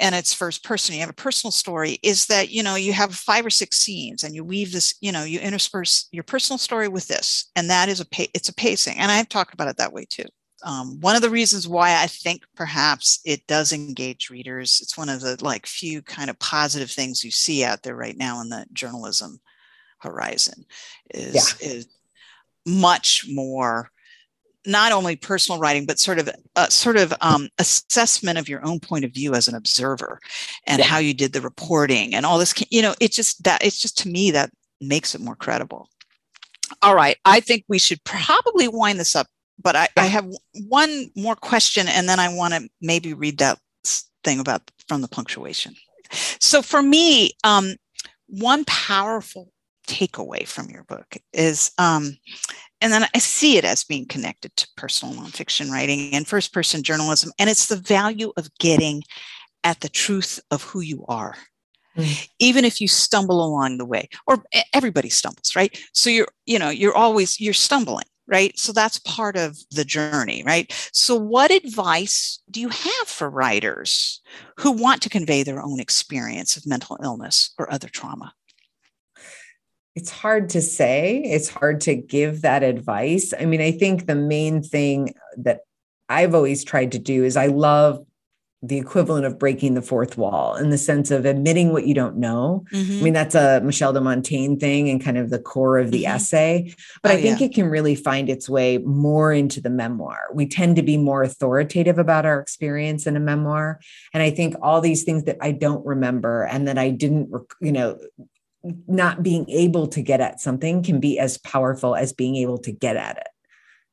and 0.01 0.15
it's 0.15 0.35
first 0.35 0.65
person, 0.65 0.95
you 0.95 1.01
have 1.01 1.11
a 1.11 1.15
personal 1.15 1.53
story, 1.53 1.99
is 2.03 2.27
that 2.27 2.51
you 2.51 2.63
know 2.63 2.75
you 2.75 2.93
have 2.93 3.15
five 3.15 3.47
or 3.47 3.51
six 3.51 3.79
scenes 3.79 4.25
and 4.25 4.35
you 4.35 4.45
weave 4.45 4.73
this, 4.73 4.95
you 5.01 5.13
know, 5.13 5.25
you 5.25 5.39
intersperse 5.39 6.09
your 6.13 6.25
personal 6.25 6.59
story 6.59 6.89
with 6.89 7.07
this, 7.07 7.51
and 7.57 7.71
that 7.71 7.89
is 7.89 8.01
a 8.01 8.05
pa- 8.07 8.25
it's 8.35 8.49
a 8.49 8.55
pacing, 8.55 8.99
and 8.99 9.11
I've 9.13 9.29
talked 9.29 9.55
about 9.55 9.69
it 9.69 9.77
that 9.77 9.93
way 9.93 10.05
too. 10.09 10.25
Um, 10.65 10.99
one 11.01 11.15
of 11.15 11.23
the 11.23 11.31
reasons 11.31 11.69
why 11.69 12.03
I 12.03 12.07
think 12.07 12.43
perhaps 12.57 13.21
it 13.25 13.47
does 13.47 13.73
engage 13.73 14.31
readers, 14.31 14.81
it's 14.83 14.97
one 14.97 15.11
of 15.11 15.21
the 15.21 15.37
like 15.45 15.67
few 15.67 16.01
kind 16.03 16.31
of 16.31 16.39
positive 16.39 16.91
things 16.91 17.23
you 17.23 17.31
see 17.31 17.63
out 17.63 17.83
there 17.83 17.95
right 17.95 18.17
now 18.17 18.41
in 18.41 18.49
the 18.49 18.67
journalism 18.73 19.41
horizon, 19.99 20.65
is 21.13 21.35
Yeah. 21.35 21.69
is 21.69 21.87
much 22.67 23.27
more 23.31 23.91
not 24.67 24.93
only 24.93 25.15
personal 25.17 25.61
writing 25.61 25.85
but 25.85 25.99
sort 25.99 26.19
of 26.19 26.31
a 26.57 26.71
sort 26.71 26.97
of 26.97 27.13
um, 27.21 27.51
assessment 27.59 28.39
of 28.39 28.49
your 28.49 28.65
own 28.65 28.81
point 28.81 29.05
of 29.05 29.13
view 29.13 29.35
as 29.35 29.47
an 29.49 29.55
observer 29.55 30.19
and 30.67 30.79
Yeah. 30.79 30.87
how 30.87 30.97
you 30.99 31.13
did 31.13 31.35
the 31.35 31.43
reporting 31.43 32.15
and 32.15 32.25
all 32.25 32.39
this 32.39 32.55
you 32.71 32.81
know 32.81 32.95
it 33.01 33.13
just 33.13 33.45
that 33.45 33.63
it's 33.63 33.79
just 33.79 33.99
to 33.99 34.09
me 34.09 34.31
that 34.31 34.51
makes 34.81 35.15
it 35.15 35.21
more 35.21 35.37
credible 35.37 35.91
all 36.81 36.95
right 36.95 37.19
i 37.27 37.41
think 37.41 37.65
we 37.69 37.79
should 37.79 38.03
probably 38.05 38.67
wind 38.69 38.99
this 38.99 39.15
up 39.15 39.27
but 39.63 39.77
i, 39.77 39.89
I 39.97 40.07
have 40.07 40.27
one 40.69 41.11
more 41.17 41.37
question 41.37 41.89
and 41.89 42.09
then 42.09 42.21
i 42.21 42.35
want 42.35 42.55
to 42.55 42.69
maybe 42.81 43.15
read 43.15 43.39
that 43.39 43.59
thing 44.23 44.41
about 44.41 44.71
from 44.89 45.01
the 45.01 45.09
punctuation 45.09 45.75
so 46.41 46.63
for 46.63 46.83
me 46.83 47.33
um, 47.45 47.75
one 48.27 48.65
powerful 48.65 49.53
takeaway 49.87 50.47
from 50.47 50.71
your 50.71 50.85
book 50.85 51.17
is 51.33 51.71
um, 51.79 52.17
and 52.81 52.93
then 52.93 53.07
I 53.15 53.19
see 53.19 53.57
it 53.57 53.65
as 53.65 53.85
being 53.85 54.07
connected 54.07 54.55
to 54.57 54.69
personal 54.77 55.15
nonfiction 55.15 55.71
writing 55.71 56.15
and 56.15 56.27
first 56.27 56.53
person 56.53 56.83
journalism. 56.83 57.33
And 57.39 57.49
it's 57.49 57.67
the 57.67 57.77
value 57.77 58.33
of 58.37 58.49
getting 58.59 59.03
at 59.63 59.81
the 59.81 59.89
truth 59.89 60.39
of 60.51 60.63
who 60.63 60.81
you 60.81 61.05
are, 61.09 61.35
Mm. 61.97 62.29
even 62.41 62.65
if 62.65 62.81
you 62.81 62.89
stumble 62.89 63.45
along 63.45 63.79
the 63.79 63.85
way, 63.85 64.09
or 64.27 64.43
everybody 64.73 65.09
stumbles, 65.09 65.55
right? 65.55 65.79
So 65.93 66.11
you're, 66.11 66.27
you 66.45 66.59
know, 66.59 66.69
you're 66.69 66.95
always, 66.95 67.41
you're 67.41 67.55
stumbling, 67.55 68.05
right? 68.27 68.59
So 68.59 68.73
that's 68.73 68.99
part 69.01 69.37
of 69.37 69.59
the 69.71 69.85
journey, 69.85 70.43
right? 70.45 70.73
So 70.93 71.17
what 71.17 71.51
advice 71.51 72.41
do 72.51 72.61
you 72.61 72.69
have 72.69 73.07
for 73.07 73.29
writers 73.29 74.21
who 74.59 74.73
want 74.73 75.03
to 75.03 75.11
convey 75.11 75.43
their 75.43 75.63
own 75.63 75.81
experience 75.81 76.57
of 76.57 76.67
mental 76.67 76.99
illness 77.03 77.55
or 77.59 77.73
other 77.73 77.89
trauma? 77.89 78.33
it's 79.95 80.11
hard 80.11 80.49
to 80.51 80.61
say. 80.61 81.23
It's 81.25 81.49
hard 81.49 81.81
to 81.83 81.95
give 81.95 82.43
that 82.43 82.63
advice. 82.63 83.33
I 83.39 83.45
mean, 83.45 83.61
I 83.61 83.71
think 83.71 84.07
the 84.07 84.15
main 84.15 84.63
thing 84.63 85.15
that 85.39 85.61
I've 86.09 86.35
always 86.35 86.65
tried 86.65 86.93
to 86.93 86.99
do 86.99 87.25
is 87.25 87.37
I 87.37 87.47
love 87.47 88.05
the 88.67 88.79
equivalent 88.79 89.27
of 89.27 89.39
breaking 89.39 89.75
the 89.75 89.83
fourth 89.83 90.17
wall 90.17 90.57
in 90.57 90.71
the 90.71 90.79
sense 90.79 91.11
of 91.11 91.27
admitting 91.27 91.71
what 91.71 91.87
you 91.87 91.93
don't 91.93 92.17
know. 92.17 92.65
I 92.73 93.03
mean, 93.03 93.13
that's 93.13 93.35
a 93.35 93.61
Michel 93.61 93.93
de 93.93 94.01
Montaigne 94.01 94.57
thing 94.57 94.89
and 94.89 95.05
kind 95.05 95.19
of 95.19 95.29
the 95.29 95.39
core 95.39 95.77
of 95.77 95.91
the 95.91 96.05
Mhm. 96.05 96.15
essay. 96.15 96.75
But 97.03 97.13
Oh, 97.13 97.15
I 97.17 97.21
think 97.21 97.43
it 97.43 97.55
can 97.55 97.67
really 97.67 97.95
find 97.95 98.31
its 98.31 98.49
way 98.49 98.79
more 98.79 99.35
into 99.35 99.61
the 99.61 99.69
memoir. 99.69 100.17
We 100.33 100.47
tend 100.47 100.77
to 100.77 100.83
be 100.83 100.97
more 100.97 101.23
authoritative 101.23 101.99
about 101.99 102.25
our 102.25 102.41
experience 102.41 103.07
in 103.07 103.17
a 103.17 103.21
memoir. 103.21 103.81
And 104.15 104.23
I 104.23 104.31
think 104.31 104.55
all 104.63 104.81
these 104.81 105.03
things 105.03 105.25
that 105.25 105.37
I 105.43 105.53
don't 105.53 105.85
remember 105.85 106.45
and 106.45 106.67
that 106.67 106.79
I 106.79 106.89
didn't, 106.89 107.31
you 107.61 107.73
know, 107.73 107.99
not 108.89 109.23
being 109.23 109.45
able 109.51 109.89
to 109.89 110.01
get 110.01 110.23
at 110.23 110.41
something 110.41 110.83
can 110.83 111.01
be 111.01 111.19
as 111.19 111.37
powerful 111.37 111.95
as 111.95 112.15
being 112.15 112.37
able 112.37 112.57
to 112.59 112.73
get 112.73 112.97
at 112.97 113.19
it, 113.19 113.29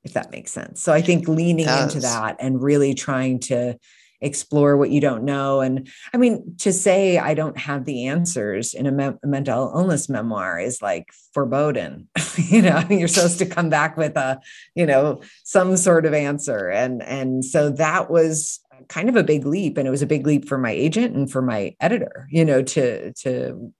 if 0.06 0.14
that 0.14 0.32
makes 0.32 0.52
sense. 0.52 0.82
So 0.82 0.94
I 0.94 1.02
think 1.02 1.28
leaning 1.28 1.68
into 1.68 2.00
that 2.00 2.38
and 2.40 2.64
really 2.64 2.94
trying 2.94 3.40
to 3.40 3.76
explore 4.22 4.78
what 4.78 4.92
you 4.92 5.02
don't 5.02 5.24
know. 5.24 5.62
And 5.62 5.90
I 6.14 6.18
mean, 6.18 6.56
to 6.60 6.72
say 6.72 7.18
I 7.18 7.34
don't 7.34 7.58
have 7.58 7.86
the 7.86 8.08
answers 8.08 8.74
in 8.74 8.86
a, 8.86 8.92
me- 8.92 9.18
mental 9.24 9.72
illness 9.76 10.08
memoir 10.10 10.60
is 10.60 10.82
like 10.82 11.08
foreboding. 11.34 12.08
you 12.38 12.62
know, 12.62 12.84
you're 12.90 13.08
supposed 13.08 13.40
to 13.40 13.46
come 13.46 13.70
back 13.70 13.98
with 13.98 14.16
a, 14.16 14.40
you 14.76 14.86
know, 14.86 15.22
some 15.44 15.76
sort 15.78 16.06
of 16.06 16.14
answer. 16.14 16.70
And 16.70 17.02
and 17.02 17.44
so 17.44 17.70
that 17.72 18.10
was 18.10 18.60
kind 18.88 19.10
of 19.10 19.16
a 19.16 19.24
big 19.24 19.46
leap. 19.46 19.78
And 19.78 19.88
it 19.88 19.92
was 19.92 20.02
a 20.02 20.08
big 20.08 20.26
leap 20.26 20.48
for 20.48 20.58
my 20.58 20.72
agent 20.72 21.16
and 21.16 21.32
for 21.32 21.42
my 21.42 21.76
editor, 21.80 22.28
you 22.30 22.46
know, 22.46 22.62
to 22.62 23.14
to 23.14 23.74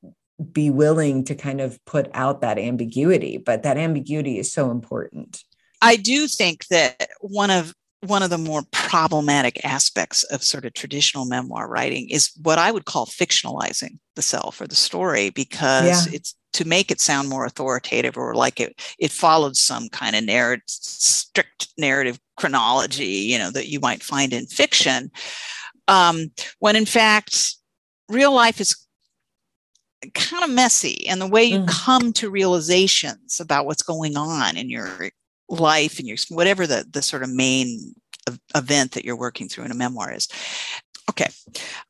be 0.52 0.72
willing 0.72 1.24
to 1.26 1.36
kind 1.36 1.62
of 1.62 1.84
put 1.86 2.10
out 2.14 2.42
that 2.42 2.58
ambiguity. 2.58 3.38
But 3.38 3.64
that 3.64 3.78
ambiguity 3.78 4.40
is 4.40 4.52
so 4.52 4.72
important. 4.72 5.44
I 5.82 5.96
do 5.96 6.28
think 6.28 6.68
that 6.68 7.10
one 7.20 7.50
of 7.50 7.74
one 8.08 8.24
of 8.24 8.30
the 8.32 8.38
more 8.38 8.64
problematic 8.72 9.64
aspects 9.64 10.24
of 10.24 10.44
sort 10.44 10.66
of 10.66 10.74
traditional 10.74 11.26
memoir 11.26 11.68
writing 11.68 12.10
is 12.10 12.32
what 12.42 12.58
I 12.58 12.72
would 12.72 12.86
call 12.86 13.06
fictionalizing 13.06 14.00
the 14.16 14.22
self 14.24 14.60
or 14.60 14.68
the 14.68 14.76
story 14.76 15.30
because 15.30 16.08
Yeah. 16.08 16.16
it's 16.16 16.36
to 16.54 16.68
make 16.68 16.92
it 16.92 17.00
sound 17.00 17.30
more 17.30 17.46
authoritative 17.46 18.18
or 18.18 18.36
like 18.36 18.60
it 18.60 18.82
it 19.00 19.12
followed 19.12 19.56
some 19.56 19.88
kind 19.90 20.16
of 20.16 20.24
narrative 20.26 20.64
strict 20.68 21.70
narrative 21.78 22.20
chronology 22.36 23.06
you 23.06 23.38
know 23.38 23.52
that 23.52 23.68
you 23.70 23.80
might 23.80 24.04
find 24.04 24.34
in 24.34 24.46
fiction 24.48 25.10
um, 25.88 26.30
when 26.60 26.76
in 26.76 26.86
fact 26.86 27.56
real 28.10 28.34
life 28.34 28.60
is 28.60 28.76
kind 30.16 30.44
of 30.44 30.50
messy 30.50 31.08
and 31.08 31.22
the 31.22 31.28
way 31.28 31.44
you 31.44 31.60
Mm. 31.60 31.68
come 31.68 32.12
to 32.14 32.30
realizations 32.30 33.40
about 33.40 33.66
what's 33.66 33.84
going 33.84 34.18
on 34.18 34.58
in 34.58 34.70
your 34.70 34.90
life 35.52 36.00
and 36.00 36.08
your 36.08 36.18
whatever 36.30 36.66
the 36.66 36.86
the 36.90 37.02
sort 37.02 37.24
of 37.24 37.30
main 37.30 37.94
event 38.56 38.92
that 38.92 39.06
you're 39.06 39.18
working 39.18 39.48
through 39.48 39.66
in 39.66 39.72
a 39.72 39.76
memoir 39.76 40.12
is. 40.12 40.28
Okay 41.10 41.28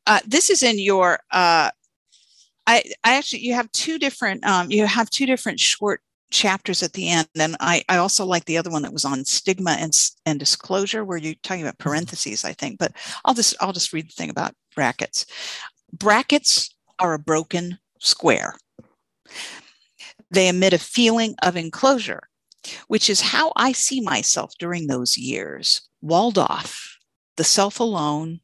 uh, 0.08 0.20
this 0.26 0.50
is 0.50 0.64
in 0.64 0.80
your 0.80 1.20
uh, 1.32 1.70
I, 2.68 2.84
I 3.04 3.16
actually 3.16 3.40
you 3.40 3.54
have 3.54 3.72
two 3.72 3.98
different 4.00 4.46
um, 4.46 4.72
you 4.72 4.86
have 4.86 5.10
two 5.10 5.26
different 5.26 5.60
short 5.60 6.02
chapters 6.32 6.82
at 6.82 6.94
the 6.94 7.10
end 7.10 7.28
and 7.38 7.58
I, 7.60 7.84
I 7.90 7.98
also 7.98 8.26
like 8.26 8.46
the 8.46 8.58
other 8.58 8.70
one 8.70 8.84
that 8.84 8.94
was 8.94 9.04
on 9.04 9.26
stigma 9.26 9.72
and, 9.72 9.94
and 10.26 10.40
disclosure 10.40 11.04
where 11.04 11.18
you're 11.18 11.36
talking 11.44 11.62
about 11.62 11.78
parentheses 11.78 12.46
i 12.46 12.54
think 12.54 12.80
but 12.80 12.94
i'll 13.26 13.34
just 13.34 13.54
i'll 13.60 13.74
just 13.74 13.92
read 13.92 14.08
the 14.08 14.14
thing 14.14 14.30
about 14.30 14.56
brackets. 14.76 15.26
Brackets 15.94 16.74
are 17.00 17.14
a 17.14 17.20
broken 17.20 17.80
square. 18.00 18.56
They 20.30 20.48
emit 20.48 20.74
a 20.74 20.80
feeling 20.80 21.36
of 21.42 21.58
enclosure 21.58 22.30
which 22.88 23.10
is 23.10 23.22
how 23.22 23.52
I 23.56 23.72
see 23.72 24.02
myself 24.02 24.54
during 24.60 24.88
those 24.88 25.18
years, 25.18 25.82
walled 26.02 26.38
off, 26.38 26.98
the 27.38 27.44
self 27.44 27.80
alone, 27.80 28.42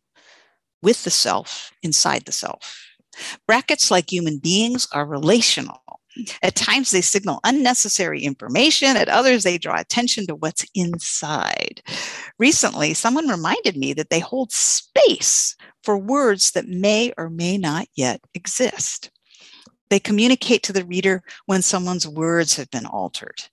with 0.81 1.03
the 1.03 1.11
self, 1.11 1.71
inside 1.83 2.25
the 2.25 2.31
self. 2.31 2.83
Brackets, 3.47 3.89
like 3.89 4.11
human 4.11 4.37
beings, 4.37 4.87
are 4.91 5.05
relational. 5.05 5.81
At 6.41 6.55
times, 6.55 6.91
they 6.91 7.01
signal 7.01 7.39
unnecessary 7.43 8.23
information. 8.23 8.97
At 8.97 9.09
others, 9.09 9.43
they 9.43 9.57
draw 9.57 9.79
attention 9.79 10.25
to 10.27 10.35
what's 10.35 10.65
inside. 10.73 11.81
Recently, 12.39 12.93
someone 12.93 13.27
reminded 13.27 13.77
me 13.77 13.93
that 13.93 14.09
they 14.09 14.19
hold 14.19 14.51
space 14.51 15.55
for 15.83 15.97
words 15.97 16.51
that 16.51 16.67
may 16.67 17.13
or 17.17 17.29
may 17.29 17.57
not 17.57 17.87
yet 17.95 18.21
exist. 18.33 19.11
They 19.89 19.99
communicate 19.99 20.63
to 20.63 20.73
the 20.73 20.85
reader 20.85 21.23
when 21.45 21.61
someone's 21.61 22.07
words 22.07 22.55
have 22.55 22.69
been 22.71 22.85
altered. 22.85 23.43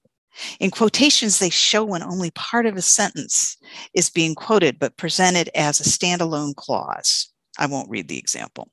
In 0.61 0.71
quotations, 0.71 1.39
they 1.39 1.51
show 1.51 1.85
when 1.85 2.03
only 2.03 2.31
part 2.33 2.67
of 2.67 2.77
a 2.77 2.83
sentence 2.83 3.57
is 3.95 4.11
being 4.11 4.35
quoted, 4.35 4.79
but 4.79 4.97
presented 4.97 5.51
as 5.55 5.81
a 5.81 5.85
standalone 5.85 6.57
clause. 6.57 7.33
I 7.59 7.67
won't 7.67 7.91
read 7.91 8.09
the 8.09 8.19
example. 8.19 8.69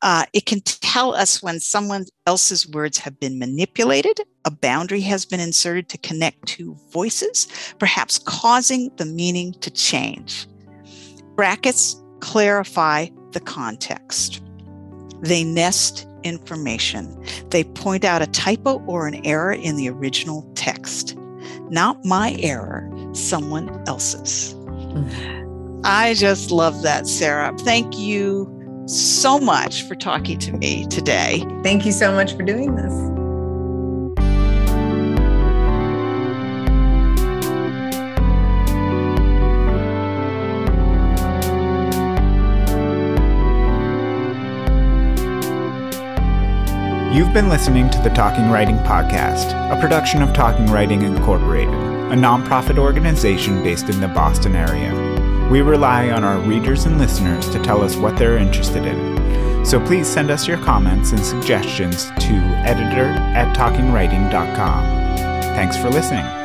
Uh, 0.00 0.24
it 0.32 0.46
can 0.46 0.60
tell 0.60 1.14
us 1.14 1.42
when 1.42 1.60
someone 1.60 2.04
else's 2.26 2.68
words 2.68 2.98
have 2.98 3.18
been 3.20 3.38
manipulated, 3.38 4.20
a 4.44 4.50
boundary 4.50 5.00
has 5.00 5.24
been 5.24 5.38
inserted 5.38 5.88
to 5.88 5.98
connect 5.98 6.46
two 6.46 6.76
voices, 6.90 7.46
perhaps 7.78 8.18
causing 8.18 8.90
the 8.96 9.04
meaning 9.04 9.52
to 9.60 9.70
change. 9.70 10.48
Brackets 11.36 12.02
clarify 12.20 13.06
the 13.30 13.40
context. 13.40 14.42
They 15.20 15.44
nest 15.44 16.06
information. 16.24 17.24
They 17.50 17.64
point 17.64 18.04
out 18.04 18.22
a 18.22 18.26
typo 18.26 18.82
or 18.86 19.06
an 19.06 19.24
error 19.26 19.52
in 19.52 19.76
the 19.76 19.88
original 19.88 20.48
text. 20.54 21.16
Not 21.70 22.04
my 22.04 22.36
error, 22.40 22.90
someone 23.12 23.82
else's. 23.86 24.54
Mm-hmm. 24.54 25.80
I 25.84 26.14
just 26.14 26.50
love 26.50 26.82
that, 26.82 27.06
Sarah. 27.06 27.56
Thank 27.60 27.98
you 27.98 28.48
so 28.86 29.38
much 29.38 29.82
for 29.82 29.94
talking 29.94 30.38
to 30.40 30.52
me 30.52 30.86
today. 30.86 31.44
Thank 31.62 31.86
you 31.86 31.92
so 31.92 32.12
much 32.12 32.34
for 32.34 32.42
doing 32.42 32.74
this. 32.76 33.21
You've 47.12 47.34
been 47.34 47.50
listening 47.50 47.90
to 47.90 47.98
the 47.98 48.08
Talking 48.08 48.48
Writing 48.48 48.78
Podcast, 48.78 49.52
a 49.70 49.78
production 49.78 50.22
of 50.22 50.32
Talking 50.32 50.64
Writing 50.68 51.02
Incorporated, 51.02 51.74
a 51.74 52.16
nonprofit 52.16 52.78
organization 52.78 53.62
based 53.62 53.90
in 53.90 54.00
the 54.00 54.08
Boston 54.08 54.56
area. 54.56 54.90
We 55.50 55.60
rely 55.60 56.08
on 56.08 56.24
our 56.24 56.38
readers 56.38 56.86
and 56.86 56.96
listeners 56.96 57.50
to 57.50 57.62
tell 57.62 57.82
us 57.82 57.96
what 57.96 58.16
they're 58.16 58.38
interested 58.38 58.86
in. 58.86 59.66
So 59.66 59.78
please 59.84 60.08
send 60.08 60.30
us 60.30 60.48
your 60.48 60.56
comments 60.64 61.12
and 61.12 61.20
suggestions 61.22 62.06
to 62.06 62.34
editor 62.64 63.04
at 63.04 63.54
talkingwriting.com. 63.54 64.84
Thanks 65.54 65.76
for 65.76 65.90
listening. 65.90 66.41